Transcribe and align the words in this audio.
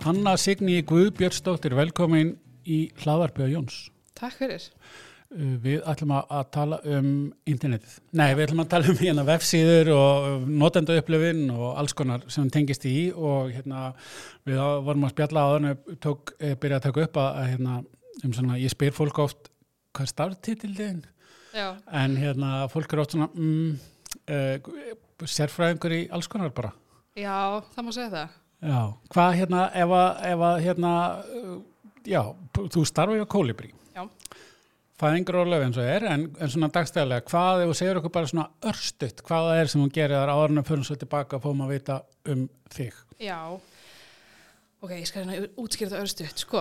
Hanna 0.00 0.32
Signi 0.40 0.78
Guðbjörnsdóttir, 0.88 1.74
velkomin 1.76 2.30
í 2.64 2.86
hlaðarpjöða 3.02 3.50
Jóns. 3.52 3.74
Takk 4.16 4.38
fyrir. 4.38 4.62
Uh, 5.30 5.58
Við 5.60 5.84
ætlum 5.92 6.14
að, 6.16 6.32
að 6.38 6.46
tala 6.56 6.78
um 6.88 7.10
internetið. 7.52 7.98
Nei, 8.16 8.30
við 8.32 8.46
ætlum 8.46 8.62
að 8.64 8.70
tala 8.72 8.88
um 8.88 8.98
hérna 9.02 9.26
vefsíður 9.28 9.92
og 9.94 10.48
notenda 10.48 10.96
upplifin 10.96 11.44
og 11.52 11.76
alls 11.82 11.94
konar 11.98 12.24
sem 12.32 12.48
tengist 12.52 12.88
í 12.88 12.96
og 13.12 13.52
hérna 13.52 13.90
við 14.48 14.64
vorum 14.88 15.06
að 15.06 15.14
spjalla 15.14 15.44
á 15.44 15.48
þannig 15.52 15.94
tók, 16.08 16.34
eh, 16.40 16.56
byrja 16.56 16.80
að 16.80 16.86
taka 16.88 17.06
upp 17.06 17.20
að, 17.20 17.30
að 17.42 17.50
hérna 17.52 17.78
um 18.24 18.36
svona, 18.40 18.58
ég 18.58 18.72
spyr 18.72 18.96
fólk 18.96 19.22
oft 19.28 19.52
hvað 19.92 20.06
er 20.06 20.12
starftitildin? 20.14 21.00
Já. 21.52 21.66
En 21.92 22.16
hérna 22.16 22.64
fólk 22.72 22.92
er 22.94 23.04
oft 23.04 23.18
svona 23.18 23.28
mm, 23.36 23.72
uh, 24.32 24.70
sérfræðingur 25.28 26.00
í 26.00 26.04
alls 26.08 26.30
konar 26.30 26.56
bara. 26.56 26.72
Já, 27.18 27.60
það 27.74 27.84
má 27.84 27.92
segja 27.92 28.12
það. 28.16 28.39
Já, 28.60 28.80
hvað 29.14 29.36
hérna 29.38 29.60
ef 29.72 29.92
að, 29.96 30.08
ef 30.30 30.42
að 30.50 30.58
hérna 30.66 30.90
já, 32.04 32.20
þú 32.74 32.82
starfið 32.88 33.22
á 33.24 33.32
Kólibrí 33.32 33.70
Já. 33.96 34.02
fæðingur 35.00 35.38
og 35.40 35.48
löf 35.48 35.64
eins 35.64 35.78
og 35.80 35.88
er 35.88 36.04
en, 36.10 36.26
en 36.36 36.52
svona 36.52 36.68
dagstæðlega, 36.74 37.24
hvað 37.30 37.62
ef 37.64 37.70
þú 37.72 37.76
segir 37.80 38.00
okkur 38.02 38.12
bara 38.18 38.28
svona 38.28 38.48
örstutt, 38.68 39.22
hvað 39.24 39.48
það 39.48 39.60
er 39.62 39.72
sem 39.72 39.84
þú 39.86 39.88
gerir 39.96 40.16
þar 40.20 40.32
áður 40.34 40.52
en 40.54 40.62
að 40.62 40.68
fyrir 40.72 40.88
svo 40.90 40.98
tilbaka 41.00 41.38
og 41.38 41.44
fóum 41.46 41.64
að 41.64 41.72
vita 41.76 41.96
um 42.34 42.44
þig 42.74 43.00
Já. 43.20 43.38
Ok, 44.80 44.92
ég 44.96 45.08
skal 45.08 45.24
hérna 45.28 45.48
útskýra 45.60 45.90
þetta 45.90 46.04
örstuðt. 46.06 46.40
Sko, 46.40 46.60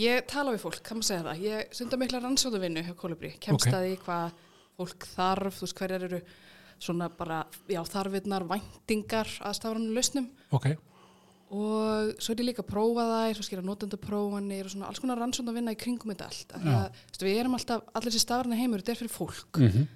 ég 0.00 0.22
tala 0.32 0.54
við 0.54 0.62
fólk, 0.62 0.78
kann 0.80 0.96
maður 0.96 1.08
segja 1.10 1.24
það. 1.26 1.40
Ég 1.44 1.74
sunda 1.76 1.98
mikla 2.00 2.20
rannsóðuvinnu 2.24 2.84
hjá 2.86 2.94
Kolibri. 2.96 3.34
Kemst 3.36 3.66
Ok. 3.68 3.74
að 3.76 3.84
því 3.84 3.98
hvað 4.06 4.38
fólk 4.80 5.08
þarf, 5.10 5.58
þú 5.58 5.66
veist 5.66 5.76
hverjar 5.82 6.06
eru 6.08 6.20
svona 6.80 7.10
bara, 7.12 7.42
já, 7.68 7.82
þarfinnar, 7.84 8.46
væntingar 8.48 9.28
að 9.44 9.58
stafrannu 9.58 9.92
lausnum. 9.92 10.30
Ok, 10.56 10.70
Og 11.50 12.12
svo 12.22 12.30
er 12.34 12.42
ég 12.44 12.46
líka 12.46 12.62
að 12.62 12.68
prófa 12.70 13.04
þær, 13.10 13.38
svo 13.38 13.46
skýra 13.48 13.64
notendaprófanir 13.66 14.68
og 14.68 14.70
svona 14.70 14.86
alls 14.90 15.00
konar 15.02 15.18
rannsóðuvinna 15.18 15.74
í 15.74 15.78
kringum 15.80 16.12
þetta 16.12 16.28
allt. 16.30 16.52
Af 16.54 16.62
því 16.62 16.74
að, 16.76 17.00
veist, 17.08 17.24
við 17.26 17.40
erum 17.40 17.56
alltaf, 17.58 17.88
allir 17.98 18.14
þessi 18.14 18.22
stafrannu 18.22 18.58
heimur, 18.60 18.84
þetta 18.84 18.94
er 18.94 19.00
fyrir 19.00 19.14
fólk. 19.16 19.58
mm 19.58 19.88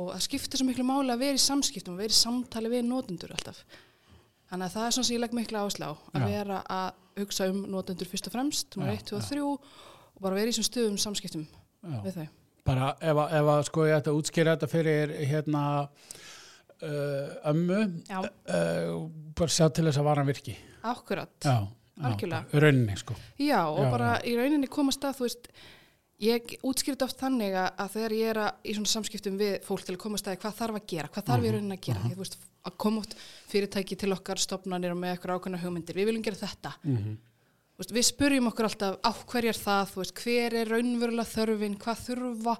og 0.00 0.10
það 0.14 0.24
skiptir 0.24 0.60
svo 0.60 0.66
miklu 0.68 0.86
máli 0.88 1.12
að 1.12 1.22
vera 1.24 1.36
í 1.36 1.42
samskiptum 1.44 1.94
og 1.96 2.00
vera 2.00 2.14
í 2.14 2.16
samtali 2.16 2.72
við 2.72 2.86
notendur 2.88 3.34
alltaf 3.36 3.60
þannig 4.50 4.66
að 4.66 4.74
það 4.74 4.86
er 4.86 4.94
svona 4.96 5.08
sem 5.08 5.16
ég 5.16 5.22
legg 5.24 5.36
miklu 5.36 5.60
áslá 5.60 5.88
að 5.92 6.24
Já. 6.24 6.26
vera 6.30 6.60
að 6.72 7.20
hugsa 7.20 7.48
um 7.52 7.58
notendur 7.70 8.08
fyrst 8.08 8.30
og 8.30 8.34
fremst, 8.34 8.76
nummer 8.76 8.94
Já, 8.94 9.02
1, 9.02 9.10
2 9.10 9.18
og 9.18 9.26
3 9.28 9.42
og 9.50 10.22
bara 10.24 10.38
vera 10.38 10.48
í 10.48 10.54
þessum 10.54 10.68
stöðum 10.70 10.98
samskiptum 11.04 11.44
já 11.44 11.98
við 12.06 12.16
þau. 12.16 12.26
bara 12.70 12.88
ef 13.00 13.20
að, 13.26 13.50
að 13.54 13.62
sko 13.68 13.86
ég 13.90 13.98
ætti 13.98 14.12
að 14.12 14.20
útskýra 14.22 14.56
þetta 14.56 14.70
fyrir 14.72 15.14
hérna 15.30 15.64
ömmu 17.50 17.80
Já, 18.08 18.20
uh, 18.24 18.94
bara 19.36 19.52
sjá 19.52 19.68
til 19.72 19.86
þess 19.88 20.00
að 20.00 20.08
varan 20.08 20.30
virki. 20.30 20.56
Akkurat. 20.82 21.32
Já, 21.44 21.58
Algjörlega. 22.00 22.46
já, 22.52 22.62
rauninni 22.64 22.96
sko. 22.96 23.16
Já, 23.38 23.60
og 23.68 23.82
Já, 23.84 23.90
bara 23.92 24.10
í 24.24 24.36
rauninni 24.38 24.70
komast 24.72 25.04
að 25.04 25.18
þú 25.20 25.26
veist 25.28 25.50
ég 26.20 26.54
útskýrði 26.66 27.06
oft 27.06 27.20
þannig 27.20 27.56
að, 27.56 27.88
þegar 27.94 28.14
ég 28.16 28.30
er 28.34 28.42
að, 28.44 28.52
í 28.64 28.76
svona 28.76 28.92
samskiptum 28.92 29.40
við 29.40 29.56
fólk 29.64 29.86
til 29.86 29.96
að 29.96 30.02
komast 30.04 30.28
að 30.28 30.40
hvað 30.42 30.58
þarf 30.60 30.80
að 30.80 30.86
gera, 30.92 31.08
hvað 31.14 31.28
þarf 31.30 31.48
ég 31.48 31.56
rauninni 31.56 31.78
að 31.78 31.86
gera? 31.88 32.04
því, 32.04 32.12
þú 32.14 32.24
veist, 32.24 32.38
að 32.60 32.76
koma 32.84 33.00
oft 33.00 33.16
fyrirtæki 33.48 33.96
til 33.96 34.12
okkar 34.12 34.40
stopnarnir 34.40 34.92
og 34.92 35.00
með 35.00 35.14
eitthvað 35.14 35.38
ákveðna 35.40 35.60
hugmyndir. 35.62 35.96
Við 35.96 36.10
viljum 36.10 36.24
gera 36.28 36.40
þetta. 36.44 36.76
Mm 36.84 37.18
Þú 37.80 37.84
veist, 37.86 37.92
við 37.96 38.04
spurjum 38.04 38.48
okkur 38.50 38.66
alltaf 38.68 38.96
á 39.00 39.10
hverjar 39.24 39.56
það, 39.56 39.92
veist, 40.02 40.18
hver 40.20 40.56
er 40.60 40.68
raunverulega 40.68 41.30
þörfin, 41.30 41.76
hvað 41.80 42.02
þurfa, 42.04 42.54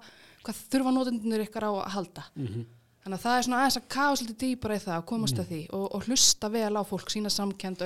hvað 0.47 0.61
þurfa 0.73 0.93
notendunir 0.97 1.43
ykkar 1.45 1.67
á 1.69 1.73
að 1.77 1.91
halda. 1.93 2.25
Mhm. 2.41 2.63
Þannig 3.01 3.17
að 3.17 3.23
það 3.25 3.37
er 3.37 3.47
svona 3.47 3.61
aðeins 3.61 3.79
að 3.79 3.87
kafa 3.95 4.19
svolítið 4.21 4.41
dýpara 4.43 4.77
í 4.77 4.83
það 4.83 4.97
að 4.99 5.07
komast 5.09 5.39
að 5.41 5.53
því 5.53 5.61
og, 5.77 5.87
og 5.97 6.09
hlusta 6.09 6.51
vel 6.53 6.75
á 6.77 6.83
fólk, 6.85 7.13
sína 7.13 7.33
samkend 7.33 7.85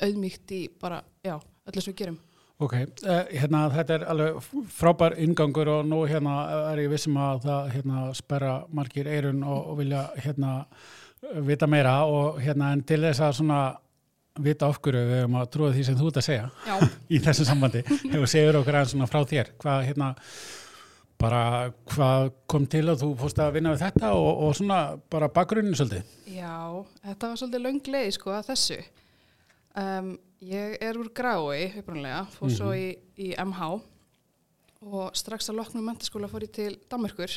auðmýkt 0.00 0.54
í 0.56 0.64
bara, 0.80 0.98
já, 1.22 1.36
öllu 1.68 1.84
sem 1.84 1.92
við 1.92 2.00
gerum. 2.00 2.18
Ok, 2.60 2.74
uh, 2.76 3.20
hérna 3.30 3.60
þetta 3.72 3.94
er 3.94 4.02
alveg 4.12 4.48
frábær 4.76 5.14
ingangur 5.22 5.70
og 5.78 5.86
nú 5.88 6.02
hérna 6.08 6.34
er 6.72 6.82
ég 6.82 6.90
vissum 6.92 7.16
að 7.16 7.46
það 7.46 7.70
hérna 7.76 8.02
sperra 8.18 8.56
margir 8.76 9.08
eirun 9.08 9.40
og, 9.46 9.70
og 9.70 9.78
vilja 9.78 10.02
hérna 10.18 10.50
vita 11.46 11.68
meira 11.70 11.94
og 12.08 12.40
hérna 12.40 12.74
en 12.74 12.82
til 12.84 13.00
þess 13.06 13.22
að 13.24 13.38
svona 13.38 13.60
vita 14.40 14.68
okkur 14.70 14.96
við 14.98 15.14
höfum 15.22 15.38
að 15.40 15.48
trúa 15.54 15.72
því 15.74 15.84
sem 15.86 15.96
þú 15.98 16.10
ert 16.10 16.20
að 16.20 16.26
segja 16.26 16.76
í 17.14 17.20
þessu 17.24 17.46
sambandi, 17.48 17.82
hefur 18.12 18.32
segur 18.34 18.60
okkur 18.60 18.78
aðeins 18.78 18.94
svona 18.96 19.08
frá 19.10 19.22
þér, 19.32 19.54
hvað 19.60 19.86
hérna 19.88 20.10
bara 21.20 21.42
hvað 21.90 22.30
kom 22.50 22.66
til 22.70 22.86
að 22.88 23.04
þú 23.04 23.10
fórst 23.20 23.40
að 23.42 23.54
vinna 23.58 23.74
við 23.74 23.84
þetta 23.84 24.12
og, 24.16 24.30
og 24.46 24.56
svona 24.56 24.80
bara 25.12 25.28
bakgrunnin 25.32 25.76
svolítið. 25.76 26.16
já, 26.32 26.56
þetta 27.04 27.30
var 27.30 27.40
svolítið 27.42 27.64
löng 27.66 27.92
leið, 27.94 28.10
sko, 28.16 28.34
að 28.34 28.50
þessu. 28.50 28.80
Um, 29.80 30.10
ég 30.42 30.76
er 30.82 30.98
úr 30.98 31.10
grái, 31.14 31.70
upprunlega, 31.78 32.24
fór 32.34 32.54
svo 32.54 32.72
í, 32.74 32.86
í 33.20 33.32
MH 33.38 33.72
og 34.90 35.10
strax 35.18 35.50
að 35.52 35.60
loknum 35.60 35.84
mentaskóla 35.84 36.30
fór 36.32 36.46
ég 36.48 36.54
til 36.56 36.72
Danmörkur 36.90 37.34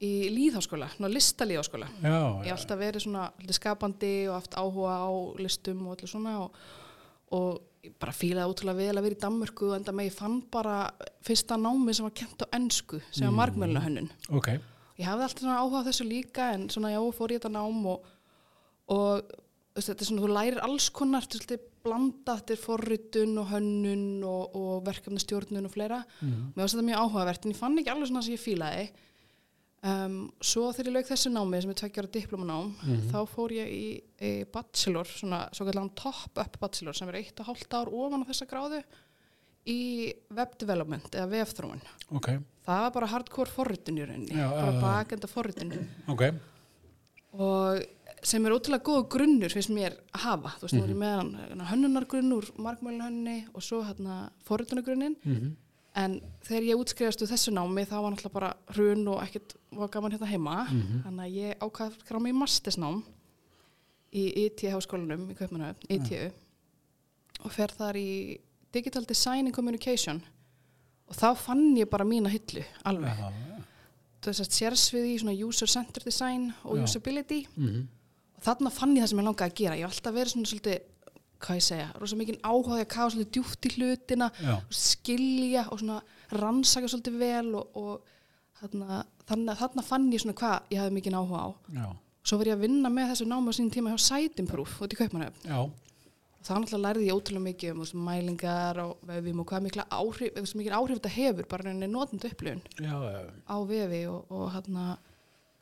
í 0.00 0.12
líðháskóla, 0.32 0.88
ná 0.96 1.08
listalíðháskóla. 1.12 1.90
Já, 2.00 2.20
Ég 2.40 2.48
hef 2.48 2.62
alltaf 2.62 2.78
verið 2.80 3.04
svona 3.04 3.26
skapandi 3.52 4.14
og 4.30 4.38
haft 4.38 4.56
áhuga 4.56 4.94
á 5.04 5.10
listum 5.44 5.82
og 5.84 5.98
allir 5.98 6.08
svona 6.08 6.38
og, 6.46 6.56
og 7.36 7.60
bara 8.00 8.12
fílaði 8.12 8.52
útrúlega 8.52 8.76
vel 8.76 8.98
að 9.00 9.06
vera 9.06 9.16
í 9.16 9.20
Danmörku 9.22 9.70
og 9.70 9.76
enda 9.78 9.92
með 9.96 10.10
ég 10.10 10.16
fann 10.18 10.40
bara 10.52 10.74
fyrsta 11.24 11.56
námi 11.56 11.94
sem 11.96 12.04
var 12.04 12.12
kent 12.16 12.42
á 12.44 12.46
ennsku 12.58 13.00
sem 13.10 13.24
var 13.28 13.36
margmjöluna 13.38 13.84
hönnun. 13.86 14.10
ok, 14.28 14.50
Ég 15.00 15.06
hafði 15.08 15.24
alltaf 15.24 15.54
áhuga 15.56 15.86
þessu 15.88 16.04
líka 16.04 16.50
en 16.52 16.66
svona 16.68 16.90
já, 16.92 17.00
fór 17.16 17.32
ég 17.32 17.40
þetta 17.40 17.54
nám 17.54 17.86
og, 17.88 18.02
og 18.92 19.30
þetta 19.80 20.02
er 20.04 20.08
svona, 20.10 20.24
þú 20.26 20.32
lærir 20.34 20.58
alls 20.66 20.90
konar, 20.92 21.24
svolítið 21.24 21.62
blanda, 21.80 22.34
þetta 22.36 22.52
er 22.52 22.60
forritun 22.60 23.38
og 23.40 23.46
hönnun 23.54 24.02
og, 24.28 24.58
og 24.60 24.82
verkefni 24.84 25.22
stjórnun 25.22 25.64
og 25.70 25.72
fleira. 25.72 26.02
Mhm. 26.20 26.50
Mér 26.52 26.66
varst 26.66 26.76
þetta 26.76 26.88
mjög 26.90 27.00
áhugavert 27.06 27.46
en 27.48 27.54
ég 27.54 27.60
fann 27.62 27.78
ekki 27.80 27.94
alveg 27.94 28.10
svona 28.10 28.22
sem 28.26 28.34
ég 28.36 28.42
fílaði. 28.44 28.90
Um, 29.82 30.16
svo 30.44 30.66
þegar 30.76 30.88
ég 30.90 30.92
lauk 30.98 31.06
þessu 31.08 31.30
námi 31.32 31.60
sem 31.62 31.70
er 31.72 31.76
tveggjára 31.80 32.10
diplomanám, 32.12 32.66
Mhm. 32.84 33.06
þá 33.10 33.20
fór 33.32 33.48
ég 33.56 33.68
í, 33.72 34.02
í 34.20 34.44
bachelor, 34.52 35.04
svona 35.08 35.48
svo 35.56 35.64
kallan 35.64 35.88
top-up 35.96 36.58
bachelor 36.60 36.92
sem 36.92 37.08
er 37.08 37.14
eitt 37.22 37.40
og 37.40 37.46
hálft 37.46 37.72
ár 37.72 37.88
ofan 37.88 38.20
á 38.20 38.28
þessa 38.28 38.46
gráðu 38.46 38.82
í 39.66 40.12
web 40.36 40.58
development 40.58 41.10
eða 41.16 41.30
vefþróun. 41.32 41.80
ok, 42.12 42.28
Það 42.66 42.80
var 42.84 42.90
bara 42.92 43.06
hardcore 43.06 43.48
forritun 43.48 43.96
í 43.98 44.04
rauninni, 44.06 44.36
Já, 44.36 44.50
bara 44.50 44.72
já. 44.72 44.80
bakenda 44.82 45.26
forritun 45.26 45.88
ok, 46.08 46.22
og 47.32 47.82
sem 48.22 48.44
er 48.44 48.52
ótrúlega 48.52 48.84
góð 48.84 49.08
grunnur 49.08 49.48
finnst 49.54 49.70
mér 49.72 49.96
að 50.12 50.20
hafa, 50.26 50.50
þú 50.58 50.66
veist, 50.66 50.74
nú 50.76 50.84
er 50.84 50.88
ég 50.88 50.96
Mhm. 50.96 51.00
með 51.00 51.16
hann 51.16 51.66
hönnunargrunn 51.70 52.32
úr 52.36 52.50
markmælunhönni 52.58 53.46
og 53.54 53.62
svo 53.62 53.82
hérna 53.82 54.30
forritunargrunnin 54.44 55.16
mm 55.24 55.56
en 56.00 56.16
þegar 56.46 56.66
ég 56.68 56.80
útskrifast 56.80 57.22
úr 57.24 57.30
þessu 57.30 57.52
námi 57.54 57.84
þá 57.88 57.96
var 57.98 58.14
náttúrulega 58.14 58.36
bara 58.36 58.50
hrun 58.74 59.06
og 59.12 59.22
ekkert 59.24 59.54
var 59.76 59.90
gaman 59.92 60.14
hérna 60.14 60.30
heima. 60.30 60.56
Mhm. 60.64 61.02
þannig 61.06 61.24
að 61.26 61.38
ég 61.38 61.58
ákvað 61.64 61.86
að 61.90 61.98
skrá 62.04 62.20
mig 62.20 62.32
í 62.34 62.38
mastersnám 62.40 63.02
í 64.10 64.24
IT 64.46 64.66
háskólanum 64.72 65.28
í 65.30 65.36
Kaupmannhöfn, 65.38 65.86
ITU 65.88 66.32
og 67.44 67.52
fer 67.52 67.68
þar 67.68 67.96
í 67.96 68.40
Digital 68.72 69.04
Design 69.04 69.46
and 69.46 69.54
Communication. 69.54 70.22
Og 71.08 71.16
þá 71.16 71.36
fann 71.36 71.76
ég 71.76 71.90
bara 71.90 72.04
mína 72.04 72.30
hillu 72.30 72.64
alveg. 72.86 73.16
Já, 73.18 73.30
þess 74.22 74.40
að 74.44 74.58
sérsvið 74.58 75.06
í 75.10 75.18
svona 75.18 75.38
user 75.48 75.66
centered 75.66 76.04
design 76.04 76.52
og 76.64 76.82
usability. 76.84 77.46
Mm 77.56 77.88
og 78.40 78.46
þarna 78.48 78.72
fann 78.72 78.96
ég 78.96 79.04
það 79.04 79.10
sem 79.12 79.20
ég 79.20 79.26
langaði 79.28 79.50
að 79.52 79.58
gera. 79.60 79.76
Ég 79.76 79.84
hef 79.84 79.94
alltaf 79.94 80.14
verið 80.16 80.32
svona 80.32 80.48
svolítið 80.48 80.76
hvað 81.40 81.58
ég 81.60 81.64
segja, 81.66 81.88
rosa 82.00 82.16
mikið 82.20 82.38
áhuga 82.44 82.76
því 82.76 82.84
að 82.84 82.90
kafa 82.94 83.10
svolítið 83.14 83.32
djúpt 83.36 83.66
í 83.68 83.74
hlutina 83.76 84.30
já, 84.40 84.54
og 84.60 84.76
skilja 84.76 85.66
og 85.72 85.80
svona 85.82 86.00
rannsaka 86.40 86.90
svolítið 86.92 87.18
vel 87.20 87.54
og, 87.58 87.76
og 87.76 88.00
þarna, 88.60 89.02
þarna, 89.28 89.54
þarna 89.60 89.84
fann 89.86 90.08
ég 90.12 90.20
svona 90.24 90.36
hvað 90.40 90.72
ég 90.74 90.82
hafði 90.82 90.96
mikið 90.98 91.16
áhuga 91.20 91.44
á. 91.44 91.48
Já, 91.80 91.86
svo 92.28 92.38
var 92.40 92.50
ég 92.50 92.58
að 92.58 92.64
vinna 92.66 92.90
með 92.92 93.12
þessu 93.14 93.28
náma 93.30 93.50
á 93.50 93.56
sínum 93.56 93.72
tíma 93.72 93.94
hjá 93.94 94.02
Sætimproof 94.08 94.80
út 94.84 94.92
í 94.92 94.98
og 96.40 96.46
þá 96.46 96.52
náttúrulega 96.56 96.84
lærði 96.86 97.06
ég 97.08 97.16
ótrúlega 97.18 97.44
mikið 97.44 97.72
um 97.74 97.80
veist, 97.84 97.96
mælingar 98.00 98.78
og 98.80 98.92
vefum 99.08 99.40
og 99.42 99.48
hvað 99.50 99.64
mikla 99.66 99.84
áhrif, 99.92 100.36
mikil 100.56 100.72
áhrif 100.72 100.96
þetta 101.00 101.10
hefur 101.16 101.48
bara 101.50 101.66
rauninni 101.66 101.88
notendu 101.92 102.30
upplifun 102.30 102.62
á 103.44 103.56
vefi 103.68 103.98
og, 104.08 104.30
og 104.32 104.46
hérna, 104.54 104.84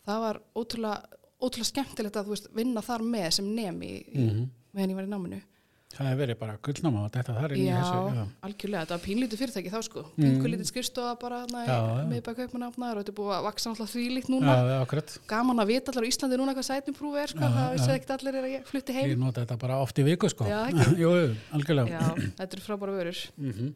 það 0.06 0.20
var 0.22 0.38
ótrúlega, 0.54 1.18
ótrúlega 1.42 1.70
skemmtilegt 1.72 2.18
að 2.20 2.28
þú 2.28 2.34
veist, 2.36 2.46
vinna 2.54 2.84
þar 2.86 3.02
með 3.10 3.28
sem 3.38 3.48
nemi 3.56 3.90
í, 3.90 4.22
Mhm. 4.22 4.44
meðan 4.74 4.90
ég 4.94 4.98
var 5.00 5.08
í 5.08 5.10
náminu. 5.10 5.40
Það 5.88 6.06
hefur 6.08 6.18
verið 6.20 6.36
bara 6.38 6.54
gullnáma 6.62 7.00
og 7.06 7.12
þetta 7.14 7.34
þar 7.38 7.52
inn 7.56 7.62
í 7.64 7.68
þessu, 7.72 8.00
já, 8.14 8.24
algjörlega, 8.46 8.80
þetta 8.84 8.94
var 8.96 9.02
pínlítið 9.06 9.40
fyrirtæki 9.40 9.70
þá 9.72 9.78
sko, 9.86 10.02
Mm. 10.18 10.24
pínkulítið 10.26 10.68
skrifstofa 10.68 11.14
bara 11.22 11.38
hérna 11.46 11.62
í 11.64 12.08
miðbæk 12.12 12.36
kaupmanafnar 12.42 12.98
og 12.98 13.02
þetta 13.04 13.12
er 13.14 13.16
búið 13.18 13.32
að 13.38 13.46
vaksa 13.48 13.70
náttúrulega 13.72 13.94
þvílíkt 13.94 14.28
já, 14.28 14.32
núna. 14.34 14.56
já, 14.68 14.76
akkurat 14.84 15.14
Gaman 15.32 15.62
að 15.64 15.66
vita 15.72 15.90
allar 15.92 16.04
á 16.04 16.10
Íslandi 16.12 16.36
núna 16.38 16.54
hvað 16.54 16.68
sætumprúf 16.68 17.16
er 17.22 17.32
sko, 17.32 17.40
Já, 17.40 17.48
það 17.56 17.72
vissi 17.78 17.90
ekkert 17.96 18.14
allir 18.18 18.34
er 18.38 18.44
að 18.44 18.52
ég 18.58 18.66
flutti 18.68 18.92
ég 18.92 19.08
heim. 19.08 19.18
nota 19.24 19.40
þetta 19.46 19.58
bara 19.58 19.80
oft 19.80 19.96
í 19.98 20.04
viku 20.04 20.28
sko 20.28 20.44
Já, 20.44 20.60
ekki? 20.68 20.96
jú, 21.00 21.10
algjörlega 21.56 21.88
Já, 21.88 22.14
þetta 22.36 22.52
eru 22.52 22.66
frábæra 22.68 22.96
vörur. 23.00 23.18
Mhm. 23.38 23.74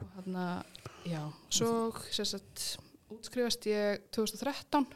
og 0.00 0.08
hérna, 0.16 0.46
já, 1.08 1.22
svo 1.50 1.92
sérstætt 2.12 2.76
útskrifast 3.10 3.64
ég 3.66 3.98
2013 4.12 4.86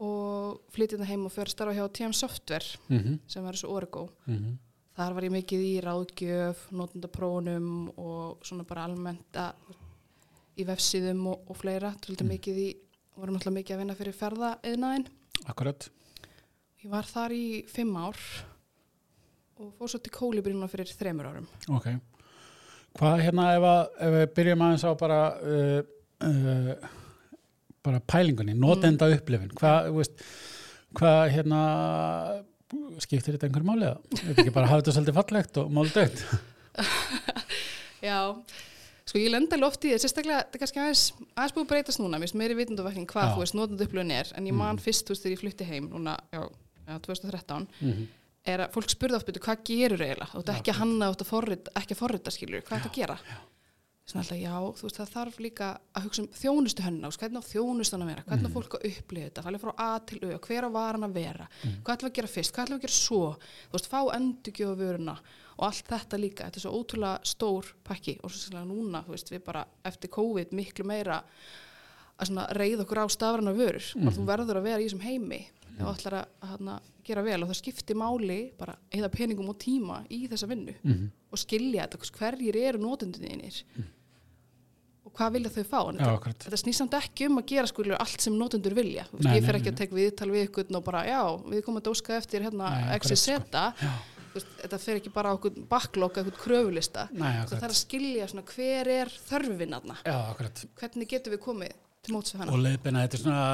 og 0.00 0.60
flytti 0.74 0.96
þetta 0.96 1.06
heim 1.08 1.24
og 1.28 1.32
fyrir 1.32 1.48
að 1.48 1.54
starfa 1.54 1.74
hjá 1.76 1.86
TM 1.92 2.12
Software 2.12 2.76
Mhm, 2.90 3.18
sem 3.28 3.44
var 3.44 3.52
þessu 3.52 3.68
Origo. 3.70 4.08
mhm. 4.26 4.58
Þar 4.96 5.14
var 5.16 5.26
ég 5.26 5.34
mikið 5.34 5.64
í 5.66 5.72
ráðgjöf, 5.84 6.62
notendaprófunum 6.72 7.68
og 8.00 8.46
svona 8.46 8.64
bara 8.68 8.86
almennt 8.88 9.40
í 10.56 10.64
vefsíðum 10.64 11.26
og, 11.34 11.42
og 11.52 11.58
fleira, 11.60 11.90
töldi 12.00 12.24
Mm. 12.24 12.30
mikið 12.32 12.60
í, 12.62 12.68
vorum 13.16 13.36
náttúrulega 13.36 13.58
mikið 13.60 13.74
að 13.76 13.80
vinna 13.82 13.96
fyrir 13.98 14.16
ferðaeðnaðin. 14.16 15.06
akkurat 15.46 15.88
Ég 16.84 16.90
var 16.92 17.04
þar 17.08 17.32
í 17.34 17.46
fimm 17.68 17.96
ár 17.98 18.16
og 19.58 19.72
fór 19.78 19.88
svo 19.90 19.98
til 20.04 20.12
kólibrínuna 20.12 20.68
fyrir 20.70 20.86
þremur 20.96 21.26
árum. 21.32 21.46
ok 21.68 21.88
hvað 22.96 23.20
hérna 23.26 23.46
ef, 23.56 23.64
að, 23.68 23.80
ef 24.06 24.12
við 24.16 24.26
byrjum 24.36 24.62
aðeins 24.64 24.84
á 24.88 24.90
bara 24.96 25.20
uh, 25.36 25.80
uh, 26.24 26.88
bara 27.84 28.00
pælingunni 28.00 28.54
notenda 28.56 29.08
upplifin 29.12 29.50
hvað, 29.52 29.90
veist, 29.96 30.22
hvað 30.96 31.22
hérna 31.34 31.60
skiptir 33.04 33.36
þetta 33.36 33.48
einhverju 33.48 33.68
máli 33.68 33.88
eða? 33.88 34.00
Þetta 34.16 34.42
ekki 34.42 34.54
bara 34.54 34.70
hafa 34.70 34.82
þetta 34.82 34.96
svolítið 34.96 35.18
fallegt 35.20 35.60
og 35.62 35.72
mál 35.76 35.86
dögt 35.94 36.24
Já, 38.08 38.18
sko 39.06 39.22
ég 39.22 39.32
lenda 39.32 39.56
alveg 39.56 39.70
oft 39.70 39.86
í 39.86 39.92
því, 39.92 40.00
sérstaklega 40.02 40.42
þetta 40.44 40.58
er 40.58 40.62
kannski 40.64 40.82
aðeins, 40.82 41.04
aðeins 41.34 41.56
búið 41.56 41.64
að 41.64 41.72
breytast 41.72 42.02
núna, 42.02 42.18
mér 42.20 42.28
finnst 42.28 42.40
meiri 42.42 42.58
vitundavakning 42.58 43.08
hvað 43.10 43.30
Já. 43.30 43.32
þú 43.32 43.42
veist 43.44 43.56
notandi 43.56 43.88
upplifun 43.88 44.14
er, 44.18 44.30
en 44.36 44.50
ég 44.50 44.56
man 44.58 44.82
fyrst 44.82 45.06
þú 45.08 45.14
veist 45.14 45.24
þegar 45.26 45.36
ég 45.36 45.42
flutti 45.44 45.68
heim 45.70 45.88
núna, 45.94 46.18
já, 46.34 46.42
já 46.86 46.94
2013, 47.06 47.68
mm 47.80 48.06
er 48.46 48.62
að 48.62 48.76
fólk 48.76 48.92
spurði 48.92 49.18
oft 49.18 49.26
byrju 49.26 49.42
hvað 49.42 49.62
gerur 49.66 50.02
eiginlega, 50.04 50.30
þú 50.32 50.40
ert 50.42 50.50
ekki 50.54 50.72
að 50.72 50.76
hanna, 50.78 51.10
þú 51.10 51.24
að 51.24 51.30
forrita, 51.32 51.72
ekki 51.80 51.96
að 51.96 51.98
forrita 51.98 52.32
skilur, 52.34 52.64
hvað 52.66 52.76
er 52.76 52.84
þetta 52.84 52.92
að 52.92 52.98
gera? 53.00 53.16
Svona 54.06 54.22
alltaf, 54.22 54.38
já, 54.38 54.52
þú 54.78 54.86
veist, 54.86 54.98
það 55.00 55.08
þarf 55.10 55.38
líka 55.42 55.68
að 55.98 56.04
hugsa 56.04 56.22
um 56.22 56.26
þjónustu 56.38 56.82
hennar, 56.84 57.16
hvernig 57.18 57.42
á 57.42 57.50
þjónustan 57.50 58.04
að 58.04 58.10
vera, 58.12 58.22
hvernig 58.28 58.46
á 58.46 58.54
fólk 58.54 58.76
að 58.78 58.84
upplifa 58.92 59.24
þetta, 59.26 59.42
fælið 59.42 59.64
frá 59.64 59.72
A 59.82 59.88
til 60.06 60.18
U, 60.20 60.28
hver 60.46 60.66
á 60.66 60.70
varan 60.76 61.06
að 61.08 61.16
vera, 61.16 61.48
hvað 61.58 61.96
ætlum 61.96 62.06
við 62.06 62.12
að 62.12 62.20
gera 62.20 62.30
fyrst, 62.30 62.52
hvað 62.54 62.68
ætlum 62.68 62.78
við 62.78 62.84
að 62.84 62.86
gera 62.86 62.96
svo, 63.00 63.18
þú 63.64 63.74
veist, 63.74 63.90
fá 63.90 63.98
endurgjöfu 64.14 64.78
vöruna 64.78 65.16
og 65.56 65.66
allt 65.66 65.90
þetta 65.90 66.20
líka, 66.22 66.46
þetta 66.46 66.60
er 66.60 66.66
svo 66.68 66.74
ótrúlega 66.78 67.32
stór 67.32 67.72
pakki 67.90 68.14
og 68.20 68.30
svo 68.30 68.44
sérlega 68.44 68.70
núna, 68.70 69.02
þú 69.08 69.16
veist, 69.16 69.34
við 69.34 69.42
bara 69.50 69.66
eftir 69.90 70.14
COVID 70.14 70.54
miklu 70.54 70.86
meira 70.86 71.18
að 72.22 72.42
reyða 72.54 72.86
okkur 72.86 73.02
á 73.02 73.06
stafrana 73.10 73.58
vörur, 73.58 73.90
bara 73.98 74.14
þú 74.14 74.30
verður 74.30 74.62
að 74.62 74.68
vera 74.70 74.84
í 74.84 74.86
þessum 74.86 75.02
heimi 75.02 75.42
þú 75.76 75.90
ætlar 75.90 76.20
að, 76.20 76.30
að 76.40 76.52
hana, 76.54 76.76
gera 77.06 77.24
vel 77.26 77.38
og 77.42 77.50
það 77.50 77.58
skiptir 77.60 77.98
máli 77.98 78.38
bara 78.58 78.76
eða 78.94 79.10
peningum 79.12 79.50
og 79.52 79.58
tíma 79.62 80.00
í 80.12 80.22
þessa 80.30 80.48
vinnu 80.50 80.74
-hmm. 80.82 81.10
og 81.30 81.38
skilja 81.38 81.86
þetta, 81.86 82.10
hverjir 82.18 82.56
eru 82.56 82.78
notendunir 82.82 83.34
og 83.36 83.82
hvað 85.16 85.36
vilja 85.36 85.52
þau 85.54 85.64
fá? 85.70 85.78
En 85.90 86.00
Já, 86.00 86.10
þetta, 86.26 86.46
þetta 86.46 86.60
snýst 86.62 86.82
samt 86.82 86.98
ekki 86.98 87.30
um 87.30 87.40
að 87.40 87.48
gera 87.52 87.70
skulur 87.70 87.96
allt 87.98 88.26
sem 88.26 88.36
notendur 88.36 88.76
vilja. 88.76 89.06
Nei, 89.16 89.32
ég 89.38 89.46
fer 89.46 89.60
ekki 89.60 89.72
að 89.72 89.80
tek 89.80 89.96
viðtal 89.96 90.28
við 90.32 90.48
ykkur 90.48 90.76
og 90.76 90.84
bara 90.86 91.06
já, 91.08 91.22
við 91.46 91.64
komum 91.66 91.80
að 91.82 91.90
óska 91.94 92.18
eftir 92.18 92.46
hérna 92.46 92.70
XYZ 92.98 93.40
veist, 94.36 94.52
þetta 94.60 94.80
fer 94.82 95.00
ekki 95.00 95.12
bara 95.14 95.32
á 95.32 95.36
okkur 95.38 95.56
backlog 95.70 96.20
okkur 96.22 96.38
kröfulista. 96.42 97.08
Nei, 97.16 97.42
það 97.48 97.56
þarf 97.62 97.72
að 97.72 97.80
skilja 97.80 98.28
svona, 98.30 98.46
hver 98.52 98.92
er 98.98 99.12
þörfin 99.30 99.76
aðna 99.78 99.98
hvernig 100.76 101.10
getum 101.10 101.36
við 101.36 101.44
komið 101.46 101.76
og 102.52 102.58
leiðbina, 102.62 103.02
þetta 103.06 103.16
er 103.16 103.22
svona 103.22 103.44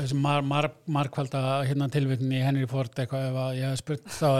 þessi 0.00 0.18
mar, 0.20 0.42
mar, 0.42 0.68
markvalda 0.86 1.42
hérna 1.68 1.88
tilvitni 1.92 2.38
í 2.38 2.44
Henry 2.44 2.66
Ford 2.70 2.90
eitthvað 3.02 3.26
ef 3.30 3.38
að 3.44 3.58
ég 3.58 3.72
hef 3.74 3.80
spurt 3.82 4.06
þá 4.16 4.30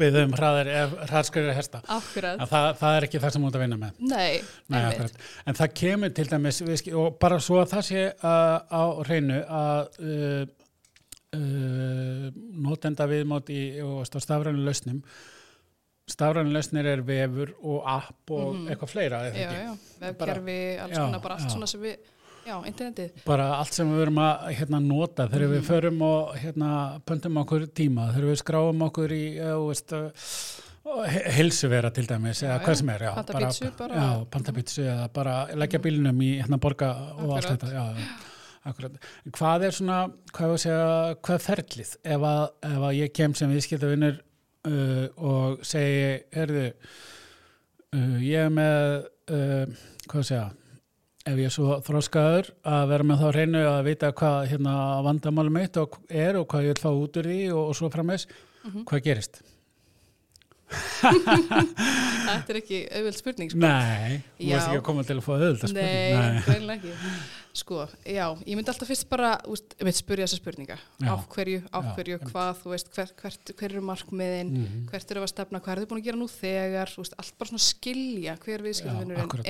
byggðum 0.00 0.34
hraðskröður 0.38 1.62
að 1.62 2.50
það, 2.50 2.68
það 2.82 2.96
er 2.98 3.06
ekki 3.08 3.22
það 3.22 3.34
sem 3.36 3.46
ert 3.48 3.56
að 3.60 3.64
vinna 3.66 3.80
með. 3.80 4.02
Nei, 4.12 4.42
Nei. 4.68 5.08
En 5.46 5.54
það 5.60 5.74
kemur 5.82 6.14
til 6.16 6.28
dæmis 6.30 6.60
við, 6.66 6.84
og 6.96 7.16
bara 7.22 7.38
svo 7.40 7.60
að 7.62 7.72
það 7.76 7.86
sé 7.92 8.04
uh, 8.12 8.58
á 8.68 8.82
hreinu 9.06 9.40
að 9.46 10.02
uh, 10.02 10.42
uh, 11.36 12.28
notenda 12.66 13.06
viðmót 13.10 13.50
í 13.54 13.62
stafrænu 14.10 14.64
lausnum 14.66 15.00
stafrænu 16.06 16.52
lausnir 16.54 16.86
er 16.86 17.00
vefur 17.02 17.50
og 17.66 17.80
app 17.90 18.30
og 18.30 18.52
Mhm. 18.54 18.68
eitthvað 18.70 18.90
fleira 18.92 19.22
já, 19.34 19.48
já, 19.50 19.72
vefkerfi, 20.00 20.58
alls 20.78 20.98
konar 20.98 21.20
bara 21.24 21.34
allt 21.34 21.48
já. 21.48 21.50
svona 21.50 21.66
sem 21.66 21.80
við 21.82 21.96
já, 22.46 22.56
internetið. 22.70 23.10
Bara 23.26 23.46
allt 23.60 23.72
sem 23.76 23.88
við 23.90 23.98
verum 24.04 24.20
að 24.22 24.44
hérna, 24.60 24.80
nota 24.84 25.26
þegar 25.28 25.48
við 25.54 25.60
Mhm. 25.60 25.66
förum 25.70 26.02
og 26.06 26.36
hérna, 26.38 26.70
pöntum 27.06 27.40
okkur 27.42 27.66
tíma, 27.74 28.12
þegar 28.14 28.30
við 28.30 28.40
skráum 28.42 28.82
okkur 28.88 29.12
í 29.16 29.24
uh, 29.40 29.56
veist, 29.66 29.92
uh, 29.92 30.12
hilsuvera 31.34 31.90
til 31.90 32.06
dæmis 32.06 32.42
Já, 32.44 32.52
eða 32.52 32.60
hvað 32.64 32.76
sem 32.78 32.90
er 32.94 33.02
já, 33.08 33.14
Panta 33.16 33.38
pizzu 33.42 33.70
bara. 33.78 33.94
já, 33.94 34.24
pantapitsu 34.30 34.82
eða 34.86 35.08
bara 35.12 35.34
leggja 35.58 35.80
bílnum 35.82 36.20
í 36.22 36.28
hérna 36.40 36.58
borga 36.62 36.90
og 37.18 37.32
allt 37.36 37.48
þetta 37.56 37.72
já, 37.72 37.84
akkurat. 38.70 38.92
hvað 39.34 39.64
er 39.66 39.74
svona 39.74 39.98
hvað, 40.32 40.52
er 40.54 40.62
segja, 40.62 41.16
hvað 41.26 41.34
er 41.34 41.44
ferlið? 41.48 41.90
Ef 42.04 42.20
að, 42.30 42.44
ef 42.70 42.78
að 42.90 42.94
ég 43.00 43.12
kem 43.18 43.34
sem 43.34 43.50
viðskiptavinnur 43.50 44.20
uh, 44.70 45.08
og 45.16 45.58
segi 45.66 46.22
herðu 46.38 46.68
uh, 47.96 48.16
ég 48.22 48.46
er 48.46 48.54
með 48.54 49.10
hvað 50.06 50.22
segja 50.30 50.46
ef 51.26 51.34
ég 51.40 51.48
er 51.48 51.54
svo 51.54 51.80
þróskaður 51.86 52.52
að 52.70 52.84
vera 52.92 53.06
með 53.08 53.22
þá 53.22 53.26
hreinu 53.34 53.62
að 53.66 53.80
vita 53.88 54.12
hvað 54.14 54.38
hérna 54.52 54.74
vandamálum 55.06 55.56
mitt 55.58 55.76
og 55.82 55.98
er 56.08 56.38
og 56.38 56.46
hvað 56.52 56.68
ég 56.68 56.74
vil 56.76 56.82
fá 56.84 56.90
út 56.94 57.18
úr 57.20 57.28
því 57.32 57.40
og, 57.52 57.62
og 57.72 57.76
svo 57.80 57.90
framvegs, 57.92 58.26
Mhm. 58.66 58.84
hvað 58.88 59.02
gerist? 59.06 59.42
Þetta 61.06 62.50
er 62.50 62.56
ekki 62.58 62.78
auðveld 62.90 63.16
spurning 63.20 63.50
sko. 63.52 63.60
Nei, 63.62 64.16
þú 64.40 64.48
veist 64.50 64.66
ekki 64.66 64.80
að 64.80 64.86
koma 64.88 65.04
til 65.06 65.16
að 65.16 65.22
fá 65.26 65.32
auðvitað 65.36 65.74
Nei, 65.76 66.40
greinlega 66.46 66.80
ekki 66.80 66.94
Sko, 67.56 67.86
já, 68.04 68.26
ég 68.44 68.52
myndi 68.58 68.68
alltaf 68.68 68.88
fyrst 68.90 69.06
bara 69.08 69.30
úst, 69.48 69.72
ég 69.78 69.86
myndi 69.86 69.96
spurja 69.96 70.26
þessa 70.26 70.36
spurninga 70.42 70.76
Já. 71.00 71.12
Af 71.14 71.22
hverju, 71.32 71.62
af 71.72 71.84
Já, 71.86 71.94
hverju, 71.96 72.18
hvað, 72.28 72.58
þú 72.62 72.72
veist 72.74 72.90
hver, 72.92 73.12
hvert, 73.22 73.52
hver 73.56 73.70
eru 73.72 73.80
markmiðin, 73.80 74.50
Mhm. 74.52 74.82
hvert 74.90 75.10
eru 75.14 75.22
að 75.24 75.32
stefna 75.32 75.60
hvað 75.60 75.72
eru 75.72 75.80
þau 75.86 75.88
búin 75.94 76.02
að 76.02 76.04
gera 76.10 76.16
nú 76.20 76.28
þegar 76.28 76.92
veist, 77.00 77.14
allt 77.18 77.38
bara 77.38 77.48
svona 77.50 77.64
skilja 77.64 78.36
hver 78.44 78.60
Já, 79.16 79.24
akkurat. 79.24 79.46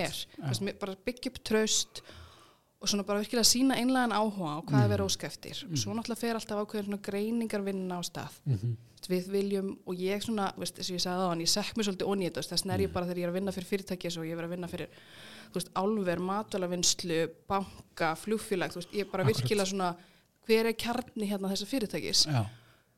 er 0.60 0.66
mér- 0.68 0.78
bara 0.78 0.94
byggja 1.04 1.26
upp 1.32 1.42
traust 1.44 2.00
og 2.02 2.14
svona 2.84 3.06
bara 3.08 3.20
virkilega 3.22 3.44
sína 3.48 3.74
einlegan 3.80 4.12
áhuga 4.12 4.58
og 4.58 4.66
hvað 4.66 4.82
er 4.84 4.88
Mhm. 4.88 4.92
verið 4.92 5.06
óskæftir 5.08 5.64
og 5.64 5.76
svo 5.78 5.94
náttúrulega 5.94 6.18
fer 6.18 6.34
alltaf 6.36 6.58
ákveðin 6.66 7.00
greiningarvinna 7.02 7.96
á 7.96 8.02
stað 8.04 8.32
Mhm. 8.46 8.76
Þú 8.96 9.08
veist, 9.10 9.28
við 9.28 9.32
viljum 9.32 9.78
og 9.86 9.94
ég 9.96 10.22
svona, 10.24 10.52
veist, 10.56 10.74
þess 10.74 10.90
að 10.90 10.94
ég 10.96 11.00
sagði 11.04 11.22
á 11.22 11.28
hann, 11.28 11.40
ég 11.40 11.48
sekk 11.48 11.74
mér 11.76 11.84
svolítið 11.86 12.08
þetta, 12.08 12.50
þess 12.50 12.64
Mm. 12.80 12.82
ég 12.88 12.92
bara 12.92 13.06
þegar 13.06 13.16
ég 13.16 13.22
er 13.22 13.28
að 13.30 13.32
vinna 13.34 13.52
fyrir 13.52 13.66
fyrirtæki 13.70 14.10
svo 14.10 14.22
ég 14.24 14.32
er 14.38 14.44
að 14.44 14.50
vinna 14.50 14.68
fyrir, 14.68 14.88
veist, 15.54 15.70
álver, 15.74 16.18
matvælavinnslu, 16.18 17.28
banka, 17.48 18.14
flugfélag, 18.16 18.70
þú 18.72 18.74
veist, 18.80 18.92
ég 18.92 19.00
er 19.00 19.04
bara 19.12 19.22
Akkurat. 19.24 19.36
virkilega 19.36 19.66
svona, 19.66 19.96
hver 20.48 20.66
er 20.66 20.72
kjarni 20.72 21.28
hérna 21.30 21.48
þessa 21.52 21.66
fyrirtækis? 21.66 22.26
Já, 22.26 22.46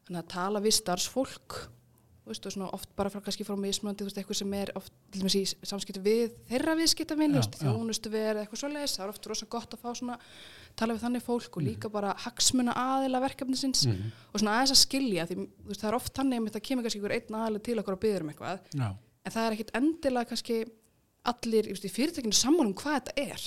Þannig 0.09 0.23
að 0.25 0.29
tala 0.29 0.61
við 0.61 0.73
starfsfólk, 0.73 1.69
veist, 2.33 2.47
og 2.47 2.53
svona 2.55 2.69
oft 2.77 2.89
bara 2.97 3.11
frá 3.11 3.21
kannski 3.25 3.45
frá 3.47 3.57
mismöndi, 3.59 4.03
þú 4.05 4.09
veist, 4.09 4.19
eitthvað 4.21 4.39
sem 4.41 4.55
er 4.59 4.73
oft, 4.79 4.93
til 5.11 5.21
dæmis 5.23 5.37
í 5.39 5.43
samskipti 5.67 6.03
við 6.05 6.33
þeirra 6.51 6.75
viðskiptavinn, 6.79 7.35
þú 7.35 7.41
veist, 7.43 7.59
þjónustu 7.63 8.13
verið, 8.13 8.41
eitthvað 8.45 8.63
svoleiðis, 8.63 8.97
það 8.99 9.05
er 9.07 9.13
oft 9.15 9.27
rosa 9.33 9.47
gott 9.55 9.75
að 9.77 9.83
fá 9.83 9.91
svona, 9.99 10.19
tala 10.79 10.95
við 10.95 11.03
þannig 11.07 11.25
fólk 11.27 11.49
Mm. 11.49 11.57
og 11.59 11.63
líka 11.69 11.91
bara 11.91 12.15
hagsmuna 12.15 12.73
aðila 12.75 13.21
verkefnisins 13.25 13.87
Mhm. 13.87 14.13
og 14.35 14.41
svona 14.41 14.55
aðeins 14.59 14.75
að 14.77 14.83
skilja 14.87 15.27
því 15.27 15.35
þú 15.37 15.69
veist, 15.69 15.81
það 15.83 15.89
er 15.89 15.95
oft 15.95 16.15
þannig 16.15 16.39
að 16.39 16.53
það 16.55 16.67
kemur 16.69 16.83
kannski 16.85 16.99
einhver 17.01 17.17
einn 17.17 17.35
aðalega 17.35 17.63
til 17.65 17.79
okkur 17.83 17.93
og 17.93 18.01
byður 18.01 18.21
um 18.23 18.29
eitthvað 18.31 18.61
já, 18.75 18.89
en 19.25 19.33
það 19.33 19.47
er 19.49 19.53
ekkit 19.57 19.73
endilega 19.75 20.29
kannski 20.29 20.59
allir 21.29 21.65
ég 21.67 21.73
veist, 21.75 21.85
í 21.85 21.91
fyrirtækinu 21.93 22.33
sammála 22.37 22.67
um 22.71 22.75
hvað 22.75 22.95
þetta 23.01 23.13
er. 23.17 23.41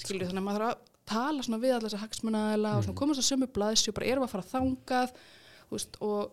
Skilju 0.00 0.26
þannig 0.30 0.40
að 0.40 0.46
maður 0.48 0.64
þarf 0.64 0.70
að 0.70 0.86
tala 1.10 1.42
svona 1.42 1.60
við 1.60 1.74
allir 1.76 1.90
þessa 1.90 2.02
hagsmunnaðila 2.04 2.72
og 2.78 2.84
svona 2.86 2.98
komast 3.00 3.20
að 3.20 3.28
sömu 3.28 3.46
blaðsju 3.54 3.92
bara 3.94 4.06
erum 4.06 4.24
að 4.24 4.30
fara 4.30 4.46
þangað 4.50 5.12
þú 5.68 5.76
veist, 5.76 5.96
og 6.00 6.32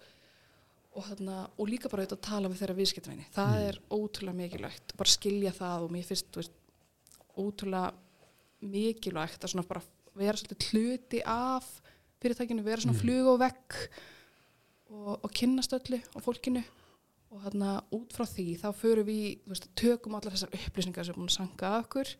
og, 0.97 1.03
þarna, 1.05 1.37
og 1.57 1.69
líka 1.69 1.91
bara 1.91 2.03
auðvitað 2.03 2.17
að 2.17 2.27
tala 2.27 2.49
við 2.51 2.61
þeirra 2.63 2.77
viðskiptveini 2.79 3.27
það 3.35 3.65
er 3.67 3.79
ótrúlega 3.93 4.39
mikilvægt 4.41 4.95
bara 4.97 5.13
skilja 5.13 5.53
það 5.55 5.85
og 5.85 5.93
mér 5.93 6.07
finnst 6.09 6.39
veist, 6.39 6.57
ótrúlega 7.37 7.93
mikilvægt 8.65 9.45
að 9.45 9.53
svona 9.53 9.67
bara 9.69 9.83
vera 10.17 10.39
svolítið 10.39 10.71
hluti 10.71 11.21
af 11.29 11.67
fyrirtækinu, 12.21 12.65
vera 12.65 12.81
svona 12.81 12.97
flug 12.97 13.29
og 13.33 13.39
vekk 13.43 13.77
og, 14.89 15.13
og 15.21 15.29
kynnast 15.35 15.75
öllu 15.77 15.99
og 16.15 16.25
fólkinu. 16.25 16.63
Og 17.27 17.43
þarna 17.43 17.73
út 17.93 18.13
frá 18.15 18.23
því 18.29 18.47
þá 18.61 18.67
förum 18.79 19.07
við, 19.09 19.41
veist, 19.49 19.67
tökum 19.77 20.15
allar 20.15 20.33
þessar 20.33 20.53
upplýsingar 20.55 21.05
sem 21.05 21.13
er 21.13 21.19
búin 21.19 21.31
að 21.31 21.35
sanga 21.35 21.71
okkur 21.81 22.13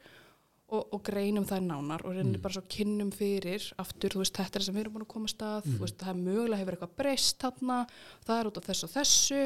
og, 0.68 0.82
og 0.92 1.00
greinum 1.08 1.46
þær 1.48 1.64
nánar 1.64 2.04
og 2.04 2.18
reynir 2.18 2.42
bara 2.44 2.58
svo 2.58 2.66
kynnum 2.68 3.12
fyrir 3.16 3.64
aftur, 3.80 4.12
þú 4.14 4.24
veist, 4.24 4.36
þetta 4.36 4.60
er 4.60 4.64
það 4.64 4.68
sem 4.68 4.76
við 4.76 4.84
erum 4.84 4.98
búin 4.98 5.06
að 5.06 5.14
koma 5.14 5.30
að 5.30 5.34
stað 5.36 5.68
þú 5.70 5.80
veist, 5.86 5.98
það 6.02 6.12
er 6.12 6.22
mögulega 6.26 6.62
hefur 6.62 6.76
eitthvað 6.76 6.98
breyst 7.00 7.44
þarna, 7.44 7.80
það 8.28 8.42
er 8.42 8.50
út 8.50 8.60
af 8.60 8.68
þessu 8.68 8.88
og 8.88 8.94
þessu 8.98 9.42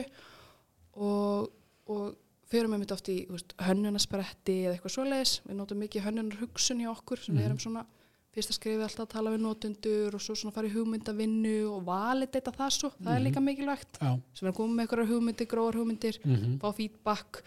og, 1.05 1.51
og 1.93 2.05
förum 2.51 2.75
við 2.75 2.83
mitt 2.83 2.93
oft 2.95 3.11
í 3.11 3.17
hönnunaspretti 3.63 4.57
eða 4.65 4.75
eitthvað 4.75 4.95
svoleiðis. 4.95 5.33
Við 5.45 5.59
notum 5.59 5.81
mikið 5.85 6.07
hönnunar 6.07 6.41
hugsun 6.41 6.81
hjá 6.83 6.91
okkur 6.91 7.21
sem 7.23 7.37
við 7.37 7.47
erum 7.47 7.61
svona 7.61 7.85
fyrst 8.31 8.53
að 8.53 8.57
skrifa 8.57 8.87
alltaf 8.87 9.05
að 9.05 9.13
tala 9.13 9.31
við 9.33 9.41
notendur 9.43 10.15
og 10.15 10.23
svo 10.23 10.35
svona 10.39 10.55
fara 10.55 10.69
í 10.69 10.73
hugmyndavinnu 10.73 11.55
og 11.67 11.81
validata 11.87 12.53
það 12.55 12.73
svo, 12.77 12.91
það 12.97 13.13
er 13.13 13.23
líka 13.25 13.43
mikilvægt. 13.43 13.99
Já, 13.99 14.11
sem 14.35 14.47
er 14.47 14.53
að 14.53 14.59
koma 14.59 14.75
með 14.75 14.85
einhverjar 14.85 15.11
hugmyndir, 15.11 15.49
gróðar 15.51 15.79
hugmyndir 15.81 16.19
mhm. 16.23 16.53
fá 16.63 16.69
feedback, 16.77 17.41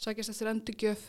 sækjast 0.00 0.32
eftir 0.32 0.52
endurgjöf 0.54 1.04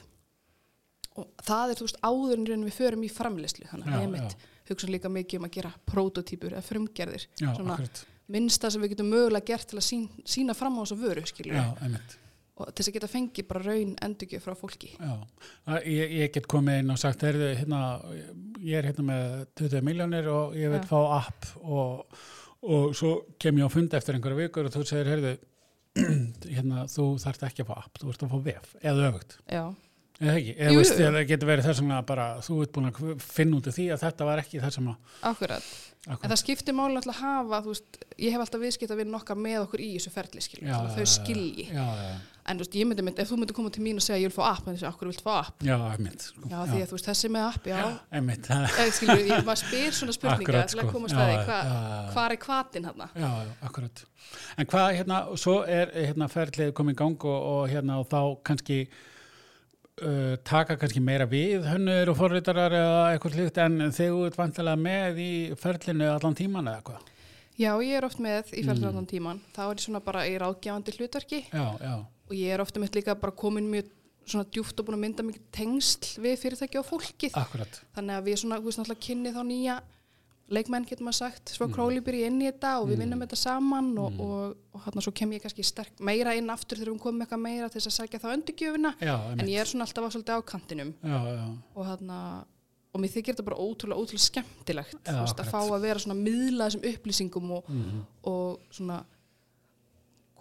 og 1.19 1.27
það 1.43 1.73
er 1.73 1.79
þú 1.79 1.87
veist 1.89 2.01
áður 2.05 2.45
en 2.55 2.65
við 2.67 2.77
förum 2.77 3.03
í 3.03 3.11
framleyslu 3.11 3.67
þannig 3.71 3.91
að 3.91 4.05
ég 4.05 4.47
hugsa 4.71 4.87
líka 4.87 5.11
mikið 5.11 5.41
um 5.41 5.47
að 5.49 5.55
gera 5.57 5.73
prototýpur 5.89 6.53
eða 6.55 6.63
frumgerðir 6.63 7.27
já, 7.35 7.49
svona 7.51 7.75
akkurat 7.75 8.05
minnsta 8.31 8.71
sem 8.71 8.81
við 8.83 8.95
getum 8.95 9.11
mögulega 9.11 9.53
gert 9.53 9.69
til 9.71 9.79
að 9.79 9.87
sín, 9.87 10.09
sína 10.27 10.55
fram 10.57 10.79
á 10.79 10.83
þessa 10.83 10.99
vöru 11.01 11.23
Já, 11.51 11.65
og 12.61 12.69
til 12.75 12.83
þess 12.83 12.91
að 12.91 12.95
geta 12.97 13.09
fengið 13.09 13.47
bara 13.49 13.63
raun 13.65 13.93
endurgjöf 14.05 14.43
frá 14.45 14.57
fólki. 14.59 14.91
Ég, 15.87 16.15
ég 16.19 16.33
get 16.35 16.49
komið 16.51 16.81
inn 16.81 16.93
og 16.93 16.99
sagt, 17.01 17.23
heyrðu, 17.25 17.47
hérna, 17.57 17.79
ég 18.61 18.77
er 18.77 18.89
hérna 18.91 19.05
með 19.07 19.31
20 19.63 19.87
miljónir 19.87 20.29
og 20.31 20.57
ég 20.59 20.73
vil 20.73 20.81
Já. 20.83 20.89
fá 20.91 20.99
app 21.17 21.47
og, 21.63 22.19
og 22.61 22.91
svo 22.97 23.15
kem 23.41 23.61
ég 23.61 23.71
á 23.71 23.73
fund 23.73 23.95
eftir 23.97 24.17
einhverja 24.17 24.43
vikur 24.43 24.69
og 24.69 24.75
þú 24.75 24.83
segir, 24.91 25.31
hérna, 26.55 26.85
þú 26.91 27.07
þarft 27.23 27.47
ekki 27.49 27.65
að 27.65 27.71
fá 27.71 27.79
app, 27.81 28.03
þú 28.03 28.13
ert 28.13 28.27
að 28.27 28.35
fá 28.35 28.43
vef, 28.51 28.75
eða 28.83 29.09
öfugt. 29.09 29.39
Já, 29.49 29.63
Eða 30.21 30.33
ekki, 30.37 30.51
eða 30.61 30.73
veist, 30.77 30.99
það 31.01 31.23
getur 31.31 31.49
verið 31.49 31.65
þess 31.69 31.81
vegna 31.81 32.01
bara, 32.05 32.25
þú 32.45 32.57
ert 32.61 32.73
búin 32.75 32.89
að 32.91 33.23
finna 33.25 33.57
út 33.57 33.69
af 33.71 33.77
því 33.77 33.85
að 33.95 34.03
þetta 34.05 34.27
var 34.27 34.41
ekki 34.43 34.59
sem 34.75 34.91
að, 34.91 35.15
akkurat. 35.31 35.71
En 36.01 36.13
akkur, 36.15 36.29
það 36.31 36.39
skiptir 36.41 36.73
máli 36.77 36.97
alltaf 36.97 37.13
að 37.13 37.21
hafa, 37.21 37.57
þú 37.65 37.73
veist, 37.75 37.97
ég 38.17 38.33
hef 38.33 38.41
alltaf 38.41 38.61
viðskipt 38.61 38.93
að 38.93 39.01
vinna 39.03 39.17
okkar 39.19 39.37
með 39.37 39.59
okkur 39.67 39.81
í 39.85 39.89
þessu 39.95 40.11
ferli, 40.13 40.41
skiljum, 40.41 40.69
Já, 40.71 40.75
að 40.77 40.95
þau 40.97 41.05
skilji. 41.15 41.65
já, 41.69 41.85
já, 42.01 42.13
En 42.41 42.57
þú 42.57 42.63
veist, 42.65 42.73
ég 42.79 42.87
myndi, 42.89 43.03
myndi, 43.05 43.21
ef 43.21 43.29
þú 43.29 43.35
myndi 43.37 43.53
koma 43.53 43.69
til 43.69 43.83
mín 43.85 43.99
og 44.01 44.05
segja 44.05 44.17
ég 44.17 44.31
vil 44.31 44.33
fá 44.33 44.47
app, 44.49 44.63
þannig 44.65 44.81
að 44.81 44.89
okkur 44.95 45.09
vilt 45.11 45.21
fá 45.21 45.33
app. 45.43 45.61
já, 45.61 45.75
einmitt, 45.91 46.21
sko, 46.25 46.41
Já, 46.49 46.57
því 46.71 46.79
að 46.81 46.87
þú 46.89 46.95
veist, 46.97 47.09
þessi 47.11 47.29
með 47.35 47.43
app, 47.51 47.69
já, 47.69 47.81
einmitt, 48.17 48.49
skilur, 48.97 49.21
ég 49.29 49.45
maður 49.45 49.61
spyr 49.61 49.93
svona 49.93 50.15
spurninga 50.17 50.41
Akkurat, 50.41 50.73
til 50.73 50.79
að 50.81 50.87
sko. 50.87 50.95
komast 50.95 51.13
að 51.13 51.29
því, 51.29 51.37
hvað 52.15 52.25
er 52.25 52.41
kvatin 52.41 52.89
uh, 60.01 60.35
taka 60.47 60.75
kannski 60.81 61.01
meira 61.03 61.25
við 61.29 61.65
hönnur 61.69 62.11
og 62.13 62.17
forritarar 62.19 62.73
eða 62.77 62.99
eitthvað 63.13 63.35
slíkt 63.37 63.57
en 63.63 63.77
þegar 63.91 64.11
þú 64.15 64.25
ert 64.27 64.37
vantilega 64.41 64.81
með 64.81 65.21
í 65.23 65.31
ferlinu 65.61 66.09
allan 66.15 66.35
tíman 66.37 66.67
eða 66.73 66.83
hvað? 66.89 67.07
Já, 67.61 67.71
ég 67.83 67.97
er 67.99 68.05
oft 68.07 68.19
með 68.23 68.53
í 68.55 68.61
Mm. 68.63 68.67
ferðarlandan 68.71 69.07
tíman, 69.11 69.41
þá 69.53 69.61
er 69.69 69.81
svona 69.83 69.99
bara 70.03 70.23
í 70.25 70.37
ráðgjafandi 70.41 70.93
hlutverki 70.97 71.41
Já, 71.51 71.65
já, 71.83 71.95
og 72.29 72.33
ég 72.33 72.53
er 72.55 72.61
ofta 72.63 72.79
mitt 72.79 72.95
líka 72.95 73.13
bara 73.19 73.31
komin 73.37 73.67
mjög 73.69 73.89
svona 74.25 74.45
djúft 74.53 74.79
og 74.79 74.85
búin 74.87 74.95
að 74.97 75.03
mynda 75.03 75.23
mikið 75.27 75.45
tengsl 75.51 76.21
við 76.21 76.37
fyrirtæki 76.39 76.77
og 76.79 76.85
fólkið. 76.87 77.33
akkurat. 77.35 77.81
Þannig 77.97 78.15
að 78.19 78.27
við 78.29 78.37
svona, 78.39 78.59
þú 78.61 78.69
veist, 78.69 78.79
náttúrulega 78.79 79.05
kynni 79.07 79.33
þá 79.35 79.41
nýja 79.49 79.75
leikmenn, 80.51 80.85
getur 80.85 81.05
maður 81.07 81.19
sagt, 81.21 81.49
svo 81.55 81.67
Mm. 81.67 81.73
mm. 82.01 82.05
byrja 82.05 82.27
inn 82.27 82.41
í 82.41 82.47
þetta 82.51 82.71
og 82.81 82.87
við 82.89 82.95
Mm. 82.97 83.01
vinnum 83.05 83.21
þetta 83.25 83.37
saman 83.39 83.97
og, 83.97 84.19
og, 84.19 84.55
og 84.73 84.81
hérna 84.85 85.01
svo 85.01 85.11
kem 85.15 85.31
ég 85.31 85.41
kannski 85.41 85.63
sterk 85.63 85.99
meira 85.99 86.33
inn 86.35 86.49
aftur 86.49 86.77
þegar 86.77 86.93
við 86.93 86.99
komum 86.99 87.21
eitthvað 87.25 87.41
meira 87.41 87.69
til 87.69 87.81
þess 87.81 87.91
að 87.91 87.97
sækja 87.99 88.19
þá 88.19 88.33
undirgjöfina, 88.35 88.93
Já, 89.01 89.15
en 89.39 89.47
ég 89.47 89.59
er 89.61 89.65
svona 89.65 89.85
alltaf 89.87 90.03
á 90.05 90.09
svolítið 90.11 90.35
á 90.37 90.41
kantinum 90.45 90.93
Já, 91.03 91.19
já, 91.35 91.57
og 91.75 91.85
hérna 91.85 92.45
og 92.93 92.99
mér 92.99 93.07
þykir 93.13 93.33
þetta 93.35 93.45
bara 93.47 93.55
ótrúlega, 93.63 93.99
ótrúlega 94.03 94.27
skemmtilegt 94.27 95.03
Já, 95.07 95.21
veist, 95.23 95.39
að 95.39 95.51
fá 95.51 95.59
að 95.63 95.81
vera 95.81 95.99
svona 95.99 96.19
miðla 96.19 96.67
þessum 96.67 96.83
upplýsingum 96.91 97.51
og, 97.51 97.69
Mhm. 97.69 98.01
og 98.23 98.59
svona 98.71 99.03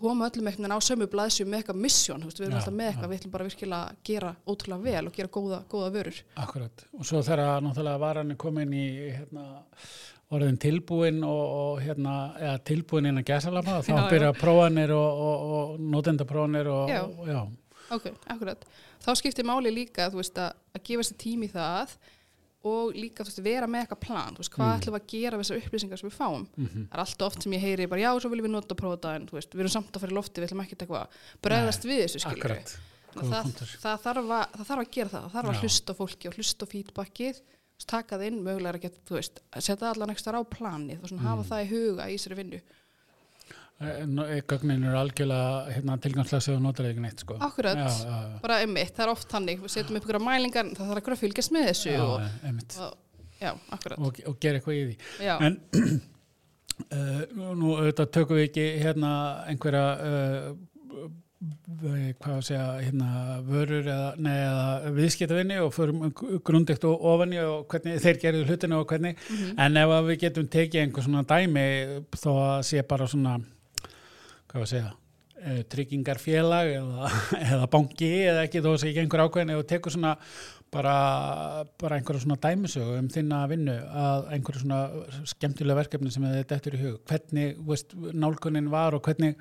koma 0.01 0.29
öllum 0.29 0.49
einhvern 0.51 0.67
veginn 0.67 0.77
á 0.77 0.89
sömu 0.89 1.09
blaðsjum 1.13 1.51
með 1.51 1.63
eitthvað 1.63 1.81
veist, 2.27 2.41
við 2.41 2.47
erum 2.47 2.55
Já, 2.55 2.61
alltaf 2.61 2.77
með 2.77 2.91
eitthvað 2.91 3.07
já. 3.07 3.11
við 3.13 3.21
ætlum 3.21 3.35
bara 3.35 3.49
virkilega 3.49 3.81
að 3.81 3.99
gera 4.11 4.31
ótrúlega 4.47 4.87
vel 4.87 5.07
og 5.11 5.17
gera 5.19 5.33
góða, 5.37 5.59
góða 5.71 5.91
vörur 5.97 6.21
akkurat. 6.45 6.85
Og 6.99 7.09
svo 7.09 7.23
þegar 7.27 7.65
náttúrulega 7.65 8.03
varan 8.05 8.35
er 8.35 8.41
komin 8.41 8.73
í 8.77 8.87
hérna 9.15 9.47
orðin 10.31 10.61
tilbúin 10.63 11.25
og, 11.27 11.41
og 11.61 11.81
hérna, 11.83 12.15
eða 12.39 12.59
tilbúin 12.71 13.09
innan 13.11 13.27
gæsalama, 13.27 13.81
þá 13.83 13.91
Já, 13.97 14.05
byrja 14.13 14.31
prófanir 14.39 14.93
og, 14.95 15.25
og, 15.27 15.51
og 15.57 15.81
notendaprófanir 15.97 16.71
og, 16.71 16.93
Já. 16.93 17.01
og, 17.03 17.27
já, 17.27 17.41
ok, 17.97 18.07
akkurat, 18.31 18.65
þá 19.03 19.11
skiptir 19.19 19.49
máli 19.49 19.73
líka 19.75 20.07
veist, 20.15 20.39
að, 20.39 20.55
að 20.77 20.85
gefa 20.87 21.09
sér 21.09 21.19
tími 21.25 21.51
það 21.51 21.97
og 22.69 22.93
líka, 22.93 23.25
veist, 23.25 23.41
vera 23.45 23.67
með 23.71 23.87
eitthvað 23.87 24.01
plan 24.05 24.35
veist, 24.37 24.53
hvað 24.53 24.67
Mm. 24.67 24.81
ætlum 24.81 24.95
við 24.95 25.01
að 25.01 25.07
gera 25.15 25.37
við 25.39 25.45
þessar 25.47 25.61
upplýsingar 25.63 25.99
sem 26.01 26.09
við 26.11 26.17
fáum 26.19 26.43
mhm. 26.57 26.83
það 26.91 26.93
er 26.93 27.03
alltaf 27.05 27.27
oft 27.31 27.43
sem 27.43 27.53
ég 27.57 27.61
heyri 27.65 27.87
bara, 27.89 28.01
já, 28.05 28.11
svo 28.21 28.31
viljum 28.31 28.47
við 28.49 28.53
nota 28.53 28.75
prófa 28.77 28.97
þetta 28.99 29.15
en 29.17 29.29
veist, 29.33 29.55
við 29.55 29.61
erum 29.65 29.75
samt 29.77 29.95
að 29.97 30.01
fara 30.05 30.13
í 30.13 30.17
lofti, 30.19 30.41
við 30.41 30.49
ætlum 30.51 30.65
ekki 30.65 30.77
eitthvað 30.77 31.01
að 31.01 31.09
bregðast 31.47 31.89
við 31.89 32.03
þessu 32.05 32.21
það, 33.11 33.49
það, 33.81 33.97
þarf 34.05 34.21
að, 34.21 34.45
það 34.59 34.67
þarf 34.69 34.83
að 34.85 34.91
gera 34.95 35.09
það, 35.15 35.23
það 35.25 35.33
þarf 35.35 35.51
að 35.51 35.65
hlusta 35.65 35.95
fólki 35.99 36.29
og 36.31 36.37
hlusta 36.37 36.67
feedbackið, 36.71 37.41
taka 37.91 38.19
það 38.21 38.27
inn, 38.29 38.43
mögulega 38.45 38.77
að 38.77 38.85
geta, 38.85 39.23
setja 39.65 39.89
allan 39.91 40.13
ekstra 40.13 40.39
á 40.39 40.43
planið 40.45 41.01
og 41.03 41.09
svona 41.11 41.25
hafa 41.25 41.43
Mm. 41.43 41.49
það 41.51 41.65
í 41.65 41.71
huga 41.73 42.07
í 42.07 42.15
þessari 42.19 42.39
vinnu. 42.39 42.61
Eh, 43.81 44.01
eh, 44.05 44.43
Gögnin 44.45 44.83
eru 44.85 44.99
algjörlega 45.01 45.73
hérna, 45.73 45.95
tilgangslega 46.05 46.53
og 46.57 46.63
notar 46.67 46.85
ekki 46.91 47.01
neitt 47.01 47.23
sko. 47.25 47.39
Akkurat, 47.41 47.79
Já, 47.79 47.87
já, 47.89 48.17
já. 48.29 48.41
bara 48.43 48.59
einmitt, 48.61 48.91
það 48.93 49.07
er 49.07 49.13
oft 49.15 49.29
þannig, 49.33 49.61
við 49.65 49.73
setjum 49.73 49.97
upp 49.97 50.05
ykkur 50.05 50.19
mælingar, 50.21 50.67
það 50.77 50.91
þarf 50.91 51.01
ekkur 51.01 51.15
að 51.17 51.21
fylgjast 51.23 51.55
með 51.57 51.69
þessu 51.71 51.95
og, 52.05 52.27
og, 52.85 53.63
og, 53.97 54.19
og 54.29 54.37
gera 54.45 54.59
eitthvað 54.61 54.77
í 54.77 54.83
því. 54.91 54.97
En 55.41 55.57
uh, 56.93 57.55
nú 57.63 57.71
auðvitað 57.79 58.11
tökum 58.19 58.37
við 58.37 58.51
ekki 58.51 58.67
hérna 58.83 59.13
einhverja 59.49 59.87
uh, 60.11 60.51
hvað 62.21 62.35
að 62.35 62.43
segja 62.51 62.65
hérna 62.85 63.39
vörur 63.47 63.87
eða, 63.89 64.11
nei, 64.21 64.35
eða 64.45 64.91
viðskiptavinni 64.99 65.57
og 65.65 65.71
förum 65.73 66.03
grundikt 66.45 66.85
og 66.85 67.07
ofan 67.15 67.33
í 67.33 67.39
og 67.41 67.63
hvernig 67.73 67.97
þeir 68.05 68.19
gerðu 68.27 68.43
hlutinu 68.51 68.83
og 68.83 68.93
hvernig 68.93 69.17
Mhm. 69.31 69.55
en 69.57 69.77
ef 69.81 69.95
að 69.97 70.11
við 70.11 70.21
getum 70.27 70.51
tekið 70.53 70.83
einhver 70.83 71.07
svona 71.09 71.25
dæmi 71.25 71.65
þó 72.13 72.29
að 72.37 72.61
sé 72.69 72.85
bara 72.85 73.09
svona 73.09 73.39
hvað 74.51 74.67
að 74.67 74.71
segja? 74.75 74.91
Eh, 75.41 75.61
tryggingarfélag 75.73 76.71
eða, 76.75 77.11
eða 77.55 77.69
banki 77.73 78.09
eða 78.29 78.45
ekki 78.45 78.61
þó 78.61 78.75
að 78.75 78.81
sé 78.83 78.91
ekki 78.91 79.05
einhver 79.05 79.23
ákveðin 79.25 79.55
og 79.57 79.69
tekur 79.71 79.95
svona 79.95 80.11
bara, 80.75 80.95
bara 81.81 81.97
einhverja 81.97 82.27
svona 82.27 82.37
dæmisögu 82.43 82.99
um 82.99 83.09
þinna 83.11 83.39
vinnu 83.49 83.77
að 84.03 84.29
einhverju 84.37 84.65
svona 84.67 84.81
skemmtilega 85.33 85.81
verkefni 85.81 86.13
sem 86.13 86.27
þetta 86.29 86.59
eftir 86.59 86.77
í 86.77 86.83
hug. 86.83 86.99
Hvernig 87.09 87.63
veist, 87.71 87.97
nálgunin 88.13 88.69
var 88.73 88.99
og 88.99 89.07
hvernig 89.07 89.41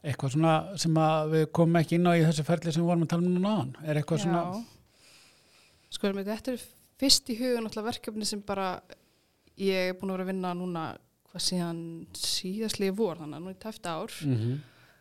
eitthvað 0.00 0.36
svona 0.36 0.54
sem 0.80 1.00
að 1.00 1.32
við 1.34 1.48
komum 1.56 1.80
ekki 1.80 1.96
inn 1.96 2.08
á 2.08 2.12
í 2.16 2.26
þessu 2.26 2.44
ferli 2.44 2.74
sem 2.74 2.84
við 2.84 2.92
vorum 2.92 3.08
að 3.08 3.12
tala 3.14 3.26
um 3.26 3.34
núna 3.38 3.56
áðan? 3.56 3.72
Er 3.84 4.00
eitthvað 4.00 4.22
svona 4.26 4.44
Sko, 5.90 6.12
með 6.14 6.28
þetta 6.30 6.52
er 6.52 6.64
fyrst 7.00 7.30
í 7.32 7.36
hugun 7.40 7.70
verkefni 7.84 8.28
sem 8.28 8.42
bara 8.46 8.74
ég 9.60 9.90
er 9.90 9.96
búin 9.98 10.12
að 10.12 10.20
vera 10.20 10.28
að 10.28 10.32
vinna 10.34 10.52
núna 10.54 10.84
hvað 11.30 11.46
síðan 11.46 11.80
síðastlegi 12.18 12.96
vor 12.98 13.20
þannig 13.20 13.38
að 13.38 13.46
nú 13.46 13.54
í 13.54 13.62
tæfta 13.62 13.96
ár 14.00 14.18
mm 14.26 14.58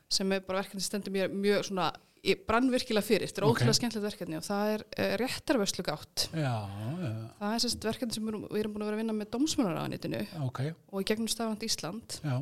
sem 0.09 0.31
er 0.33 0.45
bara 0.45 0.63
verkefni 0.63 0.81
sem 0.81 0.89
stendur 0.89 1.13
mér 1.13 1.33
mjög 1.33 1.67
svona 1.69 1.89
ég 2.25 2.41
brann 2.47 2.67
virkilega 2.73 3.05
fyrir, 3.05 3.29
þetta 3.29 3.43
er 3.43 3.47
ótrúlega 3.47 3.77
skemmtilegt 3.77 4.07
verkefni 4.09 4.39
og 4.39 4.43
það 4.43 4.71
er 4.73 4.83
uh, 4.87 5.11
réttarvörslu 5.21 5.85
gátt 5.87 6.25
já, 6.33 6.55
já, 6.99 7.11
það 7.39 7.53
er 7.53 7.63
sérst 7.63 7.87
verkefni 7.87 8.17
sem 8.17 8.25
við 8.25 8.33
erum, 8.33 8.47
við 8.49 8.63
erum 8.63 8.73
búin 8.73 8.83
að 8.83 8.89
vera 8.89 8.97
að 8.97 9.03
vinna 9.03 9.15
með 9.15 9.29
dómsmjónaraðanitinu 9.35 10.23
ok. 10.47 10.61
og 10.89 10.99
í 10.99 11.07
gegnum 11.11 11.31
stafand 11.31 11.63
Ísland. 11.69 12.17
Já, 12.25 12.35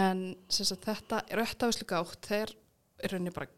en 0.00 0.22
sérst 0.48 0.86
þetta 0.86 1.20
réttarvörslu 1.42 1.88
gátt 1.90 2.30
þeir 2.30 2.54
er 2.56 3.12
rauninni 3.12 3.34
bara 3.36 3.50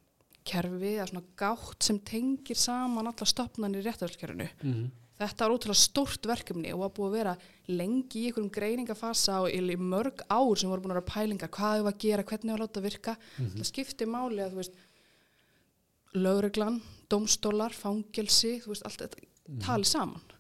kerfi 0.49 0.95
eða 0.97 1.11
svona 1.13 1.37
gátt 1.39 1.87
sem 1.87 2.01
tengir 2.09 2.59
saman 2.59 3.13
alla 3.13 3.29
stopnarnir 3.29 3.85
í 3.85 3.87
réttarvörslukerfinu. 3.91 4.49
Mm 4.65 4.89
Þetta 5.19 5.45
var 5.45 5.55
ótrúlega 5.57 5.83
stórt 5.83 6.27
verkefni 6.31 6.73
og 6.75 6.85
var 6.85 6.93
búið 6.95 7.09
að 7.09 7.17
vera 7.17 7.33
lengi 7.67 8.21
í 8.21 8.27
einhverjum 8.29 8.53
greiningafasa 8.55 9.41
og 9.43 9.51
í 9.51 9.77
mörg 9.81 10.23
ár 10.31 10.61
sem 10.61 10.71
voru 10.71 10.85
búin 10.85 10.95
að 10.95 11.01
vera 11.01 11.11
pælingar, 11.11 11.51
hvað 11.51 11.75
hefur 11.79 11.91
að 11.91 11.99
gera, 12.05 12.27
hvernig 12.29 12.53
hefur 12.53 12.63
að 12.63 12.69
láta 12.69 12.85
virka. 12.85 13.17
Það 13.57 13.67
skiptir 13.73 14.13
máli 14.13 14.45
að, 14.45 14.53
þú 14.53 14.61
veist, 14.61 14.79
lögreglan, 16.15 16.79
dómstólar, 17.11 17.75
fangelsi, 17.75 18.55
þú 18.63 18.73
veist, 18.73 18.87
allt 18.87 19.05
þetta 19.05 19.29
tali 19.67 19.91
saman. 19.91 20.35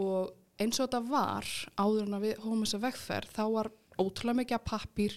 Og 0.00 0.32
eins 0.58 0.80
og 0.80 0.88
þetta 0.88 1.04
var 1.12 1.52
áður 1.76 2.04
en 2.08 2.18
að 2.18 2.28
við 2.28 2.42
hófum 2.42 2.64
þessa 2.64 2.84
vegferð, 2.88 3.32
þá 3.36 3.44
var 3.58 3.72
ótrúlega 4.00 4.40
mikið 4.40 4.58
af 4.58 4.68
pappír, 4.72 5.16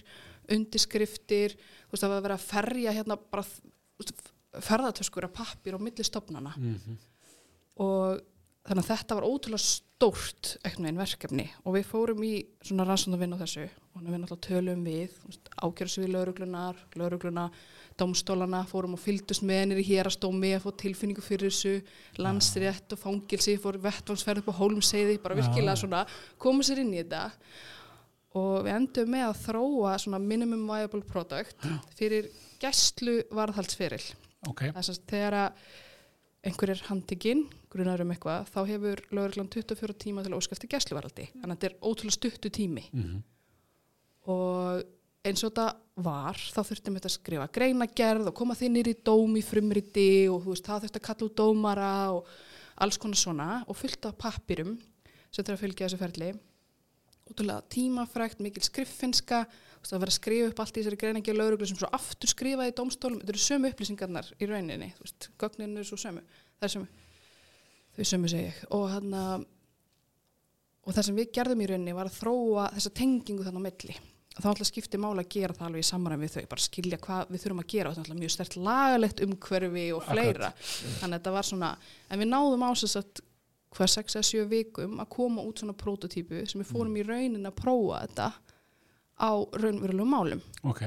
undirskriftir, 0.52 1.56
þú 1.56 1.94
veist, 1.94 2.02
það 2.02 2.10
var 2.12 2.18
að 2.18 2.26
vera 2.28 2.38
að 2.38 2.48
ferja 2.52 2.96
hérna 2.98 3.18
bara, 3.18 3.44
ferðartöskur 4.68 5.26
af 5.28 5.38
pappír 5.38 5.76
á 5.76 5.80
milli 5.80 6.04
stopnana 6.04 6.52
-hmm. 6.56 6.98
og 7.76 8.20
þannig 8.68 8.84
að 8.84 8.90
þetta 8.90 9.16
var 9.16 9.26
ótrúlega 9.26 9.64
stórt 9.64 10.50
veginn 10.62 11.00
verkefni 11.00 11.46
og 11.64 11.74
við 11.74 11.86
fórum 11.88 12.20
í 12.26 12.32
svona 12.64 12.86
rannsóknarvinn 12.88 13.34
á 13.34 13.42
þessu. 13.42 13.64
Og 13.96 14.04
við 14.04 14.20
náttúrulega 14.22 14.44
tölum 14.46 14.84
við 14.86 15.16
ákjörðs 15.58 15.96
við 15.98 16.12
lauruglunar, 16.14 16.82
laurugluna 17.00 17.48
domstólana, 17.98 18.60
fórum 18.70 18.94
og 18.94 19.02
fylgdust 19.02 19.42
með 19.42 19.62
hennir 19.62 19.80
í 19.82 19.88
hérastómi 19.88 20.52
að 20.54 20.68
fá 20.68 20.70
tilfinningu 20.84 21.24
fyrir 21.24 21.50
þessu 21.50 22.20
landsrétt 22.22 22.94
og 22.94 23.02
fangilsi 23.02 23.56
fór 23.58 23.80
vettvangsferð 23.82 24.44
upp 24.44 24.52
á 24.54 24.58
hólmseiði 24.60 25.18
bara 25.24 25.40
virkilega 25.40 25.80
svona 25.80 26.04
koma 26.38 26.62
sér 26.62 26.84
inn 26.84 26.94
í 26.94 27.00
þetta. 27.02 27.24
Og 28.38 28.62
við 28.68 28.76
endum 28.76 29.12
með 29.16 29.26
að 29.32 29.42
þróa 29.48 29.98
svona 29.98 30.22
minimum 30.22 30.68
viable 30.68 31.02
product 31.08 31.66
fyrir 31.98 32.30
gæslu 32.62 33.18
varðhaldsferil 33.34 34.04
ok, 34.46 34.68
það 34.70 34.80
er 34.80 34.86
sem 34.86 34.98
sagt 34.98 35.10
þegar 35.10 35.36
að 35.40 35.62
einhver 36.48 36.72
er 36.72 36.84
handtekinn, 36.86 37.46
grunar 37.72 38.00
um 38.04 38.12
eitthvað 38.14 38.52
þá 38.52 38.60
hefur 38.70 39.02
lögreglan 39.12 39.50
24 39.52 39.98
tíma 40.04 40.24
til 40.24 40.32
að 40.32 40.38
óskæfti 40.40 40.70
gæsluvaraldi, 40.72 41.26
þannig 41.34 41.50
að 41.52 41.56
þetta 41.56 41.68
er 41.68 41.80
ótrúlega 41.82 42.16
stuttu 42.18 42.52
tími. 42.54 42.86
Mm 42.92 43.18
og 44.28 44.84
eins 45.26 45.42
og 45.42 45.52
þetta 45.52 45.68
var 46.04 46.38
þá 46.38 46.60
þurftum 46.68 46.98
við 46.98 47.08
að 47.08 47.14
skrifa 47.14 47.48
greinagerð 47.52 48.30
og 48.30 48.36
koma 48.36 48.56
þið 48.58 48.74
nýri 48.74 48.94
í 48.94 49.44
frumriti 49.44 50.10
og 50.30 50.44
þú 50.44 50.52
veist, 50.52 50.68
það 50.68 50.84
þurfti 50.84 51.00
að 51.00 51.06
kalla 51.08 51.28
út 51.28 51.38
dómara 51.38 51.94
og 52.14 52.28
alls 52.84 53.00
konar 53.00 53.18
svona 53.18 53.48
og 53.66 53.76
fullt 53.76 54.06
af 54.06 54.18
pappirum 54.20 54.76
sem 55.32 55.44
þurfa 55.44 55.56
að 55.58 55.64
fylgja 55.64 55.88
þessu 55.88 56.00
ferli. 56.00 56.30
Útrúlega 57.28 57.64
tímafrækt, 57.74 58.38
mikil 58.40 58.62
skriffinska 58.64 59.42
þú 59.48 59.82
veist, 59.82 59.96
að 59.98 60.14
skrifa 60.14 60.52
upp 60.52 60.62
allt 60.62 60.78
í 60.78 60.80
þessari 60.80 61.00
greiningi 61.00 61.34
og 61.34 61.40
lauruglu 61.40 61.68
sem 61.68 61.80
svo 61.80 61.90
aftur 61.92 62.30
skrifaði 62.30 62.72
í 62.72 62.78
dómstólum. 62.78 63.18
Þetta 63.20 63.34
eru 63.34 63.42
sömu 63.42 63.72
upplýsingarnar 63.72 64.32
í 64.38 64.48
rauninni 64.48 64.92
þú 64.96 65.04
veist, 65.04 65.30
gögninu 65.40 65.82
er 65.82 65.88
svo 65.88 65.98
sömu. 66.00 66.24
Það 66.58 66.68
er 66.68 66.74
sömu, 66.76 66.88
þau 67.98 68.10
sömu 68.12 68.30
segi 68.30 68.48
ég. 68.48 68.60
Og 68.76 68.88
hann 68.94 69.16
að 69.18 69.46
og 70.88 70.94
það 70.96 71.04
sem 71.04 71.18
við 71.18 71.34
gerðum 71.36 71.60
í 71.60 71.66
rauninni 71.68 71.96
var 71.96 72.08
að 72.08 72.16
þróa 72.22 72.70
þessa 72.72 72.94
tengingu 72.96 73.44
þannig 73.44 73.60
á 73.60 73.66
milli. 73.66 73.96
Og 74.38 74.44
þá 74.44 74.48
ætla 74.52 74.66
skipti 74.68 75.00
mála 75.02 75.24
að 75.24 75.32
gera 75.34 75.54
það 75.56 75.66
alveg 75.66 75.82
í 75.82 75.88
samræmi 75.88 76.24
við 76.24 76.34
þau 76.36 76.50
bara 76.52 76.64
skilja 76.64 76.98
hvað 77.02 77.32
við 77.34 77.42
þurfum 77.42 77.62
að 77.64 77.72
gera. 77.72 77.90
Og 77.90 77.96
þetta 77.96 78.00
er 78.00 78.06
náttúrulega 78.06 78.22
mjög 78.22 78.34
stert 78.34 78.56
lagalegt 78.68 79.22
umhverfi 79.26 79.86
og 79.92 80.04
fleira. 80.06 80.50
Þannig 80.62 81.08
að 81.08 81.16
þetta 81.16 81.32
var 81.34 81.48
svona 81.48 81.70
en 82.08 82.22
við 82.22 82.30
náðum 82.30 82.64
ásins 82.68 82.96
að 83.00 83.22
hver 83.76 83.92
6-7 83.92 84.44
vikum 84.48 85.02
að 85.02 85.10
koma 85.12 85.44
út 85.44 85.60
svona 85.60 85.76
prototípu 85.76 86.44
sem 86.48 86.62
við 86.62 86.70
fórum 86.70 86.96
í 86.96 87.04
raunin 87.04 87.50
að 87.50 87.58
prófa 87.58 88.00
þetta 88.06 88.30
á 89.18 89.30
raunverulegum 89.58 90.14
málum. 90.14 90.42
Ok, 90.70 90.86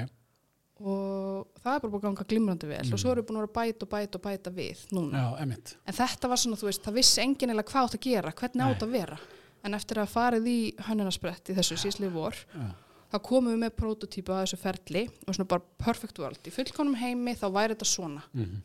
og 0.82 1.48
það 1.62 1.74
er 1.76 1.80
bara 1.84 1.90
búin 1.92 2.00
að 2.00 2.06
ganga 2.08 2.24
glimrandi 2.32 2.68
vel. 2.70 2.92
Og 2.92 2.98
svo 3.00 3.12
erum 3.12 3.22
við 3.24 3.28
búin 3.30 3.40
að 3.40 3.48
að 3.48 3.54
bæta 3.58 3.86
og 3.86 3.90
bæta 3.94 4.18
og 4.18 4.24
bæta 4.26 4.52
við 4.56 4.82
núna. 4.92 5.22
Já, 5.22 5.46
en 5.86 5.94
þetta 6.00 6.28
var 6.32 6.36
svona, 6.42 6.56
þú 6.60 6.68
veist, 6.70 6.82
það 6.86 6.98
vissi 7.00 7.20
enginn 7.22 7.54
eða 7.54 7.64
hvað 7.70 7.88
átt 7.88 7.98
að 7.98 8.06
gera, 8.08 8.32
hvernig 8.42 8.64
átt 8.66 8.82
að 8.86 8.94
vera. 8.98 9.18
En 9.62 9.74
eftir 9.78 10.00
að 10.02 10.10
farið 10.10 10.46
í 10.50 10.58
hönnunasprett 10.88 11.52
í 11.52 11.54
þessu 11.54 11.76
sísli 11.78 12.08
vor, 12.10 12.34
já, 12.34 12.66
þá 13.12 13.16
komum 13.22 13.52
við 13.54 13.60
með 13.62 13.76
prototípu 13.78 14.32
að 14.34 14.42
þessu 14.46 14.58
ferli 14.58 15.04
og 15.28 15.34
svona 15.36 15.48
bara 15.52 15.62
perfect 15.78 16.18
world, 16.18 16.42
í 16.42 16.50
fullkonum 16.50 16.94
heimi 16.98 17.34
þá 17.38 17.46
væri 17.54 17.74
þetta 17.76 17.90
svona. 17.92 18.22
Mm 18.34 18.60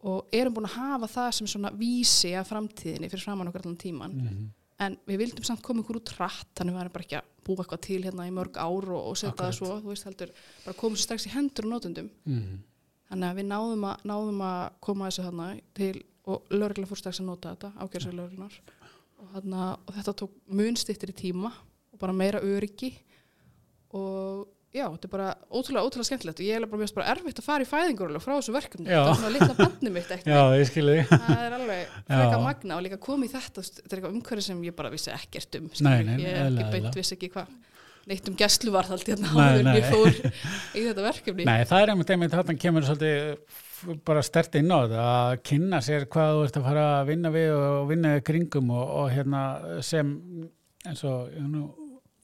og 0.00 0.30
erum 0.32 0.54
búin 0.56 0.64
að 0.64 0.78
hafa 0.80 1.08
það 1.12 1.26
sem 1.36 1.48
svona 1.52 1.70
vísi 1.76 2.30
af 2.32 2.48
framtíðinni 2.48 3.10
fyrir 3.12 3.20
framann 3.20 3.50
okkur 3.50 3.66
allan 3.66 3.76
tíman 3.76 4.14
Mhm. 4.16 4.46
en 4.80 4.96
við 5.06 5.18
vildum 5.20 5.44
samt 5.44 5.60
koma 5.60 5.82
ykkur 5.82 5.98
út 6.00 6.12
rætt 6.16 6.54
þannig 6.56 6.72
við 6.72 6.78
varum 6.80 6.92
bara 6.94 7.04
ekki 7.04 7.18
að 7.18 7.26
búa 7.46 7.62
eitthvað 7.64 7.80
til 7.86 8.02
hérna 8.04 8.26
í 8.28 8.34
mörg 8.34 8.56
ár 8.60 8.88
og, 8.90 9.06
og 9.10 9.16
setja 9.20 9.36
það 9.44 9.54
svo, 9.58 9.70
þú 9.80 9.92
veist 9.92 10.08
heldur 10.08 10.32
bara 10.64 10.76
komum 10.80 10.96
svo 10.98 11.06
strax 11.08 11.26
í 11.26 11.32
hendur 11.34 11.64
og 11.68 11.72
notundum 11.76 12.10
Mhm. 12.26 12.58
þannig 13.10 13.30
að 13.30 13.38
við 13.40 13.46
náðum 13.50 13.84
að, 13.90 14.04
náðum 14.06 14.40
að 14.46 14.72
koma 14.80 15.08
þessu 15.10 15.24
þarna 15.26 15.48
til 15.74 16.04
og 16.30 16.42
lögregla 16.54 16.86
fór 16.86 17.00
strax 17.00 17.20
að 17.20 17.26
nota 17.26 17.54
þetta 17.56 17.72
ágjörsa 17.82 18.12
lögreglunar 18.14 18.60
og, 19.18 19.52
og 19.88 19.94
þetta 19.96 20.14
tók 20.20 20.30
munstittir 20.46 21.10
í 21.10 21.16
tíma 21.16 21.50
og 21.92 21.98
bara 21.98 22.12
meira 22.12 22.40
öryggi. 22.40 22.92
Og 23.92 24.46
já, 24.70 24.84
þetta 24.86 25.08
er 25.08 25.12
bara 25.12 25.28
ótrúlega, 25.50 25.82
ótrúlega 25.86 26.08
skemmtilegt 26.08 26.42
og 26.42 26.46
ég 26.46 26.58
er 26.58 26.66
bara 26.70 26.82
mjög 26.82 26.92
bara 26.98 27.08
erfitt 27.14 27.40
að 27.42 27.46
fara 27.48 27.64
í 27.64 27.70
fæðingur 27.70 28.12
frá 28.22 28.34
þessu 28.36 28.54
verkefni, 28.54 28.86
þetta 28.86 29.08
er 29.10 29.18
svona 29.18 29.32
litla 29.34 29.56
bandni 29.58 29.94
mitt 29.94 30.12
já, 30.30 30.42
það 31.10 31.32
er 31.34 31.56
alveg 31.56 31.96
freka 32.10 32.38
magna 32.44 32.76
og 32.78 32.84
líka 32.86 33.00
komið 33.02 33.34
þetta 33.34 33.66
þetta 33.66 33.82
er 33.88 33.98
eitthvað 33.98 34.14
umhverfi 34.14 34.46
sem 34.46 34.62
ég 34.68 34.76
bara 34.78 34.92
vissi 34.94 35.10
ekkert 35.14 35.58
um 35.58 35.66
Nei, 35.86 35.98
nei, 36.06 36.14
ég 36.22 36.30
er 36.30 36.46
ekki 36.52 36.68
beint 36.76 37.00
vissi 37.00 37.16
ekki 37.18 37.32
hvað 37.34 37.50
neitt 38.10 38.30
um 38.30 38.36
gæsluvarðald 38.38 39.10
hérna 39.10 39.32
áður 39.34 39.74
ég 39.76 39.90
fór 39.90 40.08
í 40.10 40.84
þetta 40.86 41.02
verkefni. 41.04 41.44
Nei, 41.46 41.58
það 41.68 41.82
er 41.82 41.92
einmitt 41.92 42.12
einmitt 42.14 42.32
þarna 42.34 42.56
kemur 42.62 42.86
svolítið 42.88 43.98
bara 44.08 44.22
stert 44.24 44.56
inn 44.60 44.72
á 44.72 44.78
þetta 44.84 45.04
að 45.10 45.34
kynna 45.50 45.82
sér 45.84 46.06
hvað 46.10 46.32
þú 46.38 46.46
ert 46.46 46.58
að 46.60 46.66
fara 46.68 46.86
að 46.96 47.12
vinna 47.12 47.32
við 47.34 47.52
og 47.56 47.84
vinna 47.90 48.14
við 48.16 48.24
kringum 48.30 48.72
og, 48.76 48.96
og 49.02 49.12
hérna 49.14 49.42
sem 49.84 50.10
eins 50.88 51.04
og 51.08 51.30
nú 51.44 51.66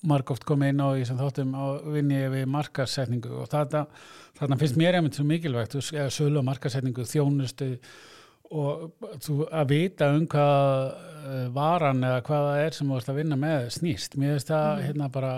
margóft 0.07 0.45
komið 0.47 0.73
inn 0.73 0.83
á 0.85 0.89
í 0.99 1.05
sem 1.09 1.19
þáttum 1.19 1.55
og 1.61 1.87
vinni 1.95 2.19
við 2.33 2.45
markasetningu 2.53 3.33
og 3.41 3.49
þarna 3.53 4.59
finnst 4.61 4.77
mér 4.81 4.99
einmitt 4.99 5.17
svo 5.19 5.25
mikilvægt 5.29 5.79
eða 5.79 6.11
sölu 6.13 6.43
og 6.43 6.47
markasetningu, 6.49 7.07
þjónustu 7.09 7.71
og 8.57 9.07
þú 9.25 9.39
að 9.49 9.73
vita 9.73 10.11
um 10.15 10.27
hvað 10.31 10.75
eh, 10.87 11.47
varan 11.55 12.05
eða 12.07 12.21
hvað 12.29 12.45
það 12.51 12.61
er 12.67 12.77
sem 12.77 12.93
þú 12.93 13.01
ert 13.01 13.09
að 13.11 13.19
vinna 13.19 13.39
með 13.41 13.65
snýst. 13.75 14.15
Mér 14.21 14.37
finnst 14.37 14.53
það 14.53 14.85
hérna 14.85 15.09
bara 15.17 15.33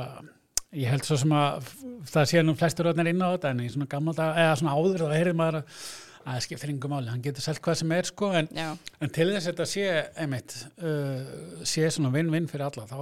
ég 0.77 0.93
held 0.93 1.07
svo 1.09 1.17
sem 1.23 1.33
að 1.33 1.71
það 2.11 2.29
sé 2.29 2.43
nú 2.45 2.57
flestur 2.59 2.91
öðnir 2.91 3.09
inn 3.15 3.25
á 3.25 3.33
þetta 3.33 3.55
en 3.55 3.65
í 3.65 3.71
svona 3.73 3.89
gammal 3.89 4.17
dag, 4.19 4.37
eða 4.37 4.61
svona 4.61 4.77
áður 4.77 5.07
þá 5.07 5.17
heyrði 5.17 5.39
maður 5.39 5.63
að 5.63 5.81
að 6.29 6.37
það 6.37 6.45
skiptir 6.45 6.73
yngur 6.75 6.93
máli, 6.93 7.11
hann 7.13 7.25
getur 7.25 7.45
selt 7.45 7.61
hvað 7.65 7.77
sem 7.81 7.93
er 7.97 8.09
sko 8.09 8.31
en, 8.37 8.49
en 8.53 9.13
til 9.15 9.29
þess 9.31 9.47
að 9.47 9.51
þetta 9.51 9.67
sé 9.71 9.85
einmitt, 10.25 10.57
uh, 10.83 11.63
sé 11.69 11.91
svona 11.95 12.13
vinn-vinn 12.15 12.49
fyrir 12.51 12.67
alla, 12.69 12.87
þá 12.91 12.99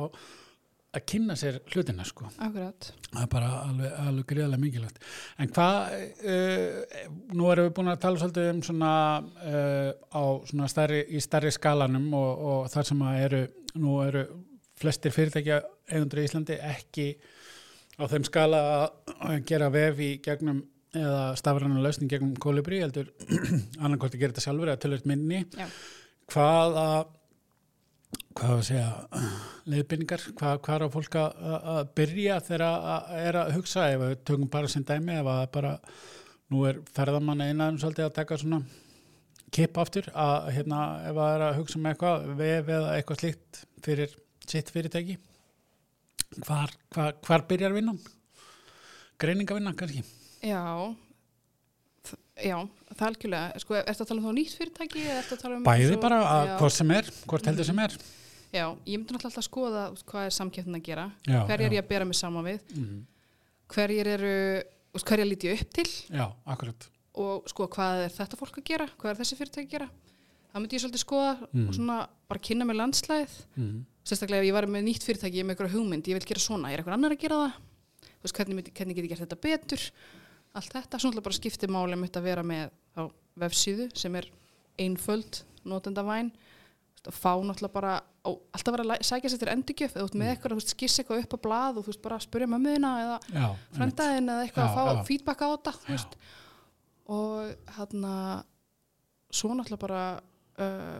að 0.97 1.05
kynna 1.13 1.37
sér 1.39 1.59
hlutina 1.73 2.05
sko. 2.07 2.29
Akkurat. 2.43 2.91
Það 3.11 3.23
er 3.23 3.31
bara 3.33 3.51
alveg, 3.67 3.95
alveg 4.03 4.29
greiðlega 4.33 4.63
mikilvægt. 4.63 5.01
En 5.43 5.53
hvað 5.53 5.95
uh, 6.33 7.07
nú 7.37 7.51
erum 7.53 7.69
við 7.69 7.75
búin 7.79 7.93
að 7.93 8.03
tala 8.05 8.23
svolítið 8.23 8.51
um 8.53 8.63
svona 8.67 8.93
uh, 9.21 9.91
á 9.93 10.23
svona 10.49 10.69
stærri, 10.73 11.03
í 11.13 11.23
stærri 11.25 11.53
skalanum 11.55 12.09
og, 12.17 12.47
og 12.51 12.71
þar 12.73 12.91
sem 12.91 13.03
að 13.07 13.25
eru 13.27 13.43
nú 13.77 13.99
eru 14.05 14.25
flestir 14.77 15.15
fyrirtækja 15.15 15.61
eigundur 15.93 16.21
í 16.21 16.27
Íslandi 16.27 16.57
ekki 16.61 17.11
á 17.97 18.05
þeim 18.11 18.27
skala 18.29 18.63
að 19.17 19.45
gera 19.49 19.69
vef 19.73 20.01
í 20.05 20.11
gegnum 20.25 20.65
eða 20.97 21.23
stafræna 21.37 21.83
lausning 21.85 22.11
gegnum 22.11 22.37
kolibri 22.41 22.81
heldur 22.81 23.11
annarkort 23.85 24.15
að 24.15 24.23
gera 24.23 24.33
þetta 24.33 24.45
sjálfur 24.47 24.73
eða 24.73 24.83
tölvöld 24.85 25.09
minni. 25.09 25.45
Já. 25.57 25.69
hvaða 26.33 26.89
hvað 28.37 28.53
að 28.57 28.65
segja 28.69 28.89
leiðbynningar, 29.73 30.25
hvað, 30.39 30.59
hvað 30.67 30.77
er 30.77 30.85
á 30.85 30.89
fólk 30.97 31.17
að, 31.21 31.79
byrja 31.99 32.37
þegar 32.47 32.65
að 32.67 33.15
er 33.23 33.39
að 33.43 33.53
hugsa 33.57 33.87
ef 33.93 34.03
við 34.03 34.17
tökum 34.29 34.51
bara 34.53 34.71
sem 34.73 34.85
dæmi 34.87 35.17
ef 35.21 35.31
að 35.33 35.45
bara, 35.57 35.71
nú 36.53 36.65
er 36.69 36.83
ferðamann 36.97 37.45
einaðum 37.47 37.79
svolítið 37.83 38.09
að 38.09 38.17
taka 38.21 38.39
svona 38.43 38.61
kipp 39.57 39.79
aftur 39.81 40.09
að 40.13 40.51
hérna 40.57 40.83
ef 41.09 41.17
að 41.23 41.33
er 41.39 41.45
að 41.49 41.57
hugsa 41.63 41.81
með 41.81 41.95
eitthvað 41.95 42.29
vef 42.43 42.71
eða 42.77 42.93
eitthvað 42.99 43.21
slíkt 43.23 43.61
fyrir 43.87 44.15
sitt 44.47 44.71
fyrirtæki 44.75 45.17
hvar, 46.45 46.73
hvar, 46.95 47.17
hvar 47.25 47.45
byrjar 47.49 47.75
vinnan? 47.77 47.99
Greiningavinnan 49.23 49.77
kannski? 49.79 50.03
já 50.45 50.61
já, 52.37 52.59
það 52.93 53.07
algjörlega 53.09 53.63
sko, 53.63 53.79
ertu 53.81 54.05
að 54.05 54.11
tala 54.11 54.21
um 54.21 54.27
þá 54.29 54.35
nýtt 54.37 54.57
fyrirtæki 54.59 55.05
um 55.57 55.65
Bæði 55.67 55.89
svo- 55.95 56.03
bara 56.03 56.19
hvort 56.61 56.75
sem 56.77 56.91
er, 56.93 57.09
hvort 57.31 57.49
heldur 57.49 57.67
sem 57.71 57.81
er 57.87 57.97
já, 58.57 58.67
ég 58.89 58.99
myndi 58.99 59.13
náttúrulega 59.15 59.29
alltaf 59.31 59.43
að 59.45 59.49
skoða 59.51 59.83
hvað 60.11 60.27
er 60.31 60.35
samkeppnin 60.37 60.79
að 60.81 60.85
gera. 60.89 61.05
Já, 61.29 61.39
hverju 61.47 61.67
er 61.69 61.77
ég 61.77 61.83
að 61.85 61.89
bera 61.93 62.05
mig 62.09 62.17
saman 62.19 62.45
við. 62.49 62.61
Mhm. 62.77 63.05
hverjir 63.69 64.07
eru, 64.07 64.35
hverju 65.03 65.25
líti 65.27 65.49
ég 65.51 65.63
upp 65.65 65.73
til? 65.75 65.87
Já, 66.11 66.27
og 67.17 67.49
sko 67.49 67.67
hvað 67.73 68.05
er 68.07 68.11
þetta 68.15 68.37
fólk 68.39 68.59
að 68.61 68.65
gera? 68.69 68.87
Hvað 68.99 69.11
er 69.11 69.19
þessi 69.23 69.37
fyrirtæki 69.39 69.67
að 69.67 69.71
gera? 69.73 69.89
Það 70.53 70.63
myndi 70.63 70.77
ég 70.77 70.83
svolítið 70.85 71.03
skoða 71.05 71.33
Mhm. 71.53 71.69
og 71.69 71.75
svona 71.75 71.97
bara 72.29 72.41
kynna 72.41 72.65
með 72.65 72.77
landslæð 72.81 73.33
mm. 73.57 73.85
sérstaklega 74.05 74.41
ef 74.41 74.47
ég 74.47 74.53
var 74.57 74.67
með 74.67 74.85
nýtt 74.87 75.03
fyrirtæki 75.05 75.35
ég 75.37 75.41
er 75.41 75.45
með 75.49 75.57
eitthvað 75.57 75.75
hugmynd, 75.75 76.07
ég 76.07 76.15
vil 76.17 76.29
gera 76.31 76.41
svona, 76.41 76.71
er 76.73 76.79
eitthvað 76.81 76.95
annar 76.97 77.11
að 77.13 77.21
gera 77.21 77.37
það? 77.43 77.53
Þú 78.07 78.23
veist, 78.23 78.37
hvernig, 78.37 78.55
myndi- 78.57 78.73
hvernig 78.73 78.95
get 78.97 79.05
ég 79.05 79.09
gert 79.09 79.25
þetta 79.27 79.41
betur? 79.41 79.91
Allt 80.57 80.73
þetta, 80.73 80.99
svona 81.01 81.21
bara 81.23 81.35
skipti 81.37 81.67
máli 81.69 81.99
mitt 81.99 82.13
að 82.17 82.23
vera 82.23 82.43
með 82.43 82.71
á 82.97 83.11
vefsíðu 83.39 83.91
sem 83.97 84.15
er 84.17 84.27
einföld 84.79 85.43
notendavæn 85.67 86.31
að 87.07 87.13
fá 87.13 87.35
náttúrulega 87.43 87.73
bara 87.73 88.01
og 88.29 88.39
alltaf 88.57 88.75
vera 88.77 88.87
að 88.97 89.05
sækja 89.09 89.33
sér 89.33 89.43
til 89.43 89.51
endurgjöf 89.53 89.97
eða 89.97 90.07
ert 90.09 90.17
með 90.21 90.31
eitthvað, 90.33 90.55
þú 90.55 90.59
veist, 90.61 90.73
skissa 90.75 91.03
eitthvað 91.03 91.23
upp 91.25 91.37
á 91.37 91.39
blað 91.47 91.81
og 91.81 91.87
þú 91.87 91.93
veist, 91.93 92.03
bara 92.05 92.19
spyrja 92.23 92.49
mömmuðina 92.53 92.93
eða 93.03 93.19
Já, 93.27 93.45
einmitt. 93.47 93.77
frændaðin 93.79 94.33
eða 94.35 94.47
eitthvað 94.47 94.65
Já, 94.65 94.71
að 94.71 94.77
fá 94.77 94.83
já. 95.01 95.03
feedback 95.11 95.45
á 95.45 95.49
þetta 95.55 95.75
Já. 95.87 95.99
og 97.17 97.73
hann 97.79 98.09
svo 99.37 99.53
náttúrulega 99.55 99.83
bara 99.87 100.03
uh, 100.63 100.99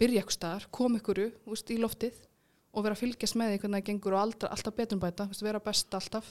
byrja 0.00 0.22
eitthvað 0.22 0.38
staðar, 0.38 0.68
koma 0.74 1.00
ykkur 1.00 1.22
í 1.26 1.80
loftið 1.80 2.20
og 2.72 2.86
vera 2.86 2.96
að 2.96 3.02
fylgjast 3.04 3.36
með 3.36 3.52
því 3.52 3.60
hvernig 3.62 3.82
það 3.82 3.88
gengur 3.90 4.16
og 4.16 4.22
aldrei, 4.22 4.48
alltaf 4.52 4.76
betur 4.76 5.00
bæta 5.02 5.26
þú 5.28 5.34
veist, 5.34 5.46
vera 5.46 5.62
best 5.62 5.96
alltaf 5.98 6.30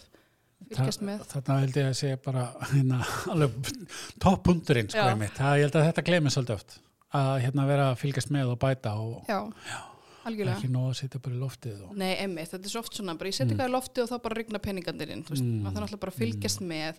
fylgjast 0.72 1.04
með 1.06 1.26
Þarna 1.32 1.58
held 1.64 1.78
ég 1.80 1.90
að 1.90 1.98
segja 2.00 2.22
bara 2.22 2.46
hérna, 2.72 3.02
alveg 3.34 3.72
toppundurinn 4.22 4.90
sko 4.92 5.06
Já. 5.06 5.14
Það, 5.38 5.60
ég 5.62 5.68
held 5.68 5.78
að 5.80 5.88
þetta 5.90 6.06
glemir 6.10 6.34
svolítið 6.36 6.58
oft 6.58 6.76
að 7.22 7.32
hérna 7.46 7.68
vera 7.68 7.88
að 7.92 7.98
fylgjast 8.02 8.34
með 8.34 8.54
og 8.54 8.60
bæta 8.62 8.94
og 9.02 9.30
já, 9.30 9.40
algjörlega. 10.26 10.58
Ekki 10.58 10.70
nóg 10.72 10.90
að 10.92 10.98
sitja 11.02 11.20
bara 11.22 11.36
í 11.36 11.40
loftið 11.42 11.80
og, 11.88 11.96
Nei, 11.98 12.16
emmi, 12.24 12.42
þetta 12.46 12.66
er 12.66 12.70
svo 12.74 12.80
oft 12.84 12.94
svona, 12.98 13.18
bara 13.18 13.30
ég 13.30 13.34
setja 13.38 13.52
eitthvað 13.56 13.70
í 13.70 13.76
lofti 13.76 14.02
og 14.04 14.10
þá 14.12 14.18
bara 14.22 14.36
rigna 14.38 14.60
peningandir 14.60 15.10
inn, 15.16 15.24
þú 15.24 15.30
veist, 15.36 15.44
Mm. 15.44 15.62
maður 15.64 15.74
þarf 15.76 15.84
náttúrulega 15.88 16.06
bara 16.06 16.18
fylgjast 16.20 16.62
með 16.62 16.96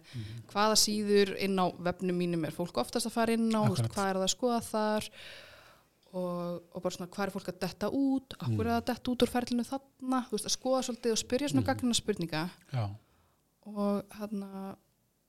hvaða 0.52 0.76
síður 0.82 1.36
inn 1.38 1.56
á 1.58 1.66
vefnum 1.78 2.16
mínum 2.18 2.44
er 2.46 2.50
fólk 2.52 2.76
oftast 2.82 3.06
að 3.06 3.12
fara 3.12 3.32
inn 3.32 3.50
á, 3.52 3.62
veist, 3.68 3.88
hvað 3.94 4.10
er 4.10 4.16
það 4.20 4.26
að 4.26 4.34
skoða 4.36 4.60
þar 4.70 5.08
og, 6.12 6.62
og 6.74 6.82
bara 6.84 6.94
svona 6.96 7.10
hvað 7.12 7.26
er 7.26 7.32
fólk 7.36 7.48
að 7.52 7.60
detta 7.60 7.88
út, 7.88 8.34
Mm. 8.36 8.42
okkur 8.52 8.66
er 8.66 8.72
það 8.72 8.80
að 8.82 8.88
detta 8.90 9.10
út 9.12 9.22
úr 9.22 9.32
ferlinu 9.32 9.64
þarna, 9.64 10.18
veist, 10.30 10.46
að 10.46 10.56
skoða 10.58 10.82
svolítið 10.88 11.12
og 11.12 11.22
spyrja 11.22 11.48
svona 11.48 11.62
Mm. 11.62 11.68
gagnina 11.70 11.94
spurninga. 11.94 12.50
Já, 12.72 12.90
og 13.66 14.04
hann 14.18 14.42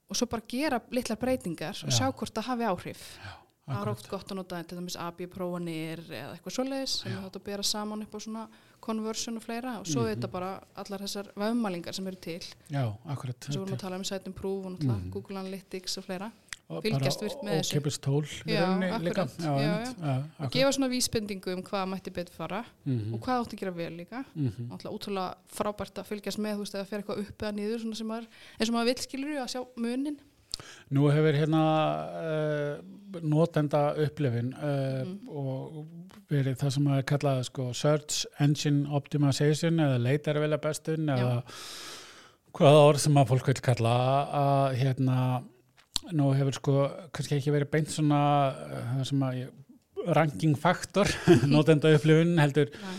og 0.10 0.16
svo 0.18 0.26
bara 0.30 0.44
gera 0.48 0.82
litlar 0.92 1.18
breytingar 1.18 1.84
og 1.86 1.90
Já. 1.90 1.98
sjá 2.00 2.12
hvort 2.14 2.34
það 2.34 2.44
hafi 2.44 2.64
áhrif 2.68 3.02
það 3.68 3.82
er 3.82 3.90
oft 3.94 4.10
gott 4.12 4.28
að 4.32 4.36
nota 4.36 4.64
til 4.64 4.78
dæmis 4.78 4.98
AB-prófanir 5.00 6.02
eða 6.10 6.34
eitthvað 6.36 6.56
svoleiðis 6.58 6.96
sem 7.04 7.12
Já. 7.14 7.22
þetta 7.24 7.40
að 7.40 7.44
bera 7.48 7.64
saman 7.64 8.02
upp 8.04 8.14
á 8.16 8.20
svona 8.20 8.48
conversion 8.84 9.38
og 9.40 9.44
fleira 9.46 9.80
og 9.80 9.86
svo 9.88 10.02
Mhm. 10.04 10.08
er 10.12 10.16
þetta 10.16 10.32
bara 10.32 10.62
allar 10.76 11.00
þessar 11.00 11.30
vefmælingar 11.36 11.94
sem 11.96 12.08
eru 12.08 12.16
til 12.18 12.42
Já, 12.70 12.94
akkurat. 13.08 13.40
við 13.40 13.58
vorum 13.58 13.74
að 13.76 13.80
tala 13.80 13.96
um 13.96 14.04
Site 14.04 14.28
Improve 14.28 14.66
og 14.66 14.72
náttúrulega 14.74 15.02
Mhm. 15.04 15.12
Google 15.12 15.38
Analytics 15.40 15.98
og 15.98 16.04
fleira 16.04 16.32
fylgjast 16.82 17.22
virt 17.22 17.44
með 17.44 17.60
þessu. 17.60 17.78
ókipis 17.80 18.00
tól 18.02 18.24
í 18.24 18.52
Já, 18.52 18.66
akkurat. 18.66 19.30
Já, 19.38 19.58
einmitt. 19.60 19.96
já, 20.00 20.24
akkurat. 20.40 20.52
gefa 20.52 20.72
svona 20.72 20.90
vísbendingu 20.90 21.54
um 21.54 21.62
hvað 21.64 21.88
mætti 21.88 22.12
betur 22.12 22.34
fara 22.34 22.66
Mhm, 22.86 23.14
og 23.14 23.20
hvað 23.22 23.46
átti 23.46 23.54
að 23.56 23.60
gera 23.60 23.72
vel 23.72 23.98
líka 23.98 24.26
mhm. 24.36 24.70
náttúrulega 24.70 24.98
útrúlega 25.00 25.36
frábært 25.54 25.94
að 26.02 26.06
fylgjast 26.06 26.40
með 26.40 26.56
þú 26.56 26.60
veist, 26.60 26.76
eða 26.76 26.88
fer 26.88 27.02
eitthvað 27.02 27.20
upp 27.20 27.38
eða 27.38 27.54
niður 27.56 27.80
svona 27.80 27.96
sem 27.96 28.08
maður, 28.08 28.28
Nú 30.94 31.08
hefur 31.10 31.34
hérna 31.38 31.62
uh, 32.20 33.20
notenda 33.22 33.94
upplifin 34.04 34.54
uh, 34.54 35.04
Mhm. 35.04 35.30
og 35.30 35.86
verið 36.30 36.58
það 36.62 36.72
sem 36.76 36.88
að 36.94 37.02
kalla 37.10 37.34
sko, 37.46 37.66
Search 37.78 38.26
Engine 38.42 38.88
Optimization 38.90 39.80
eða 39.84 40.00
leitarvela 40.02 40.58
bestun 40.62 41.10
eða 41.14 41.44
hvaða 42.54 42.86
orð 42.90 43.02
sem 43.06 43.18
að 43.18 43.30
fólk 43.34 43.48
vil 43.50 43.62
kalla 43.66 43.96
að 44.44 44.78
hérna 44.82 45.18
nú 46.14 46.32
hefur 46.38 46.58
sko 46.58 46.78
kannski 47.16 47.38
ekki 47.40 47.54
verið 47.56 47.72
beint 47.74 47.94
svona 47.94 48.22
uh, 48.54 48.80
það 48.98 49.06
sem 49.12 49.28
að 49.30 49.44
ranking 50.18 50.58
faktor 50.60 51.08
notenda 51.54 51.94
upplifin 51.96 52.38
heldur 52.42 52.74
Nei. 52.74 52.98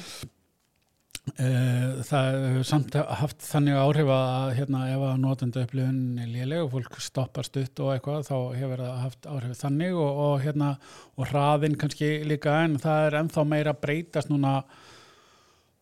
Uh, 1.24 2.02
það 2.04 2.34
hefur 2.36 2.66
samt 2.68 2.96
haft 3.16 3.40
þannig 3.40 3.78
áhrif 3.80 4.10
að 4.12 4.50
hérna, 4.58 4.80
ef 4.92 5.04
að 5.08 5.14
notenda 5.22 5.62
upplifun 5.64 6.18
er 6.20 6.28
léleg 6.28 6.60
og 6.66 6.74
fólk 6.74 6.98
stoppar 7.00 7.46
stutt 7.48 7.80
og 7.80 7.94
eitthvað 7.94 8.26
þá 8.28 8.34
hefur 8.58 8.82
það 8.84 8.98
haft 9.00 9.28
áhrif 9.32 9.54
þannig 9.62 9.96
og, 9.96 10.20
og, 10.26 10.34
hérna, 10.44 10.68
og 11.16 11.30
hraðin 11.30 11.78
kannski 11.80 12.10
líka 12.28 12.58
en 12.66 12.76
það 12.82 13.06
er 13.06 13.16
ennþá 13.22 13.46
meira 13.54 13.72
að 13.72 13.80
breytast 13.86 14.28
núna 14.28 14.52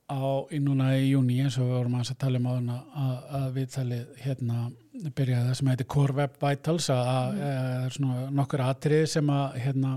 á, 0.07 0.23
í 0.55 0.63
núna 0.63 0.93
í 1.01 1.11
júni 1.11 1.41
eins 1.43 1.59
og 1.59 1.67
við 1.67 1.77
vorum 1.81 1.99
að 1.99 2.15
tala 2.23 2.39
um 2.39 2.49
áðurna 2.53 2.79
að, 3.03 3.19
að 3.41 3.51
við 3.59 3.69
talið 3.75 4.23
hérna 4.23 4.65
byrjaði 5.03 5.51
það 5.51 5.59
sem 5.59 5.73
heitir 5.73 5.91
Core 5.97 6.19
Web 6.23 6.39
Vitals 6.47 6.91
að 6.95 7.05
mm. 7.11 7.43
það 7.43 7.85
er 7.89 7.99
svona 7.99 8.31
nokkur 8.39 8.65
atrið 8.69 9.05
sem 9.17 9.35
að 9.41 9.61
hérna 9.67 9.97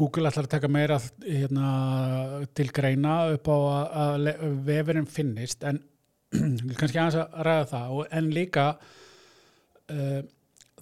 Google 0.00 0.30
ætlar 0.30 0.48
að 0.48 0.54
taka 0.56 0.72
meira 0.72 0.98
hérna, 1.26 1.68
til 2.56 2.68
greina 2.74 3.20
upp 3.34 3.52
á 3.52 3.58
að, 4.00 4.28
vefurinn 4.66 5.08
finnist 5.10 5.64
en 5.68 5.82
kannski 6.78 6.98
aðeins 6.98 7.18
að 7.20 7.40
ræða 7.46 7.70
það 7.72 7.96
og, 7.96 8.04
en 8.16 8.28
líka 8.34 8.66
uh, 9.90 10.20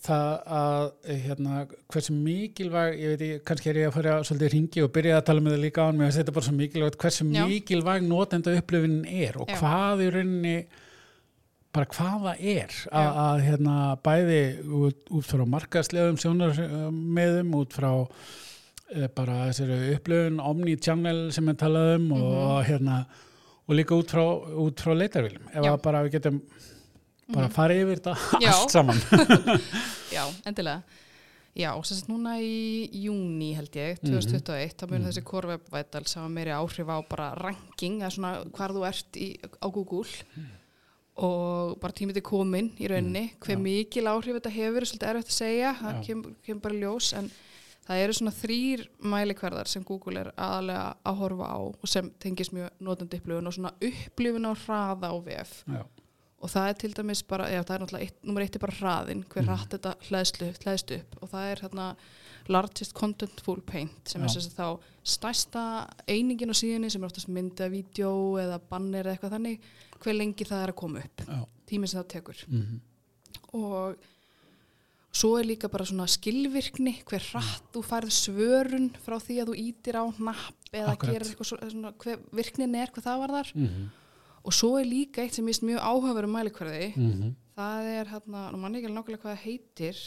það 0.04 0.32
að 0.58 0.88
hérna, 1.24 1.62
hversu 1.90 2.14
mikilvæg 2.14 2.98
ég 3.00 3.14
veit 3.14 3.24
ég, 3.26 3.38
kannski 3.46 3.70
er 3.72 3.80
ég 3.82 3.88
að 3.90 3.96
fara 3.96 4.18
svolítið 4.26 4.52
ringi 4.54 4.84
og 4.84 4.92
byrja 4.94 5.16
að 5.18 5.24
tala 5.28 5.44
með 5.44 5.56
það 5.56 5.64
líka 5.64 5.86
á 5.86 5.88
en 5.90 5.98
mér 5.98 6.12
þetta 6.14 6.34
bara 6.36 6.48
svo 6.48 6.58
mikilvægt 6.58 6.98
hversu 7.02 7.26
Já. 7.32 7.40
mikilvæg 7.50 8.04
notenda 8.06 8.54
upplifin 8.58 9.00
er 9.08 9.40
og 9.42 9.50
Já. 9.50 9.56
hvað 9.58 10.04
í 10.04 10.10
rauninni 10.14 10.58
bara 11.74 11.88
hvað 11.92 12.26
það 12.26 12.44
er 12.54 12.76
að, 12.88 13.08
að 13.24 13.42
hérna, 13.46 13.78
bæði 14.06 14.42
út, 14.82 15.00
út 15.18 15.28
frá 15.28 15.44
markaðslegum 15.56 16.20
sjónarmiðum 16.22 17.56
út 17.58 17.76
frá 17.76 17.90
bara 19.14 19.34
þessari 19.50 19.94
upplöfun 19.96 20.38
omni-channel 20.40 21.18
sem 21.32 21.44
við 21.50 21.58
talaðum 21.60 22.06
Mhm. 22.08 22.22
og 22.22 22.64
hérna 22.68 23.06
og 23.68 23.74
líka 23.76 23.94
út 23.98 24.08
frá, 24.08 24.24
út 24.56 24.80
frá 24.80 24.94
leitarviljum 24.96 25.48
ef 25.52 25.62
að 25.64 25.82
bara 25.82 26.02
við 26.06 26.12
getum 26.16 26.40
bara 27.34 27.48
farið 27.52 27.82
yfir 27.84 28.00
þetta 28.00 28.14
allt 28.54 28.70
saman. 28.72 28.96
Já, 30.16 30.24
endilega. 30.46 30.82
Já, 31.58 31.72
sem 31.84 31.96
sagt 31.98 32.08
núna 32.08 32.36
í 32.40 32.88
júni 33.04 33.50
held 33.56 33.72
ég, 33.76 33.98
Mhm. 34.00 34.14
2021, 34.22 34.74
þá 34.78 34.90
mun 34.90 35.04
þessi 35.04 35.24
Core 35.24 35.48
Web 35.48 35.68
Vitals 35.72 36.14
hafa 36.14 36.28
meiri 36.30 36.50
áhrif 36.54 36.86
á 36.88 36.96
bara 37.08 37.34
ranking, 37.34 37.98
eða 38.00 38.12
svona 38.14 38.32
hvar 38.54 38.70
þú 38.72 38.86
ert 38.88 39.12
í, 39.18 39.36
á 39.60 39.66
Google 39.68 40.06
og 41.18 41.80
bara 41.82 41.92
tímið 41.92 42.14
til 42.20 42.22
komin 42.22 42.70
í 42.78 42.86
rauninni, 42.88 43.32
hver 43.42 43.58
mikil 43.58 44.06
áhrif 44.06 44.38
þetta 44.38 44.52
hefur, 44.54 44.84
er 44.84 44.86
svolítið 44.86 45.10
erfitt 45.10 45.32
að 45.32 45.38
segja, 45.40 45.72
það 45.80 45.96
kemur, 46.06 46.34
kemur 46.46 46.62
bara 46.62 46.78
ljós, 46.78 47.12
en 47.18 47.30
það 47.88 48.02
eru 48.04 48.16
svona 48.18 48.34
þrýr 48.36 48.82
mælikverðar 49.00 49.68
sem 49.70 49.84
Google 49.88 50.20
er 50.20 50.32
aðalega 50.36 50.88
að 51.08 51.16
horfa 51.22 51.46
á 51.48 51.58
og 51.64 51.88
sem 51.88 52.10
tengist 52.20 52.52
mjög 52.52 52.70
notandi 52.84 53.16
upplifun 53.22 53.46
og 53.48 53.56
svona 53.56 53.72
upplifun 53.80 54.48
á 54.48 54.52
hraða 54.66 55.08
á 55.08 55.16
VF 55.24 55.54
Já. 55.66 55.82
og 56.38 56.50
það 56.52 56.68
er 56.68 56.78
til 56.82 56.92
dæmis 56.94 57.22
bara, 57.26 57.48
já 57.50 57.62
það 57.64 57.74
er 57.74 57.84
náttúrulega 57.86 58.12
nummer 58.28 58.42
eitt 58.44 58.56
er 58.56 58.64
bara 58.66 58.76
hraðin, 58.80 59.24
hver 59.24 59.42
Mhm. 59.42 59.48
hratt 59.48 59.70
þetta 59.74 59.94
hlæðslu, 60.08 60.50
hlæðst 60.62 60.94
upp 61.00 61.22
og 61.22 61.30
það 61.32 61.52
er 61.52 61.62
hérna 61.64 61.96
largest 62.48 62.94
contentful 62.94 63.60
paint 63.66 64.08
sem 64.08 64.22
er 64.22 64.28
Já. 64.28 64.32
sem 64.32 64.42
sagt 64.42 64.56
þá 64.56 64.78
stærsta 65.04 65.64
einingin 66.08 66.48
á 66.52 66.56
síðunni 66.56 66.90
sem 66.90 67.02
er 67.02 67.08
oftast 67.08 67.28
mynda, 67.28 67.68
vídeo 67.68 68.36
eða 68.40 68.60
banner 68.70 69.04
eða 69.04 69.16
eitthvað 69.18 69.34
þannig, 69.36 69.58
hver 70.00 70.14
lengi 70.14 70.44
það 70.48 70.62
er 70.62 70.72
að 70.72 70.76
koma 70.76 70.98
upp, 71.00 71.24
Já. 71.26 71.44
tíminn 71.66 71.88
sem 71.88 72.02
það 72.02 72.08
tekur 72.08 72.44
Mm 72.48 72.80
og 73.52 73.96
svo 75.12 75.38
er 75.38 75.48
líka 75.48 75.70
bara 75.72 75.86
svona 75.88 76.06
skilvirkni, 76.10 76.98
hver 77.08 77.24
hratt 77.32 77.72
þú 77.74 77.82
færð 77.86 78.12
svörun 78.12 78.90
frá 79.02 79.16
því 79.18 79.40
að 79.42 79.50
þú 79.50 79.58
ítir 79.62 79.98
á 79.98 80.04
napp 80.18 80.72
eða 80.72 80.92
Akkurat. 80.92 81.12
gerir 81.14 81.26
eitthvað 81.30 81.50
svo, 81.50 81.58
svona, 81.72 81.92
hver 81.98 82.20
virknin 82.32 82.74
er, 82.76 82.92
hvað 82.92 83.08
það 83.08 83.18
var 83.18 83.34
þar 83.38 83.52
-hmm. 83.54 83.90
og 84.44 84.52
svo 84.52 84.78
er 84.78 84.86
líka 84.86 85.22
eitt 85.22 85.34
sem 85.34 85.48
ég 85.48 85.62
mjög 85.62 85.80
áhugaverum 85.80 86.32
mælikvarði 86.32 86.92
Mm 86.96 87.34
það 87.58 87.90
er 87.92 88.12
hérna, 88.12 88.46
nú 88.52 88.60
mann 88.62 88.78
ekki 88.78 88.88
alveg 88.88 89.00
nákvæmlega 89.00 89.22
hvað 89.24 89.34
það 89.34 89.44
heitir 89.44 90.02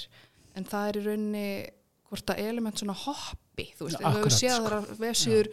en 0.58 0.68
það 0.68 0.88
er 0.88 1.00
í 1.00 1.06
rauninni 1.08 1.46
hvort 2.12 2.34
að 2.34 2.42
element 2.44 2.82
svona 2.82 2.96
hoppi 2.98 3.68
þú 3.78 3.88
veist, 3.88 4.00
ef 4.00 4.06
við 4.06 4.20
akkurat, 4.20 4.38
séð 4.38 4.56
sko. 4.56 4.64
þar 4.66 4.76
að 4.78 4.90
vefsýður 5.00 5.50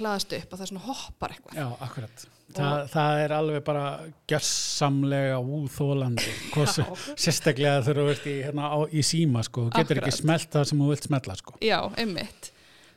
hlaðast 0.00 0.36
upp 0.38 0.54
og 0.54 0.60
það 0.60 0.70
svona 0.70 0.84
hoppar 0.88 1.34
eitthvað 1.34 1.60
Já, 1.60 1.66
akkurat. 1.86 2.26
Þa, 2.54 2.66
það 2.92 3.20
er 3.24 3.32
alveg 3.34 3.62
bara 3.64 3.84
gjörsamlega 4.30 5.38
úþólandi, 5.40 6.32
Já. 6.54 6.84
sérstaklega 7.16 7.80
þegar 7.86 8.00
þú 8.02 8.10
ert 8.12 8.26
í, 8.28 8.34
hérna, 8.44 8.72
í 8.92 9.04
síma, 9.06 9.42
sko, 9.46 9.64
getur 9.72 9.98
Akkurat. 9.98 10.02
ekki 10.04 10.18
smelt 10.20 10.50
það 10.52 10.66
sem 10.70 10.82
þú 10.84 10.88
vilt 10.92 11.08
smelta, 11.08 11.36
sko. 11.40 11.54
Já, 11.64 11.78
einmitt 11.98 12.50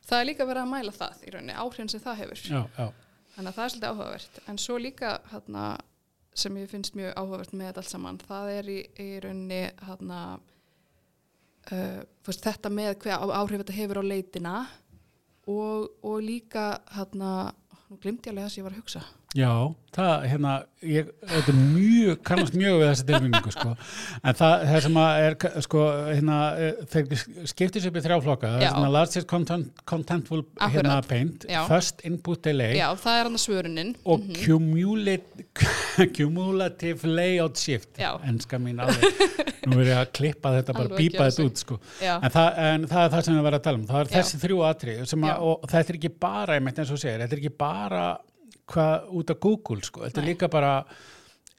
það 0.08 0.22
er 0.22 0.28
líka 0.30 0.48
verið 0.48 0.64
að 0.64 0.72
mæla 0.72 0.94
það 0.96 1.24
í 1.28 1.34
rauninni, 1.34 1.56
áhrifin 1.64 1.92
sem 1.92 2.04
það 2.04 2.20
hefur 2.22 2.42
Já, 2.48 2.60
já, 2.78 2.88
þannig 3.36 3.50
að 3.52 3.58
það 3.58 3.64
er 3.64 3.72
svolítið 3.74 3.90
áhugavert 3.92 4.40
en 4.52 4.60
svo 4.64 4.78
líka 4.84 5.14
hérna, 5.32 5.64
sem 6.44 6.60
ég 6.62 6.70
finnst 6.72 6.98
mjög 7.00 7.16
áhugavert 7.20 7.56
með 7.58 7.70
þetta 7.72 7.84
allt 7.84 7.94
saman 7.94 8.20
það 8.24 8.52
er 8.54 8.72
í, 8.72 8.78
í 9.04 9.08
rauninni 9.26 9.62
hérna, 9.88 10.22
uh, 11.72 12.02
veist, 12.28 12.44
þetta 12.46 12.72
með 12.74 12.94
hver 13.04 13.26
áhrif 13.42 13.64
þetta 13.64 13.78
hefur 13.82 14.02
á 14.02 14.04
leitina 14.12 14.56
og, 15.48 15.88
og 16.04 16.20
líka 16.24 16.70
hérna, 16.96 17.34
nú 17.88 18.00
glimti 18.04 18.30
ég 18.30 18.36
alveg 18.36 18.48
það 18.48 18.54
sem 18.54 18.62
ég 18.62 18.70
var 18.70 18.76
að 18.78 18.84
hugsa 18.84 19.04
já, 19.36 19.52
það, 19.98 20.26
hérna, 20.32 20.52
ég, 20.86 21.08
þetta 21.28 21.52
er 21.52 21.58
mjög, 21.58 22.20
kannast 22.26 22.56
mjög 22.58 22.78
við 22.80 22.86
þessi 22.88 23.06
tilvinningu, 23.10 23.52
sko, 23.54 23.72
en 24.22 24.38
það, 24.40 24.54
það 24.70 24.80
sem 24.86 25.00
að 25.02 25.24
er, 25.26 25.36
sko, 25.66 25.82
hérna, 26.08 26.38
þeir 26.94 27.24
skiptis 27.52 27.88
upp 27.90 27.98
í 28.00 28.04
þrjá 28.06 28.18
flokka, 28.24 28.52
það 28.54 28.64
er 28.64 28.72
svona 28.76 28.92
largest 28.94 29.30
content, 29.30 29.84
contentful, 29.90 30.44
hérna, 30.62 30.70
Akkurat. 31.00 31.10
paint, 31.12 31.48
Já. 31.52 31.60
first 31.70 32.06
input 32.08 32.44
delay, 32.48 32.78
Já, 32.80 32.88
það 33.04 33.20
er 33.20 33.30
hann 33.30 33.40
að 33.40 33.44
svörunin. 33.44 33.92
Og 34.08 34.30
cumulative, 34.46 35.68
cumulative 36.18 37.12
layout 37.12 37.58
shift. 37.60 37.92
Já. 38.00 38.14
enska 38.30 38.62
mín 38.62 38.80
alveg. 38.86 39.44
Nú 39.68 39.82
er 39.82 39.90
ég 39.92 39.98
að 40.00 40.12
klippa 40.16 40.54
þetta 40.56 40.74
bara, 40.78 40.96
gera 40.96 41.28
þetta 41.28 41.44
út 41.50 41.60
sko. 41.60 41.78
En, 42.08 42.30
það, 42.32 42.50
en 42.70 42.88
það 42.88 43.02
er 43.04 43.12
það 43.18 43.26
sem 43.28 43.36
við 43.36 43.44
verðum 43.50 43.60
að 43.60 43.66
tala 43.66 43.80
um. 43.82 43.88
Það 43.90 44.00
er 44.06 44.12
þessi 44.14 44.40
þrjú 44.46 44.60
atrið 44.70 45.02
sem 45.12 45.26
að, 45.28 45.42
og 45.50 45.68
þetta 45.74 45.92
er 45.94 46.00
ekki 46.00 46.12
bara, 46.24 46.56
einmitt 46.56 46.80
eins 46.80 46.94
og 46.96 47.02
segir 47.02 47.24
þetta 47.26 47.36
er 47.36 47.42
ekki 47.42 47.56
bara 47.60 48.06
hvað 48.74 49.08
út 49.22 49.30
af 49.36 49.40
Google 49.40 49.82
sko. 49.82 50.02
þetta 50.08 50.22
er 50.22 50.26
Nei. 50.28 50.34
líka 50.34 50.50
bara 50.52 50.74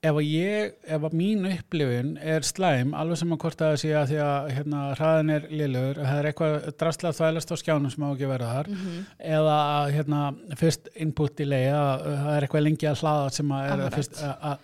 ef 0.00 0.14
að 0.14 0.28
ég, 0.30 0.74
ef 0.86 1.02
að 1.08 1.14
mín 1.18 1.46
upplifun 1.50 2.10
er 2.22 2.44
slæm, 2.46 2.92
alveg 2.94 3.18
sem 3.18 3.32
að 3.34 3.38
hvort 3.42 3.62
að 3.64 3.72
það 3.72 3.80
sé 3.82 3.88
að 3.98 4.04
því 4.12 4.18
að 4.22 4.50
hérna, 4.54 4.82
hraðin 4.94 5.32
er 5.34 5.46
liðlegur 5.50 5.98
það 6.04 6.18
er 6.20 6.28
eitthvað 6.30 6.68
drastlega 6.78 7.16
þvælast 7.18 7.50
á 7.50 7.56
skjánum 7.58 7.90
sem 7.90 8.04
á 8.06 8.08
ekki 8.14 8.28
að 8.28 8.34
vera 8.36 8.50
þar 8.54 8.68
Mhm. 8.70 9.00
eða 9.34 9.56
að, 9.74 9.92
hérna, 9.96 10.20
fyrst 10.60 10.88
input 10.94 11.34
delay 11.36 11.66
að 11.74 12.04
það 12.06 12.36
er 12.36 12.46
eitthvað 12.46 12.66
lengi 12.68 12.86
að 12.92 13.00
hlaða 13.02 13.32
sem 13.32 13.48
að 13.58 13.72
er 13.72 13.82
að 13.88 13.96
fyrst 13.98 14.22
að 14.22 14.58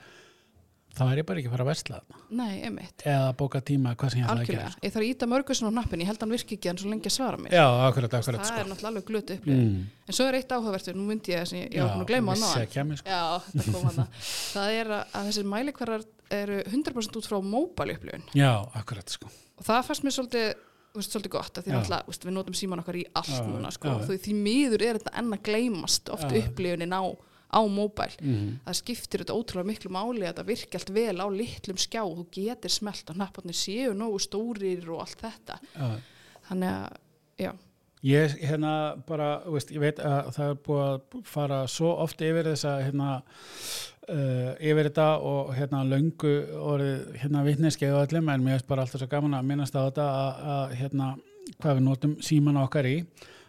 þá 0.95 1.03
er 1.05 1.21
ég 1.21 1.27
bara 1.29 1.41
ekki 1.41 1.51
að 1.51 1.55
fara 1.55 1.65
að 1.65 1.71
versla 1.71 1.99
nei, 2.31 2.53
einmitt 2.67 3.05
eða 3.05 3.33
bóka 3.39 3.61
tíma 3.67 3.95
hvað 3.99 4.13
sem 4.15 4.21
ég 4.21 4.27
ætla 4.27 4.35
að 4.35 4.43
Algjörlega, 4.43 4.71
gera 4.71 4.87
ég 4.87 4.95
þarf 4.95 5.05
að 5.05 5.11
íta 5.11 5.29
mörgursun 5.31 5.71
á 5.71 5.73
nappin 5.79 6.05
ég 6.05 6.11
held 6.11 6.19
að 6.19 6.27
hann 6.27 6.35
virki 6.35 6.59
ekki 6.59 6.71
en 6.73 6.81
svo 6.81 6.93
lengi 6.93 7.11
að 7.11 7.17
svara 7.17 7.41
mér 7.41 7.57
Já, 7.57 7.65
akkurat, 7.89 8.17
akkurat 8.19 8.43
það 8.43 8.51
sko. 8.51 8.61
er 8.61 8.71
náttúrulega 8.71 8.93
alveg 8.93 9.09
glötu 9.11 9.39
upplifin 9.39 9.65
mm. 9.65 9.87
en 10.09 10.19
svo 10.19 10.29
er 10.29 10.39
eitt 10.41 10.55
áhugavertur, 10.55 10.99
nú 10.99 11.07
myndi 11.09 11.35
ég 11.35 11.43
að 11.45 11.57
ég, 11.59 11.73
ég 11.75 11.83
var 11.83 11.95
búin 11.95 12.05
að 12.05 12.13
gleyma 12.13 12.37
vissi 12.37 12.51
hann 12.51 12.67
að 12.67 12.75
kemur, 12.75 13.01
sko. 13.01 13.15
Já, 13.15 13.25
þetta 13.49 13.75
kom 13.75 13.89
hann 13.91 14.13
það 14.19 14.77
er 14.81 14.93
að, 14.99 15.17
að 15.19 15.31
þessir 15.31 15.51
mælikvarðar 15.55 16.07
eru 16.35 16.61
100% 16.71 17.19
út 17.21 17.29
frá 17.31 17.41
móbæli 17.43 17.99
upplifin 17.99 18.31
Já, 18.39 18.53
akkurat 18.79 19.19
sko. 19.19 19.33
og 19.59 19.67
það 19.67 19.83
fannst 19.91 20.07
mér 20.07 20.17
svolítið 20.19 20.55
þú 20.95 21.01
veist, 21.03 21.15
svolítið 21.15 21.33
gott 21.35 21.59
að 21.59 21.65
því 21.67 21.73
Já. 21.73 21.75
náttúrulega, 21.75 22.05
þú 22.07 22.13
veist, 22.13 22.25
við 22.25 22.35
notum 22.37 22.55
síman 22.55 22.81
okkar 22.85 22.99
í 23.01 23.05
allt 23.19 23.35
Já, 23.35 23.47
núna 23.49 23.71
sko, 23.75 23.91
já. 23.91 24.05
því, 24.07 24.19
því 24.23 24.35
miður 24.45 24.85
er 24.87 24.99
þetta 25.01 25.13
enn 25.19 25.35
að 25.35 25.41
gleymast 25.49 26.11
oft 26.15 26.29
Já. 26.31 26.37
upplifunin 26.39 26.95
á, 26.95 27.03
á 27.55 27.61
móbæl 27.71 28.17
mm. 28.19 28.49
það 28.67 28.81
skiptir 28.81 29.23
þetta 29.23 29.37
ótrúlega 29.39 29.71
miklu 29.71 29.93
máli 29.95 30.25
að 30.25 30.33
þetta 30.33 30.49
virki 30.51 30.81
allt 30.81 30.95
vel 30.97 31.17
á 31.23 31.27
litlum 31.31 31.79
skjá 31.81 32.03
þú 32.03 32.27
getur 32.35 32.75
smelt 32.75 33.13
og 33.13 33.21
hnapparnir 33.21 33.59
séu 33.59 33.95
nógu 33.97 34.19
stórir 34.23 34.89
og 34.91 35.05
allt 35.05 35.23
þetta 35.23 35.61
Já. 35.75 35.87
þannig 36.51 36.75
að, 36.75 36.99
já, 37.47 37.53
Ég 38.05 38.35
hérna 38.45 38.71
bara, 39.09 39.39
veist, 39.49 39.71
ég 39.73 39.81
veit 39.81 40.01
að 40.05 40.27
það 40.37 40.51
er 40.51 40.59
búið 40.67 40.83
að 40.85 41.21
fara 41.25 41.61
svo 41.73 41.95
oft 42.03 42.21
yfir 42.21 42.51
þessa 42.51 42.75
hérna 42.85 43.07
uh, 44.13 44.51
yfir 44.61 44.91
þetta 44.91 45.07
og 45.25 45.53
hérna 45.57 45.81
löngu 45.89 46.35
orðið 46.61 47.15
hérna 47.23 47.45
vitneski 47.47 47.89
og 47.89 48.03
öllum 48.03 48.29
en 48.29 48.45
mér 48.45 48.59
finnst 48.59 48.69
bara 48.69 48.85
alltaf 48.85 49.01
svo 49.01 49.09
gaman 49.09 49.39
að 49.39 49.49
minnast 49.49 49.79
á 49.79 49.89
þetta 49.89 50.09
að, 50.19 50.43
að 50.57 50.75
hérna 50.83 51.09
hvað 51.55 51.79
við 51.79 51.87
notum 51.87 52.19
síman 52.29 52.61
okkar 52.61 52.91
í 52.91 52.99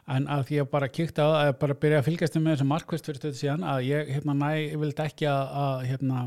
en 0.06 0.28
að 0.30 0.48
því 0.50 0.62
að 0.62 0.72
bara 0.74 0.90
það 0.94 1.36
að 1.40 1.52
bara 1.62 1.78
byrja 1.82 2.00
að 2.02 2.08
fylgjast 2.10 2.36
með 2.38 2.52
þessum 2.54 2.72
markvist 2.74 3.08
fyrir 3.10 3.22
stöðu 3.22 3.40
síðan 3.40 3.64
að 3.66 3.86
ég 3.88 4.12
hérna 4.14 4.36
næ, 4.38 4.50
ég 4.62 4.78
vildi 4.82 5.06
ekki 5.06 5.30
að, 5.30 5.56
að 5.66 5.86
hérna 5.90 6.26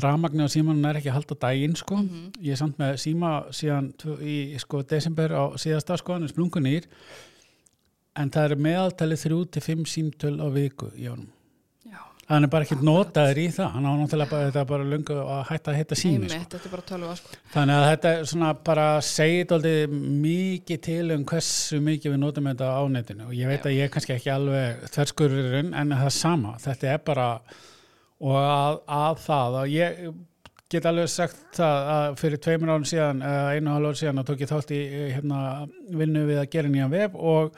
rafmagni 0.00 0.44
á 0.44 0.48
símanum 0.52 0.84
er 0.88 1.00
ekki 1.00 1.10
að 1.10 1.18
halda 1.18 1.38
daginn 1.40 1.76
sko, 1.76 1.98
ég 2.40 2.54
er 2.54 2.60
samt 2.60 2.78
með 2.80 2.94
síma 3.00 3.32
síðan 3.56 3.90
í 4.20 4.36
sko 4.60 4.82
desember 4.82 5.34
á 5.34 5.44
síðasta 5.60 5.98
sko, 6.00 6.16
hann 6.16 6.28
er 6.28 6.32
splungunýr 6.32 6.88
en 8.20 8.32
það 8.32 8.50
er 8.50 8.64
meðaltalið 8.68 9.24
þrjú 9.24 9.42
til 9.54 9.64
fimm 9.64 9.84
símtöl 9.88 10.36
á 10.40 10.46
viku 10.52 10.92
í 10.96 11.08
Já, 11.08 11.14
hann 12.30 12.46
er 12.46 12.50
bara 12.52 12.66
ekki 12.66 12.78
notaður 12.86 13.40
í 13.42 13.46
það 13.54 13.72
hann 13.74 13.88
á 13.90 13.92
náttúrulega 13.98 14.30
bara, 14.30 14.48
þetta 14.48 14.62
er 14.62 14.68
bara 14.70 14.88
löngu 14.92 15.16
að 15.20 15.40
hætta 15.48 15.72
að 15.72 15.78
heita 15.80 15.98
sími 15.98 16.30
sko. 16.30 16.60
sko. 17.18 17.40
þannig 17.54 17.78
að 17.78 17.86
þetta 17.88 18.12
er 18.12 18.28
svona 18.32 18.52
bara 18.70 18.86
segið 19.04 19.56
aldrei 19.56 19.98
mikið 20.26 20.82
til 20.86 21.02
um 21.16 21.26
hversu 21.32 21.80
mikið 21.82 22.14
við 22.14 22.22
notum 22.22 22.50
þetta 22.52 22.70
á 22.70 22.82
netinu 22.94 23.26
og 23.26 23.34
ég 23.34 23.50
veit 23.50 23.60
Já. 23.60 23.66
að 23.66 23.76
ég 23.76 23.88
er 23.88 23.92
kannski 23.96 24.16
ekki 24.16 24.32
alveg 24.34 24.86
þverskururinn 24.94 25.74
en 25.74 25.94
það 25.96 26.08
er 26.12 26.16
sama, 26.20 26.56
þetta 26.62 26.92
er 26.94 27.04
bara 27.10 27.28
og 28.20 28.40
að, 28.40 28.80
að 29.00 29.22
það 29.26 29.60
og 29.60 29.74
ég 29.74 30.02
get 30.70 30.86
alveg 30.86 31.10
sagt 31.10 31.38
það 31.56 31.92
að 31.96 32.08
fyrir 32.20 32.42
tveimur 32.44 32.74
árum 32.76 32.86
síðan 32.86 33.22
einu 33.26 33.72
hálf 33.74 33.88
árum 33.88 34.00
síðan 34.04 34.22
að 34.22 34.28
tók 34.30 34.44
ég 34.44 34.50
þátt 34.52 34.74
í 34.76 34.80
eh, 34.86 35.06
hérna, 35.16 35.38
vinnu 35.98 36.26
við 36.28 36.42
að 36.44 36.50
gera 36.52 36.70
nýjan 36.70 36.92
web 36.94 37.16
og 37.18 37.56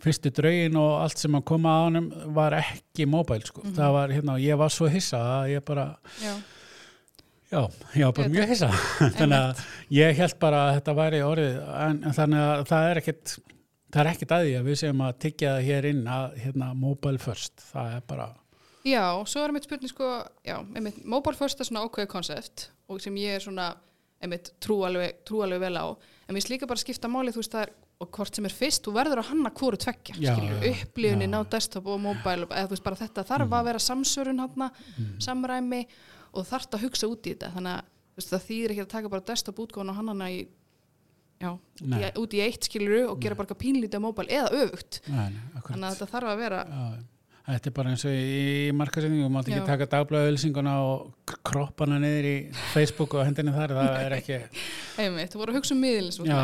fyrstu 0.00 0.30
draugin 0.36 0.76
og 0.80 0.94
allt 1.04 1.18
sem 1.20 1.34
að 1.36 1.44
koma 1.50 1.74
á 1.76 1.80
honum 1.88 2.08
var 2.36 2.56
ekki 2.58 3.06
móbæl 3.10 3.42
sko. 3.46 3.62
það 3.76 3.92
var 3.98 4.14
hérna, 4.16 4.38
ég 4.40 4.56
var 4.60 4.72
svo 4.72 4.88
hissa 4.92 5.20
að 5.40 5.52
ég 5.56 5.64
bara 5.68 5.86
Já, 6.22 6.34
Já, 7.50 7.64
já, 7.98 8.06
bara 8.14 8.28
Ég- 8.28 8.34
mjög 8.36 8.48
hissa. 8.52 8.68
þannig 9.18 9.38
að 9.40 9.62
ég 9.96 10.18
held 10.20 10.36
bara 10.38 10.58
að 10.68 10.74
þetta 10.76 10.92
væri 11.00 11.22
orðið, 11.26 11.56
en, 11.86 11.96
en 12.06 12.14
þannig 12.14 12.44
að 12.46 12.60
það 12.70 12.84
er 12.90 13.00
ekkit, 13.00 13.32
það 13.90 14.02
er 14.04 14.10
ekkit 14.12 14.34
að 14.36 14.44
því 14.46 14.52
að 14.60 14.68
við 14.70 14.78
séum 14.84 15.00
að 15.02 15.16
tyggja 15.24 15.54
það 15.56 15.66
hér 15.66 15.88
inn 15.90 16.04
að 16.14 16.36
hérna, 16.44 16.68
mobile 16.78 17.18
first, 17.18 17.64
það 17.72 17.96
er 17.96 18.04
bara, 18.12 18.28
já 18.86 19.02
svo 19.28 19.42
er 19.42 19.52
mitt 19.56 19.66
spurning 19.66 19.90
sko, 19.90 20.12
mobile 21.10 21.36
first 21.40 21.58
er 21.60 21.66
svona 21.68 21.82
ákveðið 21.88 22.12
konsept 22.14 22.68
og 22.88 23.02
sem 23.02 23.18
ég 23.18 23.34
er 23.40 23.42
svona, 23.42 23.66
einmitt, 24.22 24.52
trú 24.62 24.78
alveg, 24.86 25.18
trú 25.26 25.42
alveg 25.42 25.64
vel 25.66 25.74
á, 25.74 25.86
en 26.30 26.38
mér 26.38 26.46
slíka 26.46 26.70
bara 26.70 26.78
skipta 26.86 27.10
máli, 27.10 27.34
þú 27.34 27.42
veist, 27.42 27.56
það 27.58 27.66
er, 27.66 27.74
og 28.00 28.08
hvort 28.16 28.36
sem 28.36 28.46
er 28.48 28.54
fyrst, 28.56 28.84
þú 28.86 28.94
verður 28.96 29.20
að 29.20 29.30
hanna 29.30 29.50
hvoru 29.52 29.78
tveggja, 29.80 30.14
já, 30.16 30.32
upplifunin 30.70 31.36
á 31.36 31.40
desktop 31.52 31.90
og 31.92 32.00
mobile, 32.00 32.46
eða 32.48 32.70
þú 32.70 32.76
veist, 32.76 32.86
bara 32.86 33.00
þetta 33.00 33.26
þarf 33.28 33.56
að 33.58 33.66
vera 33.68 33.82
samsörun 33.84 34.40
hann, 34.40 34.70
samræmi 35.20 35.82
og 36.32 36.46
þarft 36.48 36.78
að 36.78 36.86
hugsa 36.86 37.10
út 37.10 37.28
í 37.28 37.34
þetta, 37.34 37.52
þannig 37.58 37.76
að 37.76 37.90
veist, 38.16 38.32
það 38.32 38.46
þýðir 38.48 38.74
ekki 38.74 38.84
að 38.86 38.90
taka 38.94 39.12
bara 39.12 39.28
desktop 39.32 39.62
útgáðan 39.66 39.92
og 39.92 40.00
hannana 40.00 40.30
í 40.32 40.40
já, 41.40 41.52
í, 41.52 41.86
Nei. 41.92 42.10
út 42.20 42.36
í 42.36 42.42
eitt 42.44 42.68
skiluru 42.68 43.02
og 43.10 43.20
gera 43.20 43.36
bara 43.36 43.48
eitthvað 43.48 43.62
pínlítið 43.66 44.00
á 44.00 44.06
mobile 44.06 44.40
eða 44.40 44.64
öfugt. 44.64 45.00
Nei, 45.08 45.28
nei, 45.36 45.62
þannig 45.68 45.86
að 45.88 45.94
þetta 45.96 46.10
þarf 46.14 46.32
að 46.32 46.42
vera 46.44 46.60
Já, 46.68 46.84
þetta 47.46 47.70
er 47.70 47.74
bara 47.76 47.92
eins 47.94 48.04
og 48.06 48.14
í 48.14 48.70
markasendingu, 48.76 49.26
þú 49.26 49.32
mátt 49.34 49.48
ekki 49.50 49.60
Já. 49.60 49.66
taka 49.68 49.86
dagblæðauðlýsinguna 49.94 50.74
og 50.86 51.36
kroppana 51.46 51.98
niður 52.02 52.26
í 52.28 52.34
Facebook 52.74 53.14
og 53.16 53.24
hendinni 53.26 53.54
þar, 53.54 53.74
það 53.78 54.00
er 54.04 54.16
ekki, 54.18 54.36
einmitt, 55.02 55.32
þú 55.32 55.40
voru 55.40 55.54
að 55.54 55.60
hugsa 55.60 55.74
um 55.76 55.80
miðlins 55.84 56.20
já, 56.26 56.40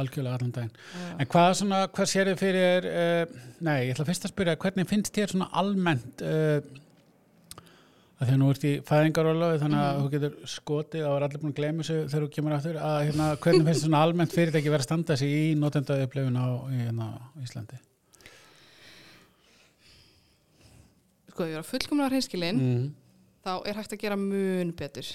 algjörlega 0.00 0.36
allan 0.38 0.54
daginn. 0.56 0.76
En 1.16 1.30
hvað, 1.34 1.50
svona, 1.62 1.80
hvað 1.96 2.12
sér 2.12 2.30
þið 2.30 2.44
fyrir, 2.44 2.88
uh, 2.90 3.24
nei, 3.66 3.76
ég 3.88 3.92
ætla 3.96 4.08
fyrst 4.08 4.28
að 4.28 4.34
spyrja, 4.34 4.60
hvernig 4.62 4.90
finnst 4.92 5.12
þér 5.18 5.34
svona 5.34 5.50
almennt, 5.60 6.24
uh, 6.24 6.60
að 8.20 8.24
því 8.28 8.32
að 8.36 8.40
nú 8.40 8.48
ert 8.54 8.64
í 8.68 8.74
fæðingarólafi, 8.86 9.60
þannig 9.64 9.82
að 9.82 10.00
þú 10.00 10.08
getur 10.14 10.32
skotið 10.54 11.06
og 11.08 11.14
er 11.16 11.22
allir 11.26 11.42
búin 11.42 11.54
að 11.54 11.60
gleyma 11.60 11.80
þessu 11.82 12.00
þegar 12.06 12.26
þú 12.26 12.32
kemur 12.36 12.56
aftur, 12.56 12.80
að 12.84 12.98
hérna, 13.08 13.28
hvernig 13.40 13.64
finnst 13.64 13.80
þér 13.80 13.86
svona 13.88 14.02
almennt 14.06 14.34
fyrirtæki 14.36 14.74
vera 14.74 14.84
að 14.84 14.90
standa 14.90 15.16
sig 15.16 15.30
í 15.32 15.54
notendaði 15.56 16.10
sko, 21.40 21.48
ég 21.48 21.56
var 21.56 21.66
fullkomlega 21.72 22.12
hreinskilin 22.12 22.60
Mm. 22.60 22.86
þá 23.44 23.52
er 23.66 23.74
hægt 23.80 23.92
að 23.96 24.00
gera 24.04 24.16
mun 24.20 24.72
betur. 24.76 25.08